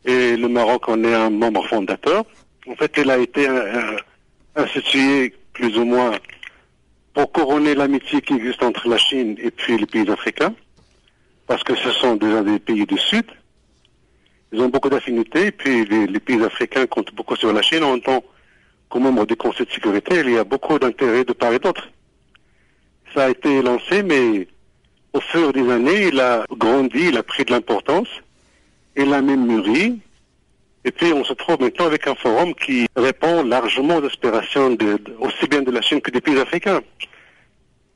et 0.05 0.36
le 0.36 0.49
Maroc 0.49 0.88
en 0.88 1.03
est 1.05 1.14
un 1.14 1.30
membre 1.30 1.66
fondateur. 1.66 2.24
En 2.68 2.74
fait, 2.76 2.96
elle 2.99 3.11
a 3.11 3.18
été 3.18 3.49
euh, 3.49 3.96
instituée 4.57 5.34
plus 5.53 5.76
ou 5.78 5.84
moins 5.84 6.12
pour 7.14 7.32
couronner 7.32 7.74
l'amitié 7.74 8.20
qui 8.20 8.34
existe 8.34 8.62
entre 8.62 8.88
la 8.88 8.99
Chine 8.99 9.36
et 9.42 9.51
puis 9.51 9.76
les 9.76 9.86
pays 9.86 10.09
africains, 10.11 10.55
parce 11.46 11.64
que 11.64 11.74
ce 11.74 11.90
sont 11.90 12.16
déjà 12.16 12.42
des 12.42 12.59
pays 12.59 12.86
du 12.86 12.99
Sud. 12.99 13.24
Ils 14.53 14.61
ont 14.61 14.68
beaucoup 14.68 14.88
d'affinités, 14.88 15.51
puis 15.51 15.84
les, 15.84 16.20
pays 16.20 16.42
africains 16.42 16.86
comptent 16.86 17.14
beaucoup 17.14 17.36
sur 17.36 17.53
la 17.53 17.61
Chine 17.61 17.84
en 17.84 17.99
tant 17.99 18.22
qu'au 18.88 19.01
membre 19.01 19.26
du 19.26 19.36
Conseil 19.36 19.66
de 19.66 19.72
sécurité, 19.72 20.20
il 20.20 20.30
y 20.30 20.38
a 20.38 20.44
beaucoup 20.44 20.78
d'intérêts 20.78 21.24
de 21.24 21.32
part 21.32 21.53
et 21.53 21.59
d'autre. 21.59 21.88
Ça 23.14 23.24
a 23.24 23.30
été 23.30 23.62
lancé, 23.62 24.03
mais 24.03 24.46
au 25.12 25.20
fur 25.20 25.53
des 25.53 25.68
années, 25.70 26.09
il 26.09 26.20
a 26.20 26.44
grandi, 26.51 27.09
il 27.09 27.16
a 27.18 27.22
pris 27.22 27.44
de 27.44 27.51
l'importance 27.51 28.09
et 28.99 29.05
la 29.05 29.22
même 29.22 29.46
mûri. 29.46 30.01
Et 30.84 30.90
puis 30.90 31.12
on 31.12 31.24
se 31.24 31.32
trouve 31.32 31.61
maintenant 31.61 31.86
avec 31.86 32.07
un 32.09 32.14
forum 32.16 32.55
qui 32.55 32.86
répond 32.96 33.44
largement 33.44 33.96
aux 33.96 34.05
aspirations 34.05 34.76
aussi 35.20 35.46
bien 35.49 35.62
de 35.62 35.70
la 35.70 35.80
Chine 35.80 36.01
que 36.01 36.11
des 36.11 36.20
pays 36.20 36.38
africains. 36.38 36.80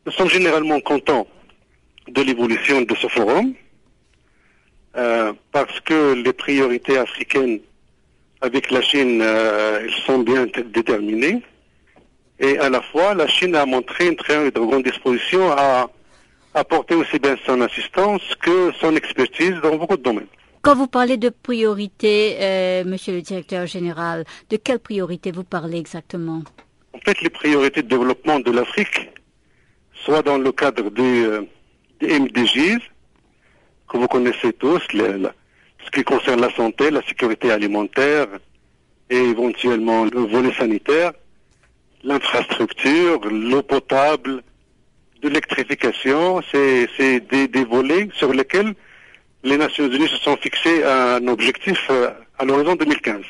Nous 0.06 0.12
sommes 0.12 0.30
généralement 0.30 0.80
contents 0.80 1.26
de 2.08 2.22
l'évolution 2.22 2.82
de 2.82 2.94
ce 2.94 3.08
forum 3.08 3.54
euh, 4.96 5.32
parce 5.50 5.80
que 5.80 6.14
les 6.14 6.32
priorités 6.32 6.98
africaines 6.98 7.60
avec 8.40 8.70
la 8.70 8.82
Chine 8.82 9.20
euh, 9.22 9.88
sont 10.06 10.20
bien 10.20 10.46
déterminées 10.46 11.42
et 12.38 12.58
à 12.58 12.68
la 12.68 12.80
fois 12.80 13.14
la 13.14 13.26
Chine 13.26 13.56
a 13.56 13.66
montré 13.66 14.08
une 14.08 14.16
très 14.16 14.50
grande 14.52 14.84
disposition 14.84 15.50
à 15.50 15.88
apporter 16.54 16.94
aussi 16.94 17.18
bien 17.18 17.36
son 17.46 17.60
assistance 17.60 18.22
que 18.40 18.72
son 18.80 18.94
expertise 18.94 19.54
dans 19.62 19.76
beaucoup 19.76 19.96
de 19.96 20.02
domaines. 20.02 20.26
Quand 20.62 20.76
vous 20.76 20.86
parlez 20.86 21.16
de 21.16 21.28
priorité, 21.28 22.36
euh, 22.40 22.84
monsieur 22.84 23.12
le 23.12 23.20
directeur 23.20 23.66
général, 23.66 24.24
de 24.48 24.56
quelle 24.56 24.78
priorité 24.78 25.32
vous 25.32 25.42
parlez 25.42 25.76
exactement? 25.76 26.44
En 26.92 26.98
fait, 26.98 27.20
les 27.20 27.30
priorités 27.30 27.82
de 27.82 27.88
développement 27.88 28.38
de 28.38 28.52
l'Afrique, 28.52 29.10
soit 29.92 30.22
dans 30.22 30.38
le 30.38 30.52
cadre 30.52 30.88
des, 30.90 31.24
euh, 31.24 31.48
MDGs, 32.00 32.78
que 33.88 33.96
vous 33.96 34.06
connaissez 34.06 34.52
tous, 34.52 34.80
ce 34.92 35.90
qui 35.92 36.04
concerne 36.04 36.40
la 36.40 36.54
santé, 36.54 36.92
la 36.92 37.02
sécurité 37.02 37.50
alimentaire 37.50 38.28
et 39.10 39.18
éventuellement 39.18 40.04
le 40.04 40.20
volet 40.20 40.52
sanitaire, 40.52 41.12
l'infrastructure, 42.04 43.20
l'eau 43.28 43.62
potable, 43.62 44.44
l'électrification, 45.24 46.40
c'est 46.52 47.20
des, 47.28 47.48
des, 47.48 47.64
volets 47.64 48.08
sur 48.14 48.32
lesquels 48.32 48.74
les 49.44 49.56
Nations 49.56 49.88
Unies 49.88 50.08
se 50.08 50.16
sont 50.18 50.36
fixés 50.36 50.84
un 50.84 51.26
objectif 51.26 51.78
euh, 51.90 52.10
à 52.38 52.44
l'horizon 52.44 52.76
2015. 52.76 53.22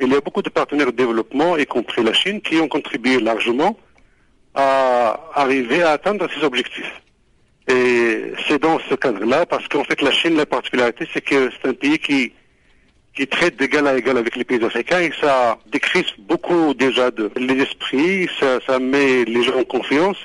Il 0.00 0.08
y 0.08 0.14
a 0.14 0.20
beaucoup 0.20 0.42
de 0.42 0.48
partenaires 0.48 0.86
de 0.86 0.96
développement, 0.96 1.56
y 1.56 1.66
compris 1.66 2.02
la 2.02 2.12
Chine, 2.12 2.40
qui 2.40 2.56
ont 2.56 2.68
contribué 2.68 3.20
largement 3.20 3.76
à 4.54 5.20
arriver 5.34 5.82
à 5.82 5.90
atteindre 5.92 6.26
ces 6.34 6.44
objectifs. 6.44 6.92
Et 7.68 8.32
c'est 8.48 8.60
dans 8.60 8.78
ce 8.88 8.94
cadre-là, 8.94 9.46
parce 9.46 9.68
qu'en 9.68 9.84
fait 9.84 10.00
la 10.02 10.10
Chine, 10.10 10.36
la 10.36 10.46
particularité, 10.46 11.06
c'est 11.12 11.20
que 11.20 11.50
c'est 11.50 11.68
un 11.68 11.74
pays 11.74 11.98
qui, 11.98 12.32
qui 13.14 13.26
traite 13.26 13.56
d'égal 13.56 13.86
à 13.86 13.96
égal 13.96 14.16
avec 14.18 14.36
les 14.36 14.44
pays 14.44 14.64
africains 14.64 15.00
et 15.00 15.12
ça 15.20 15.58
décrispe 15.70 16.18
beaucoup 16.20 16.74
déjà 16.74 17.10
de 17.10 17.30
l'esprit, 17.36 18.28
ça, 18.38 18.58
ça 18.66 18.78
met 18.78 19.24
les 19.24 19.42
gens 19.42 19.58
en 19.58 19.64
confiance 19.64 20.16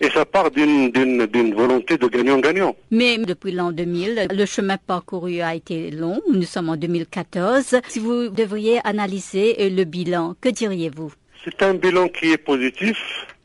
et 0.00 0.10
ça 0.10 0.24
part 0.24 0.50
d'une 0.50 1.54
volonté 1.54 1.96
de 1.96 2.06
gagnant-gagnant. 2.06 2.76
Mais 2.90 3.16
depuis 3.18 3.52
l'an 3.52 3.72
2000, 3.72 4.28
le 4.30 4.46
chemin 4.46 4.76
parcouru 4.76 5.40
a 5.40 5.54
été 5.54 5.90
long. 5.90 6.20
Nous 6.32 6.42
sommes 6.42 6.68
en 6.68 6.76
2014. 6.76 7.76
Si 7.88 7.98
vous 7.98 8.28
devriez 8.28 8.80
analyser 8.84 9.70
le 9.70 9.84
bilan, 9.84 10.36
que 10.40 10.50
diriez-vous? 10.50 11.12
C'est 11.44 11.62
un 11.62 11.74
bilan 11.74 12.08
qui 12.08 12.32
est 12.32 12.38
positif, 12.38 12.98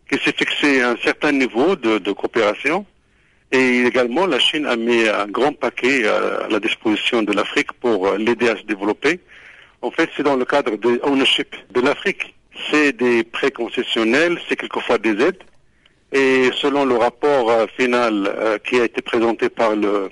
qui 0.10 0.18
s'est 0.20 0.34
fixé 0.34 0.82
à 0.82 0.92
un 0.92 0.98
certain 0.98 1.32
niveau 1.32 1.76
de, 1.76 2.00
de, 2.00 2.12
coopération. 2.12 2.86
Et 3.52 3.84
également, 3.84 4.26
la 4.26 4.40
Chine 4.40 4.66
a 4.66 4.76
mis 4.76 5.08
un 5.08 5.28
grand 5.28 5.54
paquet 5.54 6.08
à 6.08 6.48
la 6.50 6.60
disposition 6.60 7.22
de 7.22 7.32
l'Afrique 7.32 7.72
pour 7.74 8.12
l'aider 8.14 8.50
à 8.50 8.58
se 8.58 8.64
développer. 8.64 9.20
En 9.82 9.92
fait, 9.92 10.10
c'est 10.16 10.24
dans 10.24 10.36
le 10.36 10.46
cadre 10.46 10.76
de 10.78 11.00
ownership 11.04 11.56
de 11.74 11.82
l'Afrique. 11.82 12.34
C'est 12.70 12.94
des 12.94 13.24
prêts 13.24 13.52
concessionnels, 13.52 14.38
c'est 14.48 14.56
quelquefois 14.56 14.98
des 14.98 15.12
aides 15.22 15.44
et 16.12 16.50
selon 16.54 16.86
le 16.86 16.96
rapport 16.96 17.50
euh, 17.50 17.66
final 17.78 18.28
euh, 18.28 18.58
qui 18.58 18.80
a 18.80 18.86
été 18.86 19.02
présenté 19.02 19.50
par 19.50 19.76
le, 19.76 20.10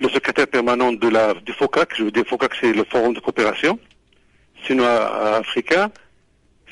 le 0.00 0.08
secrétaire 0.08 0.46
permanent 0.46 0.92
de 0.92 1.08
la, 1.08 1.34
du 1.34 1.52
FOCAC, 1.52 1.96
je 1.96 2.04
veux 2.04 2.10
dire 2.10 2.24
FOCAC 2.26 2.52
c'est 2.60 2.72
le 2.72 2.84
Forum 2.84 3.14
de 3.14 3.20
coopération 3.20 3.78
sino-africain, 4.66 5.90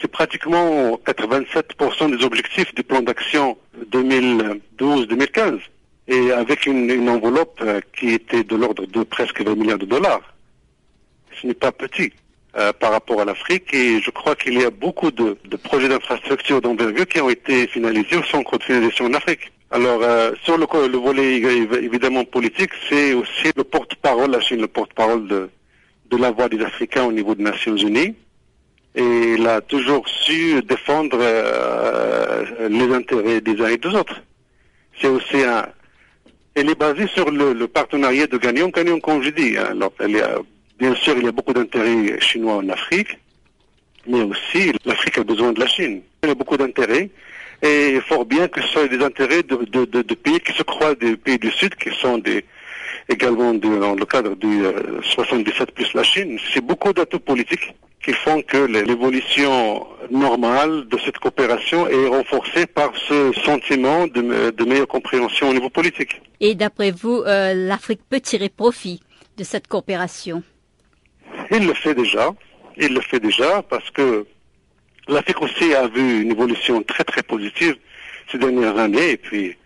c'est 0.00 0.11
pratiquement 0.11 0.98
87% 1.07 2.16
des 2.16 2.24
objectifs 2.24 2.74
du 2.74 2.82
plan 2.82 3.00
d'action 3.00 3.57
2012-2015 3.90 5.61
et 6.09 6.32
avec 6.32 6.66
une, 6.66 6.90
une, 6.90 7.09
enveloppe 7.09 7.61
euh, 7.62 7.80
qui 7.96 8.11
était 8.11 8.44
de 8.44 8.57
l'ordre 8.57 8.86
de 8.86 9.02
presque 9.02 9.40
20 9.40 9.54
milliards 9.54 9.78
de 9.78 9.86
dollars. 9.86 10.34
Ce 11.40 11.46
n'est 11.46 11.54
pas 11.54 11.72
petit. 11.72 12.12
Euh, 12.59 12.72
par 12.72 12.92
rapport 12.92 13.20
à 13.20 13.26
l'Afrique 13.26 13.74
et 13.74 14.00
je 14.00 14.11
crois 14.11 14.34
qu'il 14.34 14.59
y 14.59 14.64
a 14.64 14.70
beaucoup 14.70 15.11
de, 15.11 15.36
de 15.44 15.57
projets 15.57 15.90
d'infrastructure 15.90 16.62
d'envergure 16.62 17.07
qui 17.07 17.20
ont 17.20 17.28
été 17.28 17.66
finalisés 17.66 18.16
ou 18.16 18.22
sont 18.22 18.38
encore 18.38 18.62
finalisés 18.62 19.02
en 19.02 19.12
Afrique. 19.12 19.52
Alors, 19.70 20.00
euh, 20.02 20.32
sur 20.42 20.57
le, 20.57 20.66
le, 20.88 20.96
volet 20.96 21.36
évidemment 21.82 22.24
politique, 22.24 22.70
c'est 22.88 23.12
aussi 23.12 23.52
le 23.54 23.62
porte-parole, 23.62 24.30
la 24.30 24.40
Chine, 24.40 24.62
le 24.62 24.68
porte-parole 24.68 25.28
de, 25.28 25.50
de 26.09 26.16
la 26.16 26.30
voix 26.30 26.48
des 26.48 26.64
Africains 26.64 27.04
au 27.04 27.12
niveau 27.12 27.34
des 27.34 27.42
Nations 27.42 27.76
Unies. 27.76 28.14
Et 28.94 29.34
il 29.36 29.46
a 29.46 29.61
toujours 29.61 30.09
su 30.09 30.62
défendre 30.62 31.18
euh, 31.20 32.68
les 32.70 32.90
intérêts 32.94 33.42
des 33.42 33.61
uns 33.61 33.68
et 33.68 33.76
des 33.76 33.94
autres. 33.94 34.22
C'est 34.98 35.09
aussi 35.09 35.42
un... 35.42 35.66
Elle 36.54 36.70
est 36.70 36.78
basée 36.78 37.07
sur 37.09 37.30
le, 37.30 37.52
le 37.52 37.68
partenariat 37.68 38.26
de 38.26 38.38
gagnant-gagnant, 38.38 38.98
comme 39.00 39.22
je 39.22 39.28
dis. 39.28 39.59
Hein. 39.59 39.72
Alors, 39.72 39.92
elle 40.00 40.16
Bien 40.79 40.95
sûr, 40.95 41.14
il 41.16 41.24
y 41.24 41.29
a 41.29 41.33
beaucoup 41.33 41.53
d'intérêts 41.53 42.20
chinois 42.20 42.57
en 42.57 42.68
Afrique, 42.68 43.18
mais 44.07 44.22
aussi 44.22 44.72
l'Afrique 44.85 45.18
a 45.18 45.24
besoin 45.24 45.53
de 45.53 45.61
la 45.61 45.66
Chine. 45.66 46.03
Il 46.22 46.29
y 46.29 46.33
a 46.33 46.35
beaucoup 46.35 46.57
d'intérêts, 46.57 47.09
et 47.62 48.01
fort 48.07 48.27
bien 48.27 48.49
que 48.49 48.61
ce 48.61 48.68
soit 48.68 48.89
des 48.89 49.03
intérêts 49.03 49.43
de, 49.43 49.57
de, 49.57 49.85
de, 49.87 50.03
de, 50.03 50.14
pays 50.14 50.41
qui 50.41 50.53
se 50.53 50.62
croient 50.62 50.95
des 50.95 51.16
pays 51.16 51.39
du 51.39 51.51
Sud, 51.51 51.74
qui 51.77 51.91
sont 52.01 52.18
des, 52.18 52.45
également 53.09 53.55
dans 53.55 53.95
le 53.95 54.05
cadre 54.05 54.35
du 54.37 54.64
77 55.03 55.61
euh, 55.61 55.72
plus 55.74 55.95
la 55.95 56.03
Chine. 56.03 56.39
C'est 56.53 56.61
beaucoup 56.61 56.93
d'atouts 56.93 57.20
politiques 57.20 57.74
qui 58.05 58.12
font 58.12 58.43
que 58.43 58.59
l'évolution 58.59 59.87
normale 60.11 60.87
de 60.89 60.99
cette 61.05 61.18
coopération 61.18 61.89
est 61.89 62.07
renforcée 62.07 62.66
par 62.66 62.93
ce 63.09 63.33
sentiment 63.45 64.07
de, 64.07 64.51
de 64.51 64.64
meilleure 64.64 64.87
compréhension 64.87 65.49
au 65.49 65.53
niveau 65.53 65.70
politique. 65.70 66.20
Et 66.41 66.55
d'après 66.55 66.93
vous, 66.93 67.22
euh, 67.27 67.55
l'Afrique 67.55 68.03
peut 68.09 68.20
tirer 68.20 68.49
profit 68.49 69.01
de 69.37 69.43
cette 69.43 69.66
coopération? 69.66 70.43
Il 71.51 71.66
le 71.66 71.74
fait 71.74 71.94
déjà. 71.94 72.34
Il 72.76 72.94
le 72.94 73.01
fait 73.01 73.20
déjà 73.20 73.62
parce 73.62 73.90
que 73.90 74.26
l'Afrique 75.09 75.40
aussi 75.42 75.74
a 75.74 75.86
vu 75.88 76.22
une 76.22 76.30
évolution 76.30 76.82
très 76.82 77.05
très 77.05 77.22
positive 77.22 77.76
ces 78.30 78.38
dernières 78.38 78.76
années. 78.78 79.12
Et 79.12 79.16
puis, 79.16 79.57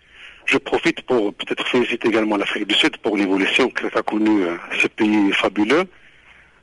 je 0.46 0.58
profite 0.58 1.02
pour 1.02 1.34
peut-être 1.34 1.66
féliciter 1.66 2.08
également 2.08 2.36
l'Afrique 2.36 2.66
du 2.66 2.74
Sud 2.74 2.96
pour 2.98 3.16
l'évolution 3.16 3.68
qu'a 3.70 4.02
connue 4.02 4.44
euh, 4.44 4.56
ce 4.78 4.88
pays 4.88 5.32
fabuleux, 5.32 5.84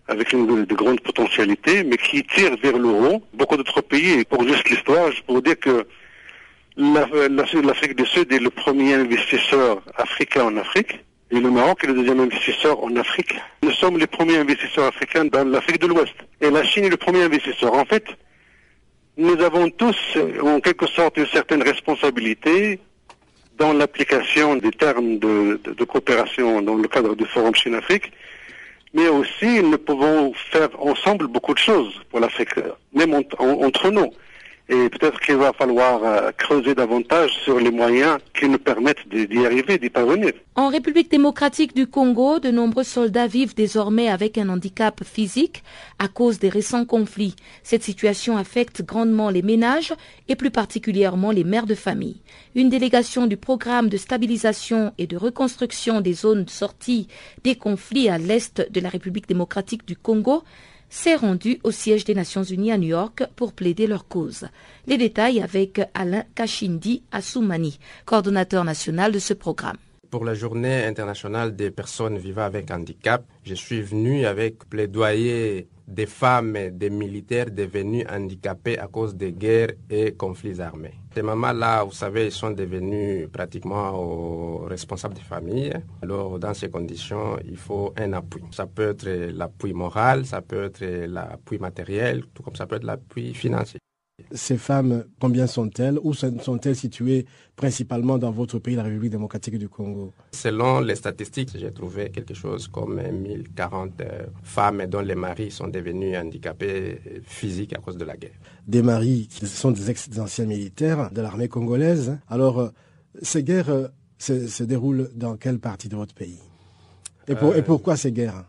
avec 0.08 0.32
une 0.34 0.66
de 0.66 0.76
grandes 0.76 1.02
potentialités, 1.02 1.84
mais 1.84 1.98
qui 1.98 2.24
tire 2.24 2.56
vers 2.62 2.78
le 2.78 2.90
haut 2.90 3.24
beaucoup 3.34 3.58
d'autres 3.58 3.82
pays. 3.82 4.20
Et 4.20 4.26
pour 4.26 4.48
juste 4.48 4.70
l'histoire, 4.70 5.12
je 5.12 5.22
pourrais 5.24 5.42
dire 5.42 5.60
que 5.60 5.86
l'Afrique 6.78 7.96
du 7.96 8.06
Sud 8.06 8.32
est 8.32 8.40
le 8.40 8.50
premier 8.50 8.94
investisseur 8.94 9.82
africain 9.98 10.44
en 10.44 10.58
Afrique. 10.58 11.00
Et 11.30 11.40
le 11.40 11.52
Maroc 11.52 11.84
est 11.84 11.88
le 11.88 11.94
deuxième 11.94 12.22
investisseur 12.22 12.82
en 12.82 12.96
Afrique. 12.96 13.36
Nous 13.62 13.72
sommes 13.72 13.98
les 13.98 14.08
premiers 14.08 14.38
investisseurs 14.38 14.86
africains 14.86 15.26
dans 15.26 15.44
l'Afrique 15.44 15.82
de 15.82 15.88
l'Ouest. 15.88 16.16
Et 16.40 16.50
la 16.50 16.64
Chine 16.64 16.86
est 16.86 16.90
le 16.90 16.98
premier 16.98 17.24
investisseur. 17.24 17.74
En 17.74 17.84
fait, 17.84 18.06
nous 19.18 19.42
avons 19.42 19.70
tous, 19.70 19.98
en 20.42 20.60
quelque 20.62 20.88
sorte, 20.88 21.18
une 21.18 21.28
certaine 21.28 21.64
responsabilité 21.64 22.80
dans 23.58 23.74
l'application 23.74 24.56
des 24.56 24.72
termes 24.72 25.18
de, 25.18 25.84
coopération 25.84 26.62
dans 26.62 26.76
le 26.76 26.88
cadre 26.88 27.16
du 27.16 27.26
Forum 27.26 27.56
Chine-Afrique, 27.56 28.12
mais 28.94 29.08
aussi 29.10 29.62
nous 29.64 29.80
pouvons 29.80 30.34
faire 30.52 30.70
ensemble 30.80 31.28
beaucoup 31.28 31.54
de 31.54 31.60
choses 31.60 32.00
pour 32.10 32.20
l'Afrique, 32.20 32.52
même 32.94 33.14
entre 33.16 33.90
nous. 33.90 34.14
Et 34.70 34.90
peut-être 34.90 35.20
qu'il 35.22 35.38
va 35.38 35.54
falloir 35.54 36.04
euh, 36.04 36.32
creuser 36.38 36.76
davantage 36.76 37.32
sur 37.44 37.58
les 37.58 37.72
moyens 37.72 38.18
qui 38.38 38.50
nous 38.50 38.58
permettent 38.58 39.08
d'y 39.08 39.46
arriver, 39.46 39.78
d'y 39.78 39.90
parvenir. 39.90 40.34
En 40.56 40.68
République 40.68 41.10
démocratique 41.10 41.74
du 41.74 41.88
Congo, 41.88 42.40
de 42.40 42.52
nombreux 42.52 42.84
soldats 42.84 43.28
vivent 43.28 43.56
désormais 43.56 44.10
avec 44.10 44.38
un 44.38 44.50
handicap 44.50 45.04
physique 45.06 45.64
à 46.00 46.10
cause 46.10 46.40
des 46.40 46.50
récents 46.50 46.84
conflits. 46.84 47.36
Cette 47.64 47.84
situation 47.84 48.36
affecte 48.36 48.82
grandement 48.82 49.30
les 49.30 49.42
ménages 49.42 49.94
et 50.28 50.36
plus 50.36 50.52
particulièrement 50.52 51.32
les 51.32 51.46
mères 51.46 51.66
de 51.66 51.76
famille. 51.76 52.22
Une 52.54 52.70
délégation 52.70 53.26
du 53.26 53.38
programme 53.38 53.88
de 53.88 53.98
stabilisation 53.98 54.92
et 54.98 55.08
de 55.08 55.16
reconstruction 55.16 56.02
des 56.02 56.14
zones 56.14 56.48
sorties 56.50 57.08
des 57.44 57.56
conflits 57.56 58.10
à 58.10 58.18
l'est 58.18 58.70
de 58.70 58.82
la 58.82 58.90
République 58.90 59.30
démocratique 59.30 59.88
du 59.88 59.96
Congo 59.96 60.44
s'est 60.90 61.16
rendu 61.16 61.60
au 61.64 61.72
siège 61.72 62.06
des 62.06 62.16
Nations 62.16 62.44
Unies 62.44 62.72
à 62.72 62.78
New 62.78 62.88
York 62.88 63.24
pour 63.36 63.54
plaider 63.54 63.88
leur 63.88 64.08
cause. 64.08 64.48
Les 64.86 64.98
détails 64.98 65.42
avec 65.42 65.82
Alain 65.94 66.24
Kachindi 66.36 67.04
Assoumani, 67.12 67.80
coordonnateur 68.06 68.64
national 68.64 69.12
de 69.12 69.20
ce 69.20 69.34
programme. 69.34 69.78
Pour 70.10 70.24
la 70.24 70.34
journée 70.34 70.86
internationale 70.86 71.54
des 71.56 71.70
personnes 71.70 72.18
vivant 72.18 72.44
avec 72.44 72.72
handicap, 72.72 73.26
je 73.44 73.54
suis 73.54 73.82
venu 73.82 74.26
avec 74.26 74.68
plaidoyer 74.70 75.68
des 75.86 76.06
femmes 76.06 76.56
et 76.56 76.72
des 76.72 76.90
militaires 76.90 77.52
devenus 77.52 78.06
handicapés 78.10 78.78
à 78.80 78.88
cause 78.88 79.16
des 79.16 79.34
guerres 79.34 79.74
et 79.90 80.14
conflits 80.14 80.62
armés. 80.62 80.94
Ces 81.14 81.22
mamans-là, 81.24 81.84
vous 81.84 81.92
savez, 81.92 82.28
ils 82.28 82.32
sont 82.32 82.52
devenus 82.52 83.28
pratiquement 83.32 84.60
responsables 84.66 85.16
de 85.16 85.20
famille. 85.20 85.74
Alors, 86.02 86.40
dans 86.40 86.54
ces 86.54 86.70
conditions, 86.70 87.38
il 87.46 87.58
faut 87.58 87.94
un 87.98 88.14
appui. 88.14 88.44
Ça 88.52 88.66
peut 88.66 88.90
être 88.90 89.08
l'appui 89.34 89.74
moral, 89.74 90.26
ça 90.26 90.42
peut 90.42 90.64
être 90.66 90.86
l'appui 91.08 91.58
matériel, 91.58 92.24
tout 92.34 92.44
comme 92.44 92.56
ça 92.56 92.66
peut 92.66 92.76
être 92.78 92.84
l'appui 92.86 93.34
financier. 93.34 93.80
Ces 94.32 94.58
femmes, 94.58 95.06
combien 95.20 95.46
sont-elles? 95.46 96.00
Où 96.02 96.12
sont-elles 96.12 96.76
situées 96.76 97.28
principalement 97.56 98.18
dans 98.18 98.32
votre 98.32 98.58
pays, 98.58 98.76
la 98.76 98.82
République 98.82 99.12
démocratique 99.12 99.60
du 99.60 99.70
Congo? 99.70 100.12
Selon 100.32 100.80
les 100.80 100.96
statistiques, 100.96 101.52
j'ai 101.56 101.72
trouvé 101.72 102.10
quelque 102.10 102.34
chose 102.34 102.68
comme 102.68 103.00
1040 103.00 104.02
euh, 104.02 104.26
femmes 104.42 104.88
dont 104.88 105.02
les 105.02 105.14
maris 105.14 105.52
sont 105.52 105.68
devenus 105.68 106.18
handicapés 106.18 107.00
physiques 107.26 107.74
à 107.74 107.78
cause 107.78 107.96
de 107.96 108.06
la 108.06 108.18
guerre. 108.18 108.40
Des 108.68 108.82
maris 108.82 109.28
qui 109.30 109.46
sont 109.46 109.70
des 109.70 109.92
ex-anciens 109.92 110.46
militaires 110.46 111.12
de 111.12 111.22
l'armée 111.22 111.48
congolaise. 111.48 112.18
Alors, 112.28 112.60
euh, 112.60 112.70
ces 113.22 113.44
guerres 113.44 113.70
euh, 113.70 113.88
se, 114.18 114.64
déroulent 114.64 115.12
dans 115.14 115.38
quelle 115.38 115.60
partie 115.60 115.90
de 115.90 115.96
votre 115.96 116.16
pays? 116.16 116.40
Et, 117.28 117.34
et 117.34 117.62
pourquoi 117.62 117.96
ces 117.96 118.12
guerres? 118.12 118.46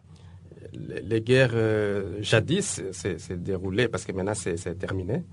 les, 0.73 1.21
guerres 1.21 1.55
jadis 2.21 2.81
s'est 2.93 3.37
déroulées 3.37 3.89
parce 3.89 4.05
que 4.05 4.13
maintenant 4.13 4.35
c'est 4.35 4.79
terminé 4.79 5.25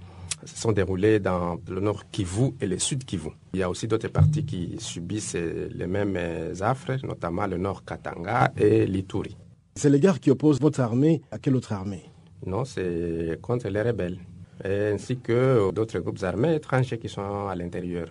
se 0.45 0.57
sont 0.57 0.71
déroulées 0.71 1.19
dans 1.19 1.57
le 1.69 1.81
nord 1.81 2.09
Kivu 2.11 2.51
et 2.61 2.67
le 2.67 2.79
sud 2.79 3.03
Kivu. 3.03 3.29
Il 3.53 3.59
y 3.59 3.63
a 3.63 3.69
aussi 3.69 3.87
d'autres 3.87 4.07
parties 4.09 4.45
qui 4.45 4.75
subissent 4.79 5.35
les 5.35 5.87
mêmes 5.87 6.17
affres, 6.61 7.05
notamment 7.05 7.47
le 7.47 7.57
nord 7.57 7.83
Katanga 7.83 8.51
et 8.57 8.85
l'Ituri. 8.85 9.35
C'est 9.75 9.89
les 9.89 9.99
guerres 9.99 10.19
qui 10.19 10.31
opposent 10.31 10.61
votre 10.61 10.79
armée 10.79 11.21
à 11.31 11.39
quelle 11.39 11.55
autre 11.55 11.73
armée? 11.73 12.03
Non, 12.45 12.63
c'est 12.63 13.39
contre 13.41 13.67
les 13.69 13.81
rebelles, 13.81 14.19
ainsi 14.63 15.17
que 15.17 15.71
d'autres 15.71 15.99
groupes 15.99 16.23
armés 16.23 16.55
étrangers 16.55 16.97
qui 16.97 17.09
sont 17.09 17.47
à 17.47 17.55
l'intérieur. 17.55 18.07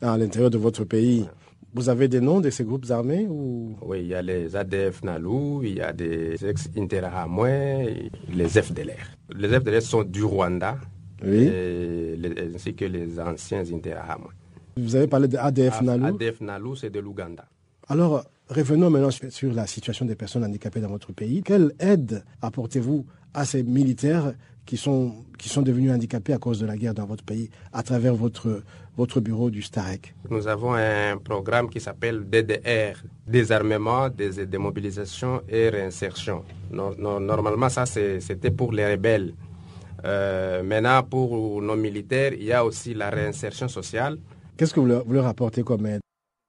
Ah, 0.00 0.14
à 0.14 0.18
l'intérieur 0.18 0.50
de 0.50 0.58
votre 0.58 0.84
pays 0.84 1.26
vous 1.76 1.90
avez 1.90 2.08
des 2.08 2.22
noms 2.22 2.40
de 2.40 2.48
ces 2.48 2.64
groupes 2.64 2.90
armés 2.90 3.26
ou... 3.28 3.76
Oui, 3.82 4.00
il 4.00 4.06
y 4.06 4.14
a 4.14 4.22
les 4.22 4.56
ADF 4.56 5.02
Nalou, 5.02 5.60
il 5.62 5.74
y 5.74 5.80
a 5.82 5.92
des 5.92 6.42
ex-Interahamwe, 6.42 8.08
les 8.32 8.48
FDLR. 8.48 9.12
Les 9.36 9.48
FDLR 9.48 9.82
sont 9.82 10.02
du 10.02 10.24
Rwanda, 10.24 10.78
oui. 11.24 11.50
ainsi 12.54 12.74
que 12.74 12.84
les 12.84 13.18
anciens 13.20 13.64
Interahamwe. 13.72 14.28
Vous 14.76 14.94
avez 14.94 15.06
parlé 15.06 15.28
de 15.28 15.38
ADF 15.38 15.80
Nalou 15.82 16.06
ADF 16.06 16.40
Nalou, 16.40 16.76
c'est 16.76 16.90
de 16.90 17.00
l'Ouganda. 17.00 17.46
Alors, 17.88 18.24
revenons 18.48 18.90
maintenant 18.90 19.10
sur 19.10 19.52
la 19.52 19.66
situation 19.66 20.04
des 20.04 20.16
personnes 20.16 20.44
handicapées 20.44 20.80
dans 20.80 20.90
votre 20.90 21.12
pays. 21.12 21.42
Quelle 21.42 21.72
aide 21.78 22.24
apportez-vous 22.42 23.06
à 23.32 23.44
ces 23.44 23.62
militaires 23.62 24.34
qui 24.66 24.76
sont, 24.76 25.24
qui 25.38 25.48
sont 25.48 25.62
devenus 25.62 25.92
handicapés 25.92 26.32
à 26.32 26.38
cause 26.38 26.58
de 26.58 26.66
la 26.66 26.76
guerre 26.76 26.94
dans 26.94 27.06
votre 27.06 27.24
pays 27.24 27.48
à 27.72 27.82
travers 27.82 28.14
votre, 28.14 28.62
votre 28.96 29.20
bureau 29.20 29.50
du 29.50 29.62
STAREC? 29.62 30.14
Nous 30.28 30.48
avons 30.48 30.74
un 30.74 31.16
programme 31.16 31.70
qui 31.70 31.80
s'appelle 31.80 32.28
DDR, 32.28 33.02
désarmement, 33.26 34.08
démobilisation 34.10 35.42
et 35.48 35.68
réinsertion. 35.68 36.42
Normalement, 36.70 37.68
ça, 37.68 37.86
c'était 37.86 38.50
pour 38.50 38.72
les 38.72 38.92
rebelles. 38.92 39.32
Euh, 40.04 40.62
maintenant, 40.62 41.02
pour 41.02 41.60
nos 41.62 41.76
militaires, 41.76 42.32
il 42.34 42.44
y 42.44 42.52
a 42.52 42.64
aussi 42.64 42.94
la 42.94 43.10
réinsertion 43.10 43.68
sociale. 43.68 44.18
Qu'est-ce 44.56 44.74
que 44.74 44.80
vous 44.80 44.86
leur, 44.86 45.04
vous 45.04 45.12
leur 45.12 45.26
apportez 45.26 45.62
comme 45.62 45.86
aide? 45.86 46.00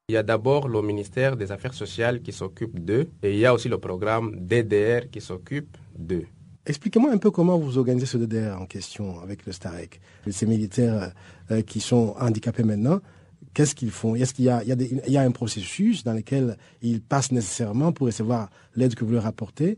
Il 0.10 0.14
y 0.14 0.18
a 0.18 0.24
d'abord 0.24 0.70
le 0.70 0.82
ministère 0.82 1.36
des 1.36 1.52
Affaires 1.52 1.74
sociales 1.74 2.22
qui 2.22 2.32
s'occupe 2.32 2.80
d'eux 2.80 3.10
et 3.22 3.34
il 3.34 3.40
y 3.40 3.46
a 3.46 3.54
aussi 3.54 3.68
le 3.68 3.78
programme 3.78 4.36
DDR 4.38 5.10
qui 5.12 5.20
s'occupe 5.20 5.76
d'eux. 5.98 6.26
Expliquez-moi 6.66 7.12
un 7.12 7.18
peu 7.18 7.32
comment 7.32 7.58
vous 7.58 7.78
organisez 7.78 8.06
ce 8.06 8.18
DDR 8.18 8.62
en 8.62 8.66
question 8.66 9.20
avec 9.22 9.46
le 9.46 9.52
STAREC. 9.52 10.00
Ces 10.30 10.46
militaires 10.46 11.12
euh, 11.52 11.62
qui 11.62 11.80
sont 11.80 12.16
handicapés 12.20 12.64
maintenant, 12.64 13.00
qu'est-ce 13.54 13.76
qu'ils 13.76 13.92
font? 13.92 14.16
Est-ce 14.16 14.34
qu'il 14.34 14.46
y 14.46 15.12
y, 15.12 15.18
a 15.18 15.22
un 15.22 15.32
processus 15.32 16.04
dans 16.04 16.14
lequel 16.14 16.58
ils 16.82 17.02
passent 17.02 17.32
nécessairement 17.32 17.92
pour 17.92 18.08
recevoir 18.08 18.50
l'aide 18.76 18.96
que 18.96 19.04
vous 19.04 19.14
leur 19.14 19.26
apportez? 19.26 19.78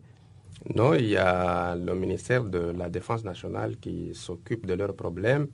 Non, 0.76 0.94
il 0.94 1.08
y 1.10 1.18
a 1.18 1.76
le 1.76 1.96
ministère 1.96 2.44
de 2.44 2.72
la 2.78 2.90
Défense 2.90 3.24
nationale 3.24 3.78
qui 3.78 4.12
s'occupe 4.14 4.66
de 4.66 4.74
leurs 4.74 4.96
problèmes. 4.96 5.48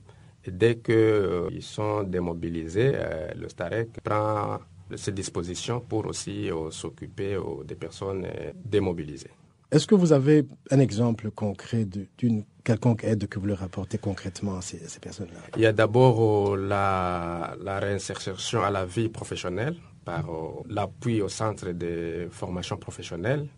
Et 0.44 0.50
dès 0.50 0.78
qu'ils 0.78 0.94
euh, 0.94 1.60
sont 1.60 2.02
démobilisés, 2.02 2.92
euh, 2.94 3.28
le 3.34 3.48
STAREC 3.48 4.00
prend 4.02 4.58
ses 4.94 5.12
dispositions 5.12 5.80
pour 5.80 6.06
aussi 6.06 6.48
s'occuper 6.70 7.36
des 7.64 7.74
personnes 7.74 8.24
démobilisées. 8.64 9.32
Est-ce 9.72 9.86
que 9.86 9.96
vous 9.96 10.12
avez 10.12 10.46
un 10.70 10.78
exemple 10.78 11.30
concret 11.32 11.84
d'une 11.84 12.44
quelconque 12.62 13.02
aide 13.02 13.26
que 13.26 13.40
vous 13.40 13.46
leur 13.46 13.64
apportez 13.64 13.98
concrètement 13.98 14.58
à 14.58 14.62
ces, 14.62 14.78
personnes-là? 15.00 15.40
Il 15.56 15.62
y 15.62 15.66
a 15.66 15.72
d'abord 15.72 16.52
euh, 16.52 16.56
la, 16.56 17.78
réinsertion 17.80 18.62
à 18.62 18.70
la 18.70 18.86
vie 18.86 19.08
professionnelle 19.08 19.74
par 20.04 20.30
euh, 20.30 20.62
l'appui 20.68 21.20
au 21.20 21.28
centre 21.28 21.72
de 21.72 22.28
formation 22.30 22.76
professionnelle. 22.76 23.48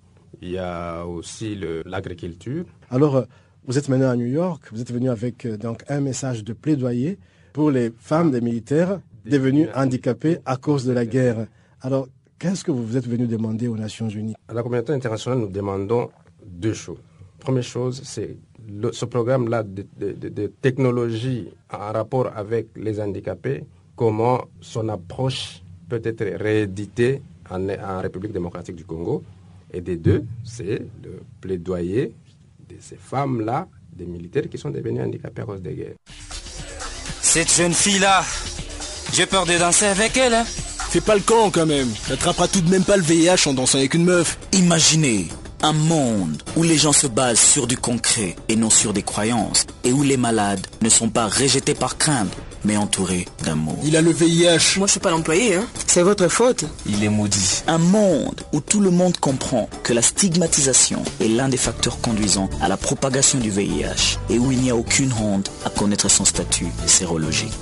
Il 0.43 0.51
y 0.51 0.59
a 0.59 1.05
aussi 1.05 1.59
l'agriculture. 1.85 2.65
Alors, 2.91 3.17
euh, 3.17 3.25
vous 3.67 3.77
êtes 3.77 3.89
maintenant 3.89 4.11
à 4.11 4.17
New 4.17 4.27
York, 4.27 4.63
vous 4.73 4.81
êtes 4.81 4.93
venu 4.93 5.11
avec 5.11 5.47
donc 5.47 5.83
un 5.89 6.01
message 6.01 6.45
de 6.45 6.53
plaidoyer 6.53 7.19
pour 7.53 7.71
les 7.71 7.93
femmes 7.99 8.31
des 8.31 8.41
militaires 8.41 9.01
devenues 9.27 9.69
handicapées 9.75 10.39
à 10.47 10.57
cause 10.57 10.85
de 10.85 10.93
la 10.93 11.05
guerre. 11.05 11.47
Alors, 11.83 12.09
Qu'est-ce 12.39 12.63
que 12.63 12.71
vous 12.71 12.97
êtes 12.97 13.09
venu 13.09 13.27
demander 13.27 13.67
aux 13.67 13.77
Nations 13.77 14.09
Unies? 14.09 14.35
À 14.47 14.55
la 14.55 14.63
communauté 14.63 14.93
internationale, 14.93 15.41
nous 15.41 15.49
demandons 15.49 16.09
deux 16.47 16.73
choses. 16.73 17.01
Première 17.41 17.65
chose, 17.65 18.01
c'est 18.05 18.37
ce 18.93 19.05
programme-là 19.07 19.65
de, 19.65 20.47
technologie 20.63 21.49
en 21.73 21.93
rapport 21.93 22.31
avec 22.37 22.69
les 22.77 23.01
handicapés, 23.01 23.65
comment 23.97 24.45
son 24.61 24.89
approche 24.89 25.65
peut 25.89 26.01
être 26.05 26.25
rééditée 26.41 27.23
en, 27.51 27.69
en 27.71 28.01
République 28.03 28.33
démocratique 28.33 28.77
du 28.77 28.85
Congo. 28.85 29.25
Et 29.73 29.81
des 29.81 29.97
deux, 29.97 30.25
c'est 30.45 30.83
le 31.03 31.23
plaidoyer 31.41 32.15
de 32.69 32.77
ces 32.81 32.97
femmes-là, 32.97 33.69
des 33.93 34.07
militaires 34.07 34.49
qui 34.49 34.59
sont 34.59 34.71
devenus 34.71 35.03
handicapés 35.03 35.43
à 35.43 35.45
cause 35.45 35.63
des 35.63 35.75
guerres. 35.75 35.97
Cette 37.21 37.53
jeune 37.53 37.75
fille-là, 37.75 38.25
j'ai 39.13 39.27
peur 39.27 39.45
de 39.45 39.59
danser 39.59 39.87
avec 39.87 40.17
elle. 40.17 40.35
Hein. 40.35 40.45
Fais 40.45 41.01
pas 41.03 41.15
le 41.15 41.21
camp 41.21 41.51
quand 41.51 41.67
même. 41.67 41.89
T'attraperas 42.09 42.49
tout 42.49 42.63
de 42.63 42.71
même 42.71 42.85
pas 42.85 42.97
le 42.97 43.03
VIH 43.03 43.47
en 43.47 43.55
dansant 43.55 43.79
avec 43.79 43.93
une 43.93 44.05
meuf. 44.05 44.39
Imaginez 44.53 45.29
un 45.63 45.73
monde 45.73 46.43
où 46.57 46.63
les 46.63 46.79
gens 46.79 46.93
se 46.93 47.07
basent 47.07 47.41
sur 47.41 47.67
du 47.67 47.77
concret 47.77 48.37
et 48.49 48.57
non 48.57 48.71
sur 48.71 48.93
des 48.93 49.03
croyances 49.03 49.67
et 49.85 49.93
où 49.93 50.03
les 50.03 50.17
malades 50.17 50.67
ne 50.81 50.89
sont 50.89 51.11
pas 51.11 51.29
rejetés 51.29 51.75
par 51.75 51.99
crainte 51.99 52.33
mais 52.65 52.77
entourés 52.77 53.27
d'amour. 53.45 53.77
Il 53.85 53.97
a 53.97 54.03
le 54.03 54.13
VIH. 54.13 54.79
Moi 54.79 54.87
je 54.87 54.93
suis 54.93 55.01
pas 55.01 55.11
l'employé, 55.11 55.57
hein. 55.57 55.67
C'est 55.87 56.03
votre 56.03 56.29
faute. 56.29 56.65
Il 56.87 57.03
est 57.05 57.09
maudit. 57.09 57.63
Un 57.67 57.79
monde 57.79 58.43
où 58.53 58.61
tout 58.61 58.81
le 58.81 58.91
monde 58.91 59.17
comprend 59.19 59.69
que 59.83 59.93
la 59.93 60.03
stigmatisation 60.03 61.03
est 61.21 61.29
l'un 61.29 61.49
des 61.49 61.57
facteurs 61.57 62.01
conduisant 62.01 62.49
à 62.61 62.69
la 62.69 62.77
propagation 62.77 63.39
du 63.39 63.51
VIH 63.51 64.19
et 64.31 64.39
où 64.39 64.53
il 64.53 64.59
n'y 64.59 64.71
a 64.71 64.77
aucune 64.77 65.13
honte 65.13 65.51
à 65.65 65.71
connaître 65.71 66.11
son 66.11 66.25
statut 66.25 66.69
sérologique. 66.87 67.53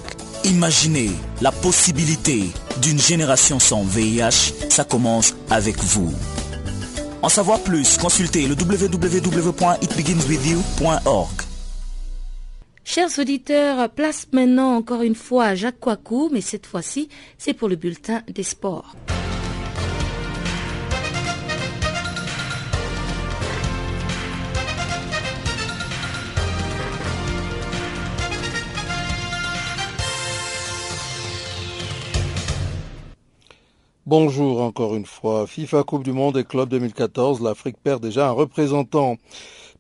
Imaginez 0.45 1.11
la 1.41 1.51
possibilité 1.51 2.51
d'une 2.81 3.01
génération 3.01 3.59
sans 3.59 3.83
VIH, 3.83 4.53
ça 4.69 4.85
commence 4.85 5.35
avec 5.51 5.83
vous. 5.83 6.13
En 7.23 7.29
savoir 7.29 7.59
plus, 7.61 7.97
consultez 7.97 8.47
le 8.47 8.55
www.itbeginswithyou.org. 8.55 11.46
Chers 12.89 13.19
auditeurs, 13.19 13.91
place 13.91 14.29
maintenant 14.33 14.77
encore 14.77 15.03
une 15.03 15.17
fois 15.17 15.57
Jacques 15.57 15.81
Kouakou, 15.81 16.31
mais 16.33 16.41
cette 16.41 16.67
fois-ci, 16.67 17.09
c'est 17.37 17.53
pour 17.53 17.69
le 17.69 17.75
bulletin 17.75 18.23
des 18.29 18.45
sports. 18.45 18.95
Bonjour 34.07 34.63
encore 34.63 34.95
une 34.95 35.07
fois. 35.07 35.49
FIFA 35.49 35.83
Coupe 35.83 36.05
du 36.05 36.13
Monde 36.13 36.37
et 36.37 36.45
Club 36.45 36.69
2014, 36.69 37.43
l'Afrique 37.43 37.79
perd 37.83 38.01
déjà 38.01 38.29
un 38.29 38.31
représentant. 38.31 39.17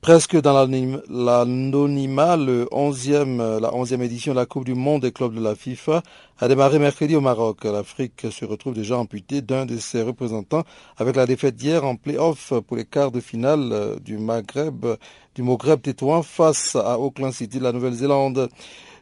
Presque 0.07 0.41
dans 0.41 0.53
l'anonymat, 0.53 2.37
11e, 2.37 3.59
la 3.59 3.71
11e 3.71 4.03
édition 4.03 4.35
de 4.35 4.39
la 4.39 4.47
Coupe 4.47 4.65
du 4.65 4.75
Monde 4.75 5.03
des 5.03 5.11
clubs 5.11 5.35
de 5.35 5.41
la 5.41 5.57
FIFA 5.57 6.05
a 6.39 6.47
démarré 6.47 6.79
mercredi 6.79 7.17
au 7.17 7.21
Maroc. 7.21 7.65
L'Afrique 7.65 8.25
se 8.31 8.45
retrouve 8.45 8.75
déjà 8.75 8.97
amputée 8.97 9.43
d'un 9.43 9.67
de 9.67 9.79
ses 9.79 10.03
représentants 10.03 10.63
avec 10.97 11.17
la 11.17 11.27
défaite 11.27 11.57
d'hier 11.57 11.85
en 11.85 11.97
play-off 11.97 12.53
pour 12.69 12.77
les 12.77 12.85
quarts 12.85 13.11
de 13.11 13.19
finale 13.19 13.97
du 14.01 14.17
Maghreb, 14.17 14.87
du 15.35 15.43
Maghreb 15.43 15.83
Tétouan 15.83 16.23
face 16.23 16.77
à 16.77 17.01
Auckland 17.01 17.33
City 17.33 17.59
de 17.59 17.65
la 17.65 17.73
Nouvelle-Zélande. 17.73 18.49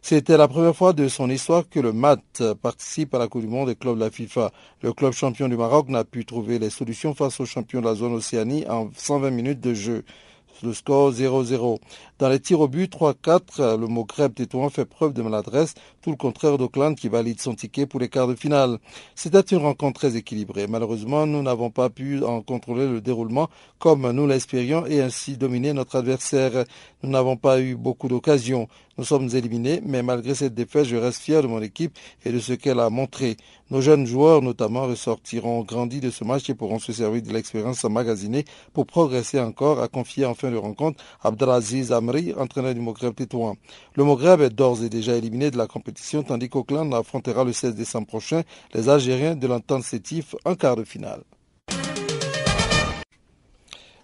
C'était 0.00 0.38
la 0.38 0.48
première 0.48 0.74
fois 0.74 0.94
de 0.94 1.08
son 1.08 1.28
histoire 1.28 1.68
que 1.68 1.80
le 1.80 1.92
MAT 1.92 2.54
participe 2.62 3.14
à 3.14 3.18
la 3.18 3.28
Coupe 3.28 3.42
du 3.42 3.48
Monde 3.48 3.68
des 3.68 3.76
clubs 3.76 3.96
de 3.96 4.00
la 4.00 4.10
FIFA. 4.10 4.52
Le 4.80 4.94
club 4.94 5.12
champion 5.12 5.50
du 5.50 5.58
Maroc 5.58 5.90
n'a 5.90 6.04
pu 6.04 6.24
trouver 6.24 6.58
les 6.58 6.70
solutions 6.70 7.14
face 7.14 7.40
aux 7.40 7.46
champions 7.46 7.82
de 7.82 7.86
la 7.86 7.94
zone 7.94 8.14
Océanie 8.14 8.64
en 8.70 8.88
120 8.96 9.28
minutes 9.28 9.60
de 9.60 9.74
jeu. 9.74 10.02
Le 10.62 10.72
score 10.72 11.12
0-0. 11.12 11.78
Dans 12.20 12.28
les 12.28 12.38
tirs 12.38 12.60
au 12.60 12.68
but 12.68 12.92
3-4, 12.92 13.76
le 13.76 13.88
Maghreb 13.88 14.34
Tétouan 14.34 14.70
fait 14.70 14.84
preuve 14.84 15.14
de 15.14 15.22
maladresse, 15.22 15.74
tout 16.00 16.10
le 16.10 16.16
contraire 16.16 16.58
d'Auckland 16.58 16.94
qui 16.94 17.08
valide 17.08 17.40
son 17.40 17.54
ticket 17.54 17.86
pour 17.86 17.98
les 17.98 18.08
quarts 18.08 18.28
de 18.28 18.36
finale. 18.36 18.78
C'était 19.16 19.40
une 19.40 19.58
rencontre 19.58 19.98
très 19.98 20.16
équilibrée. 20.16 20.68
Malheureusement, 20.68 21.26
nous 21.26 21.42
n'avons 21.42 21.70
pas 21.70 21.90
pu 21.90 22.22
en 22.22 22.40
contrôler 22.40 22.86
le 22.86 23.00
déroulement 23.00 23.48
comme 23.80 24.08
nous 24.12 24.28
l'espérions 24.28 24.86
et 24.86 25.00
ainsi 25.00 25.36
dominer 25.36 25.72
notre 25.72 25.96
adversaire. 25.96 26.64
Nous 27.02 27.10
n'avons 27.10 27.36
pas 27.36 27.60
eu 27.60 27.74
beaucoup 27.74 28.06
d'occasions. 28.06 28.68
Nous 28.96 29.04
sommes 29.04 29.28
éliminés, 29.34 29.82
mais 29.84 30.04
malgré 30.04 30.36
cette 30.36 30.54
défaite, 30.54 30.84
je 30.84 30.94
reste 30.94 31.20
fier 31.20 31.42
de 31.42 31.48
mon 31.48 31.60
équipe 31.60 31.98
et 32.24 32.30
de 32.30 32.38
ce 32.38 32.52
qu'elle 32.52 32.78
a 32.78 32.90
montré. 32.90 33.36
Nos 33.70 33.80
jeunes 33.80 34.06
joueurs, 34.06 34.40
notamment, 34.40 34.86
ressortiront 34.86 35.64
grandis 35.64 36.00
de 36.00 36.10
ce 36.10 36.22
match 36.22 36.48
et 36.48 36.54
pourront 36.54 36.78
se 36.78 36.92
servir 36.92 37.22
de 37.22 37.32
l'expérience 37.32 37.84
emmagasinée 37.84 38.44
pour 38.72 38.86
progresser 38.86 39.40
encore, 39.40 39.82
a 39.82 39.88
confié 39.88 40.26
en 40.26 40.34
fin 40.34 40.50
de 40.50 40.56
rencontre 40.56 41.02
Abdelaziz 41.22 41.90
Entraîneur 42.36 42.74
du 42.74 42.80
Moghreb 42.80 43.14
Tétouan. 43.14 43.56
Le 43.96 44.04
Moghreb 44.04 44.40
est 44.40 44.50
d'ores 44.50 44.82
et 44.84 44.88
déjà 44.88 45.16
éliminé 45.16 45.50
de 45.50 45.58
la 45.58 45.66
compétition, 45.66 46.22
tandis 46.22 46.48
qu'Auckland 46.48 46.92
affrontera 46.94 47.44
le 47.44 47.52
16 47.52 47.74
décembre 47.74 48.06
prochain 48.06 48.42
les 48.72 48.88
Algériens 48.88 49.34
de 49.34 49.46
l'entente 49.46 49.82
Sétif 49.82 50.34
en 50.44 50.54
quart 50.54 50.76
de 50.76 50.84
finale. 50.84 51.22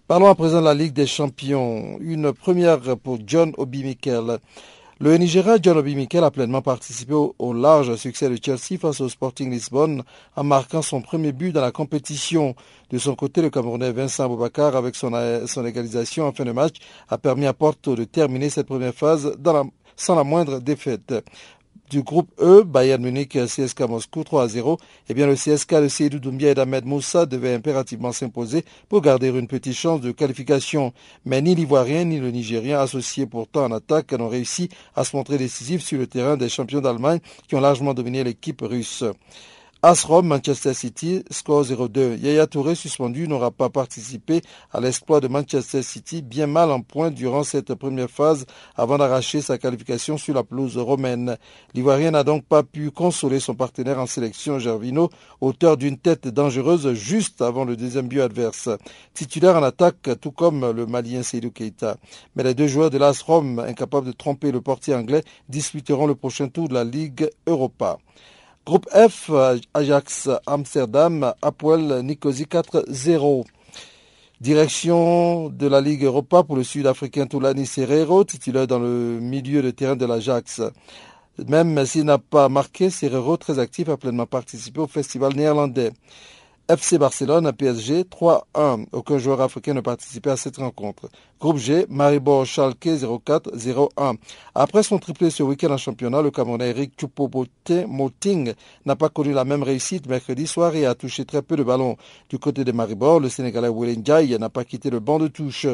Parlons 0.07 0.27
à 0.27 0.35
présent 0.35 0.61
de 0.61 0.65
la 0.65 0.75
Ligue 0.75 0.93
des 0.93 1.07
Champions. 1.07 1.97
Une 2.01 2.33
première 2.33 2.97
pour 2.97 3.19
John 3.25 3.53
Obi 3.59 3.85
Mikel. 3.85 4.39
Le 5.03 5.17
Nigeria 5.17 5.57
John 5.63 5.79
Obi 5.79 5.95
Mikel 5.97 6.23
a 6.25 6.31
pleinement 6.31 6.61
participé 6.61 7.15
au, 7.15 7.53
large 7.55 7.97
succès 7.97 8.29
de 8.29 8.37
Chelsea 8.37 8.79
face 8.79 9.01
au 9.01 9.09
Sporting 9.09 9.51
Lisbonne 9.51 10.03
en 10.37 10.45
marquant 10.45 10.83
son 10.83 11.01
premier 11.01 11.33
but 11.33 11.53
dans 11.53 11.63
la 11.63 11.73
compétition. 11.73 12.55
De 12.91 12.99
son 12.99 13.15
côté, 13.15 13.41
le 13.41 13.49
Camerounais 13.49 13.93
Vincent 13.93 14.29
Boubacar, 14.29 14.77
avec 14.77 14.95
son, 14.95 15.13
son, 15.47 15.65
égalisation 15.65 16.27
en 16.27 16.33
fin 16.33 16.45
de 16.45 16.53
match, 16.53 16.75
a 17.09 17.17
permis 17.17 17.47
à 17.47 17.55
Porto 17.55 17.97
de 17.97 18.05
terminer 18.05 18.51
cette 18.51 18.67
première 18.67 18.93
phase 18.93 19.35
sans 19.97 20.17
la 20.17 20.23
moindre 20.23 20.59
défaite 20.61 21.15
du 21.91 22.03
groupe 22.03 22.31
E, 22.41 22.63
Bayern 22.63 23.03
Munich 23.03 23.33
CSK 23.33 23.81
Moscou 23.81 24.23
3 24.23 24.45
à 24.45 24.49
0, 24.49 24.79
eh 25.09 25.15
bien 25.15 25.27
le 25.27 25.35
CSK 25.35 25.75
de 25.83 25.89
Seydou 25.89 26.21
Doumbia 26.21 26.51
et 26.51 26.55
d'Ahmed 26.55 26.87
Moussa 26.87 27.27
devait 27.27 27.53
impérativement 27.53 28.13
s'imposer 28.13 28.65
pour 28.89 29.01
garder 29.01 29.29
une 29.29 29.49
petite 29.49 29.75
chance 29.75 30.01
de 30.01 30.13
qualification. 30.13 30.93
Mais 31.25 31.43
ni 31.43 31.57
l'Ivoirien 31.57 32.05
ni 32.05 32.21
le 32.21 32.31
Nigérien, 32.31 32.79
associés 32.79 33.27
pourtant 33.27 33.65
en 33.65 33.73
attaque, 33.73 34.13
n'ont 34.13 34.29
réussi 34.29 34.69
à 34.95 35.03
se 35.03 35.17
montrer 35.17 35.37
décisifs 35.37 35.83
sur 35.83 35.99
le 35.99 36.07
terrain 36.07 36.37
des 36.37 36.49
champions 36.49 36.81
d'Allemagne 36.81 37.19
qui 37.49 37.57
ont 37.57 37.61
largement 37.61 37.93
dominé 37.93 38.23
l'équipe 38.23 38.63
russe. 38.63 39.05
AS-Rome, 39.83 40.27
Manchester 40.27 40.75
City, 40.75 41.25
score 41.31 41.65
0-2. 41.65 42.19
Yaya 42.21 42.47
Touré, 42.47 42.75
suspendu, 42.75 43.27
n'aura 43.27 43.51
pas 43.51 43.71
participé 43.71 44.43
à 44.73 44.79
l'exploit 44.79 45.21
de 45.21 45.29
Manchester 45.29 45.83
City, 45.83 46.21
bien 46.21 46.47
mal 46.47 46.71
en 46.71 46.83
point 46.83 47.11
durant 47.11 47.45
cette 47.45 47.75
première 47.75 48.11
phase 48.11 48.45
avant 48.77 48.99
d'arracher 48.99 49.41
sa 49.41 49.57
qualification 49.57 50.19
sur 50.19 50.35
la 50.35 50.45
pelouse 50.45 50.77
romaine. 50.77 51.39
L'Ivoirien 51.73 52.11
n'a 52.11 52.25
donc 52.25 52.45
pas 52.45 52.63
pu 52.63 52.91
consoler 52.91 53.41
son 53.41 53.55
partenaire 53.55 53.99
en 53.99 54.05
sélection, 54.05 54.59
Gervino, 54.59 55.09
auteur 55.41 55.79
d'une 55.79 55.97
tête 55.97 56.29
dangereuse 56.29 56.93
juste 56.93 57.41
avant 57.41 57.65
le 57.65 57.75
deuxième 57.75 58.07
but 58.07 58.21
adverse. 58.21 58.69
Titulaire 59.15 59.57
en 59.57 59.63
attaque, 59.63 60.11
tout 60.21 60.33
comme 60.33 60.73
le 60.73 60.85
Malien 60.85 61.23
Seydou 61.23 61.53
Keita. 61.53 61.97
Mais 62.37 62.43
les 62.43 62.53
deux 62.53 62.67
joueurs 62.67 62.91
de 62.91 62.99
l'AS-Rome, 62.99 63.61
incapables 63.61 64.09
de 64.09 64.13
tromper 64.13 64.53
le 64.53 64.61
portier 64.61 64.95
anglais, 64.95 65.25
disputeront 65.49 66.07
le 66.07 66.15
prochain 66.15 66.49
tour 66.49 66.69
de 66.69 66.75
la 66.75 66.85
Ligue 66.85 67.31
Europa. 67.47 67.97
Groupe 68.67 68.89
F, 68.91 69.31
Ajax 69.73 70.29
Amsterdam, 70.47 71.33
Apoel 71.41 72.03
Nicosie 72.05 72.45
4-0. 72.45 73.45
Direction 74.41 75.49
de 75.49 75.67
la 75.67 75.81
Ligue 75.81 76.05
Europa 76.05 76.43
pour 76.43 76.57
le 76.57 76.63
Sud-Africain 76.63 77.27
Toulani 77.27 77.65
Serrero, 77.65 78.23
titulaire 78.25 78.67
dans 78.67 78.79
le 78.79 79.19
milieu 79.21 79.63
de 79.63 79.71
terrain 79.71 79.97
de 79.97 80.05
l'Ajax. 80.05 80.61
Même 81.49 81.87
s'il 81.87 82.05
n'a 82.05 82.19
pas 82.19 82.51
marqué, 82.51 82.91
Serrero, 82.91 83.39
très 83.39 83.59
actif, 83.59 83.89
a 83.89 83.97
pleinement 83.97 84.27
participé 84.27 84.81
au 84.81 84.87
festival 84.87 85.35
néerlandais. 85.35 85.91
FC 86.71 86.99
Barcelone 86.99 87.51
PSG 87.53 88.05
3-1. 88.05 88.87
Aucun 88.93 89.19
joueur 89.19 89.41
africain 89.41 89.75
ne 89.75 89.81
participait 89.81 90.31
à 90.31 90.37
cette 90.37 90.59
rencontre. 90.59 91.09
Groupe 91.41 91.57
G, 91.57 91.85
Maribor 91.89 92.47
Schalke 92.47 92.87
0-4-0-1. 92.87 94.15
Après 94.55 94.85
son 94.85 94.99
triplé 94.99 95.31
ce 95.31 95.43
week-end 95.43 95.73
en 95.73 95.77
championnat, 95.79 96.23
le 96.23 96.31
Camerounais 96.31 96.71
Eric 96.71 96.93
Choupo-Moting 96.97 98.55
n'a 98.87 98.95
pas 98.95 99.09
connu 99.09 99.33
la 99.33 99.45
même 99.45 99.65
réussite 99.65 100.07
mercredi 100.07 100.47
soir 100.47 100.77
et 100.77 100.87
a 100.87 100.95
touché 100.95 101.25
très 101.25 101.43
peu 101.43 101.57
de 101.57 101.65
ballons. 101.65 101.97
Du 102.29 102.39
côté 102.39 102.63
de 102.63 102.71
Maribor, 102.71 103.19
le 103.19 103.29
Sénégalais 103.29 103.69
Willen 103.69 104.05
n'a 104.39 104.49
pas 104.49 104.63
quitté 104.63 104.91
le 104.91 105.01
banc 105.01 105.19
de 105.19 105.27
touche. 105.27 105.67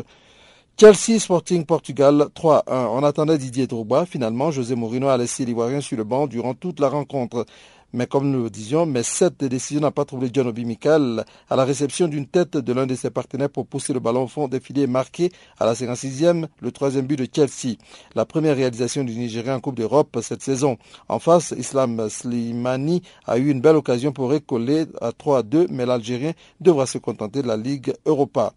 Chelsea 0.78 1.18
Sporting 1.18 1.64
Portugal 1.64 2.28
3-1. 2.34 2.62
On 2.68 3.03
attendait 3.03 3.38
Didier 3.38 3.66
Drogba. 3.66 4.05
Finalement, 4.05 4.51
José 4.51 4.74
Mourinho 4.74 5.09
a 5.09 5.16
laissé 5.16 5.47
l'Ivoirien 5.47 5.80
sur 5.80 5.97
le 5.97 6.05
banc 6.05 6.26
durant 6.26 6.53
toute 6.53 6.80
la 6.80 6.90
rencontre. 6.90 7.47
Mais 7.93 8.07
comme 8.07 8.30
nous 8.30 8.43
le 8.45 8.51
disions, 8.51 8.84
mais 8.84 9.03
cette 9.03 9.45
décision 9.45 9.80
n'a 9.80 9.91
pas 9.91 10.05
troublé 10.05 10.28
John 10.32 10.49
Obi 10.49 10.64
Mikel 10.64 11.24
à 11.49 11.57
la 11.57 11.64
réception 11.64 12.09
d'une 12.09 12.26
tête 12.26 12.57
de 12.57 12.72
l'un 12.72 12.87
de 12.87 12.95
ses 12.95 13.11
partenaires 13.11 13.49
pour 13.49 13.66
pousser 13.66 13.93
le 13.93 14.01
ballon 14.01 14.24
au 14.24 14.26
fond 14.28 14.49
défilé 14.49 14.82
et 14.82 14.87
marqué 14.87 15.30
à 15.59 15.64
la 15.66 15.74
56e 15.74 16.47
le 16.61 16.72
troisième 16.72 17.07
but 17.07 17.16
de 17.18 17.26
Chelsea. 17.32 17.76
La 18.14 18.24
première 18.24 18.57
réalisation 18.57 19.05
du 19.05 19.14
Nigérien 19.14 19.57
en 19.57 19.61
Coupe 19.61 19.76
d'Europe 19.76 20.18
cette 20.22 20.43
saison. 20.43 20.76
En 21.09 21.18
face, 21.18 21.55
Islam 21.57 22.09
Slimani 22.09 23.03
a 23.26 23.39
eu 23.39 23.51
une 23.51 23.61
belle 23.61 23.76
occasion 23.76 24.12
pour 24.12 24.30
récoller 24.30 24.87
à 25.01 25.12
3 25.12 25.39
à 25.39 25.43
2, 25.43 25.68
mais 25.70 25.87
l'Algérien 25.87 26.32
devra 26.61 26.87
se 26.87 26.99
contenter 26.99 27.43
de 27.43 27.49
la 27.49 27.57
Ligue 27.57 27.95
Europa. 28.05 28.53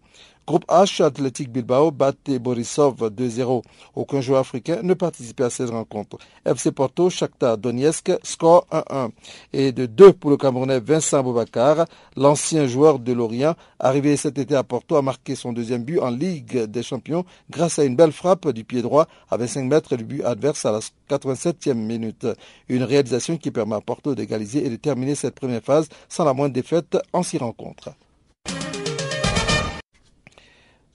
Groupe 0.50 0.66
H, 0.66 1.00
Athletic 1.00 1.52
Bilbao 1.52 1.92
battait 1.92 2.40
Borisov 2.40 2.96
2-0. 3.08 3.62
Aucun 3.94 4.20
joueur 4.20 4.40
africain 4.40 4.80
ne 4.82 4.94
participait 4.94 5.44
à 5.44 5.50
cette 5.50 5.70
rencontre. 5.70 6.18
FC 6.44 6.72
Porto, 6.72 7.08
Shakhtar 7.08 7.56
Donetsk, 7.56 8.10
score 8.24 8.66
1-1. 8.72 9.10
Et 9.52 9.70
de 9.70 9.86
2 9.86 10.12
pour 10.12 10.28
le 10.28 10.36
Camerounais 10.36 10.80
Vincent 10.80 11.22
Boubacar, 11.22 11.86
l'ancien 12.16 12.66
joueur 12.66 12.98
de 12.98 13.12
Lorient, 13.12 13.54
arrivé 13.78 14.16
cet 14.16 14.38
été 14.38 14.56
à 14.56 14.64
Porto, 14.64 14.96
a 14.96 15.02
marqué 15.02 15.36
son 15.36 15.52
deuxième 15.52 15.84
but 15.84 16.00
en 16.00 16.10
Ligue 16.10 16.64
des 16.64 16.82
Champions 16.82 17.24
grâce 17.48 17.78
à 17.78 17.84
une 17.84 17.94
belle 17.94 18.10
frappe 18.10 18.48
du 18.48 18.64
pied 18.64 18.82
droit 18.82 19.06
à 19.30 19.36
25 19.36 19.66
mètres 19.66 19.94
du 19.94 20.02
but 20.02 20.24
adverse 20.24 20.66
à 20.66 20.72
la 20.72 20.80
87e 21.08 21.74
minute. 21.74 22.26
Une 22.68 22.82
réalisation 22.82 23.36
qui 23.36 23.52
permet 23.52 23.76
à 23.76 23.80
Porto 23.80 24.16
d'égaliser 24.16 24.66
et 24.66 24.70
de 24.70 24.74
terminer 24.74 25.14
cette 25.14 25.36
première 25.36 25.62
phase 25.62 25.88
sans 26.08 26.24
la 26.24 26.34
moindre 26.34 26.54
défaite 26.54 26.98
en 27.12 27.22
six 27.22 27.38
rencontres. 27.38 27.90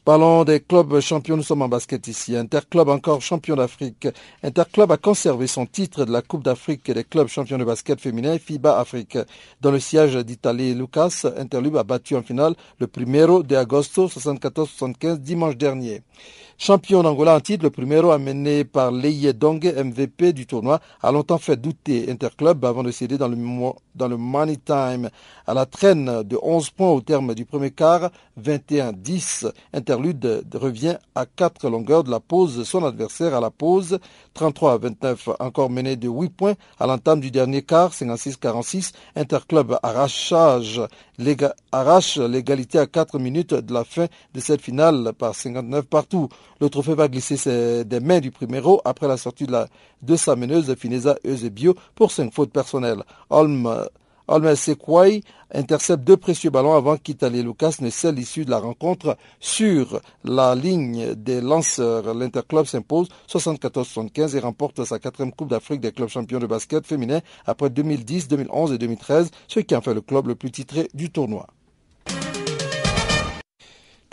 Parlons 0.06 0.43
des 0.43 0.60
clubs 0.60 0.99
champions, 0.99 1.36
nous 1.36 1.41
sommes 1.41 1.64
en 1.64 1.68
basket 1.68 2.08
ici. 2.08 2.36
Interclub 2.36 2.89
encore 2.89 3.24
champion 3.24 3.56
d'Afrique. 3.56 4.08
Interclub 4.43 4.91
a 4.91 4.97
conservé 4.97 5.47
son 5.47 5.66
titre 5.66 6.06
de 6.06 6.12
la 6.12 6.22
Coupe 6.22 6.43
d'Afrique 6.43 6.91
des 6.91 7.03
clubs 7.03 7.28
champions 7.28 7.58
de 7.58 7.64
basket 7.64 7.99
féminin 7.99 8.38
FIBA 8.38 8.78
Afrique. 8.78 9.18
Dans 9.62 9.72
le 9.72 9.80
siège 9.80 10.16
d'Italie, 10.18 10.76
Lucas, 10.76 11.24
Interclub 11.36 11.78
a 11.78 11.84
battu 11.84 12.16
en 12.16 12.22
finale 12.22 12.53
le 12.78 12.86
primero 12.86 13.41
de 13.41 13.56
agosto 13.56 14.08
74-75 14.08 15.18
dimanche 15.18 15.58
dernier. 15.58 16.03
Champion 16.58 17.03
d'Angola 17.03 17.36
en 17.36 17.41
titre, 17.41 17.66
le 17.66 17.70
primero 17.70 18.12
amené 18.12 18.64
par 18.64 18.89
Leye 18.89 19.34
Dongue, 19.34 19.74
MVP 19.76 20.32
du 20.32 20.47
tournoi, 20.47 20.80
a 21.03 21.12
longtemps 21.12 21.38
fait 21.38 21.58
douter 21.58 22.10
Interclub 22.10 22.64
avant 22.64 22.82
de 22.82 22.91
céder 22.91 23.18
dans 23.18 23.28
le, 23.28 24.18
Money 24.18 24.58
Time. 24.64 25.10
À 25.45 25.53
la 25.53 25.66
traîne 25.66 26.24
de 26.24 26.39
11 26.41 26.70
points 26.70 26.91
au 26.91 27.01
terme 27.01 27.36
du 27.36 27.43
premier 27.43 27.72
quart, 27.72 28.10
21-10, 28.41 29.51
Interlude 29.74 30.45
revient 30.53 30.95
à 31.14 31.26
4 31.26 31.70
longueurs 31.70 32.06
de 32.06 32.10
la 32.10 32.22
pause 32.22 32.64
son 32.64 32.86
adversaire 32.86 33.36
à 33.36 33.41
la 33.41 33.51
pause, 33.51 33.99
33 34.34 34.78
29, 34.78 35.30
encore 35.39 35.70
mené 35.70 35.97
de 35.97 36.08
8 36.08 36.30
points 36.30 36.53
à 36.80 36.88
l'entame 36.88 37.20
du 37.20 37.32
dernier 37.32 37.64
quart, 37.64 37.91
56-46. 37.91 38.93
Interclub 39.18 39.78
arrachage, 39.84 40.82
arrache 41.74 42.18
l'égalité 42.18 42.80
à 42.80 42.88
4 42.88 43.20
minutes 43.20 43.53
de 43.53 43.74
la 43.74 43.84
fin 43.84 44.08
de 44.34 44.39
cette 44.39 44.62
finale 44.62 45.12
par 45.18 45.36
59 45.36 45.86
partout. 45.86 46.30
Le 46.62 46.70
trophée 46.70 46.95
va 46.95 47.08
glisser 47.10 47.84
des 47.84 47.99
mains 47.99 48.22
du 48.22 48.32
primero 48.32 48.82
après 48.86 49.08
la 49.08 49.18
sortie 49.18 49.45
de, 50.01 50.16
sa 50.16 50.36
meneuse 50.36 50.74
Fineza 50.76 51.18
Eusebio 51.26 51.76
pour 51.95 52.12
5 52.12 52.32
fautes 52.34 52.51
personnelles. 52.51 53.03
Holm 53.30 53.70
Sekwai 54.56 55.22
intercepte 55.53 56.03
deux 56.03 56.18
précieux 56.18 56.49
ballons 56.49 56.74
avant 56.74 56.97
qu'Italie 56.97 57.43
Lucas 57.43 57.76
ne 57.82 57.89
scelle 57.89 58.16
l'issue 58.16 58.45
de 58.45 58.49
la 58.49 58.58
rencontre 58.58 59.18
sur 59.39 59.99
la 60.24 60.56
ligne 60.56 61.14
des 61.14 61.41
lanceurs. 61.41 62.14
L'Interclub 62.14 62.66
s'impose 62.66 63.10
74-75 63.30 64.36
et 64.36 64.39
remporte 64.39 64.84
sa 64.86 64.97
quatrième 64.97 65.34
Coupe 65.34 65.49
d'Afrique 65.49 65.82
des 65.82 65.91
clubs 65.91 66.10
champions 66.10 66.39
de 66.39 66.47
basket 66.47 66.88
féminin 66.88 67.20
après 67.45 67.70
2010, 67.70 68.28
2011 68.30 68.72
et 68.74 68.78
2013, 68.78 69.30
ce 69.47 69.60
qui 69.60 69.76
en 69.76 69.82
fait 69.82 69.93
le 69.93 70.01
club 70.01 70.28
le 70.28 70.36
plus 70.36 70.51
titré 70.51 70.88
du 70.93 71.12
tournoi. 71.12 71.47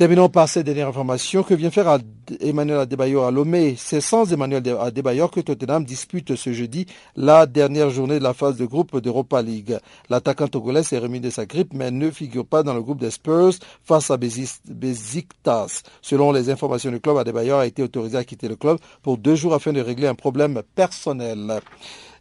Terminons 0.03 0.29
par 0.29 0.49
cette 0.49 0.67
dernière 0.67 0.89
information. 0.89 1.45
Que 1.45 1.55
vient 1.55 1.71
faire 1.71 1.97
Emmanuel 2.41 2.81
Adebayor 2.81 3.25
à 3.25 3.31
Lomé 3.31 3.77
C'est 3.79 4.01
sans 4.01 4.33
Emmanuel 4.33 4.77
Adebayor 4.81 5.31
que 5.31 5.39
Tottenham 5.39 5.85
dispute 5.85 6.35
ce 6.35 6.53
jeudi 6.53 6.87
la 7.15 7.47
dernière 7.47 7.89
journée 7.89 8.19
de 8.19 8.25
la 8.25 8.35
phase 8.35 8.57
de 8.57 8.67
groupe 8.67 8.99
d'Europa 8.99 9.43
League. 9.43 9.79
L'attaquant 10.11 10.49
togolais 10.49 10.83
s'est 10.83 10.99
remis 10.99 11.21
de 11.21 11.31
sa 11.31 11.47
grippe 11.47 11.73
mais 11.73 11.93
ne 11.93 12.11
figure 12.11 12.45
pas 12.45 12.65
dans 12.65 12.75
le 12.75 12.83
groupe 12.83 12.99
des 12.99 13.13
Spurs 13.13 13.53
face 13.85 14.11
à 14.11 14.17
Besiktas. 14.17 15.83
Selon 16.01 16.33
les 16.33 16.51
informations 16.51 16.91
du 16.91 16.99
club, 16.99 17.19
Adebayor 17.19 17.61
a 17.61 17.67
été 17.67 17.85
autorisé 17.85 18.19
à 18.19 18.25
quitter 18.25 18.49
le 18.49 18.57
club 18.57 18.79
pour 19.03 19.19
deux 19.19 19.37
jours 19.37 19.55
afin 19.55 19.73
de 19.73 19.81
régler 19.81 20.09
un 20.09 20.17
problème 20.17 20.63
personnel. 20.75 21.61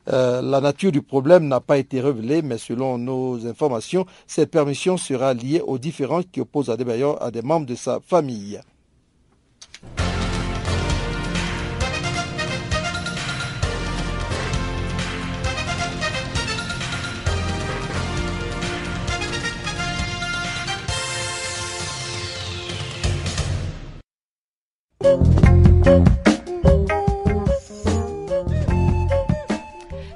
Euh, 0.08 0.42
la 0.42 0.62
nature 0.62 0.92
du 0.92 1.02
problème 1.02 1.48
n'a 1.48 1.60
pas 1.60 1.78
été 1.78 2.02
révélée, 2.02 2.42
mais 2.42 2.58
selon 2.58 2.98
nos 2.98 3.46
informations, 3.46 4.06
cette 4.28 4.52
permission 4.52 4.98
sera 4.98 5.34
liée 5.34 5.62
aux 5.66 5.78
différends 5.78 6.24
qui 6.24 6.42
opposent 6.42 6.70
Adebayor 6.70 7.22
à 7.22 7.32
des 7.32 7.42
membres 7.42 7.66
de 7.68 7.76
sa 7.76 8.00
famille. 8.00 8.60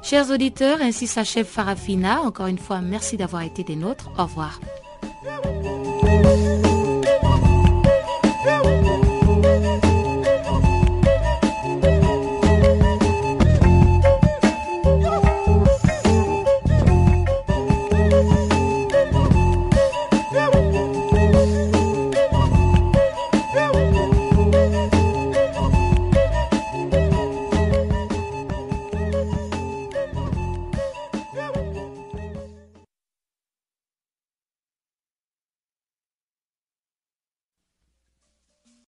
Chers 0.07 0.29
auditeurs, 0.29 0.83
ainsi 0.83 1.07
s'achève 1.07 1.47
Farafina. 1.47 2.21
Encore 2.21 2.45
une 2.45 2.59
fois, 2.59 2.79
merci 2.79 3.17
d'avoir 3.17 3.41
été 3.41 3.63
des 3.63 3.75
nôtres. 3.75 4.11
Au 4.19 4.25
revoir. 4.25 4.59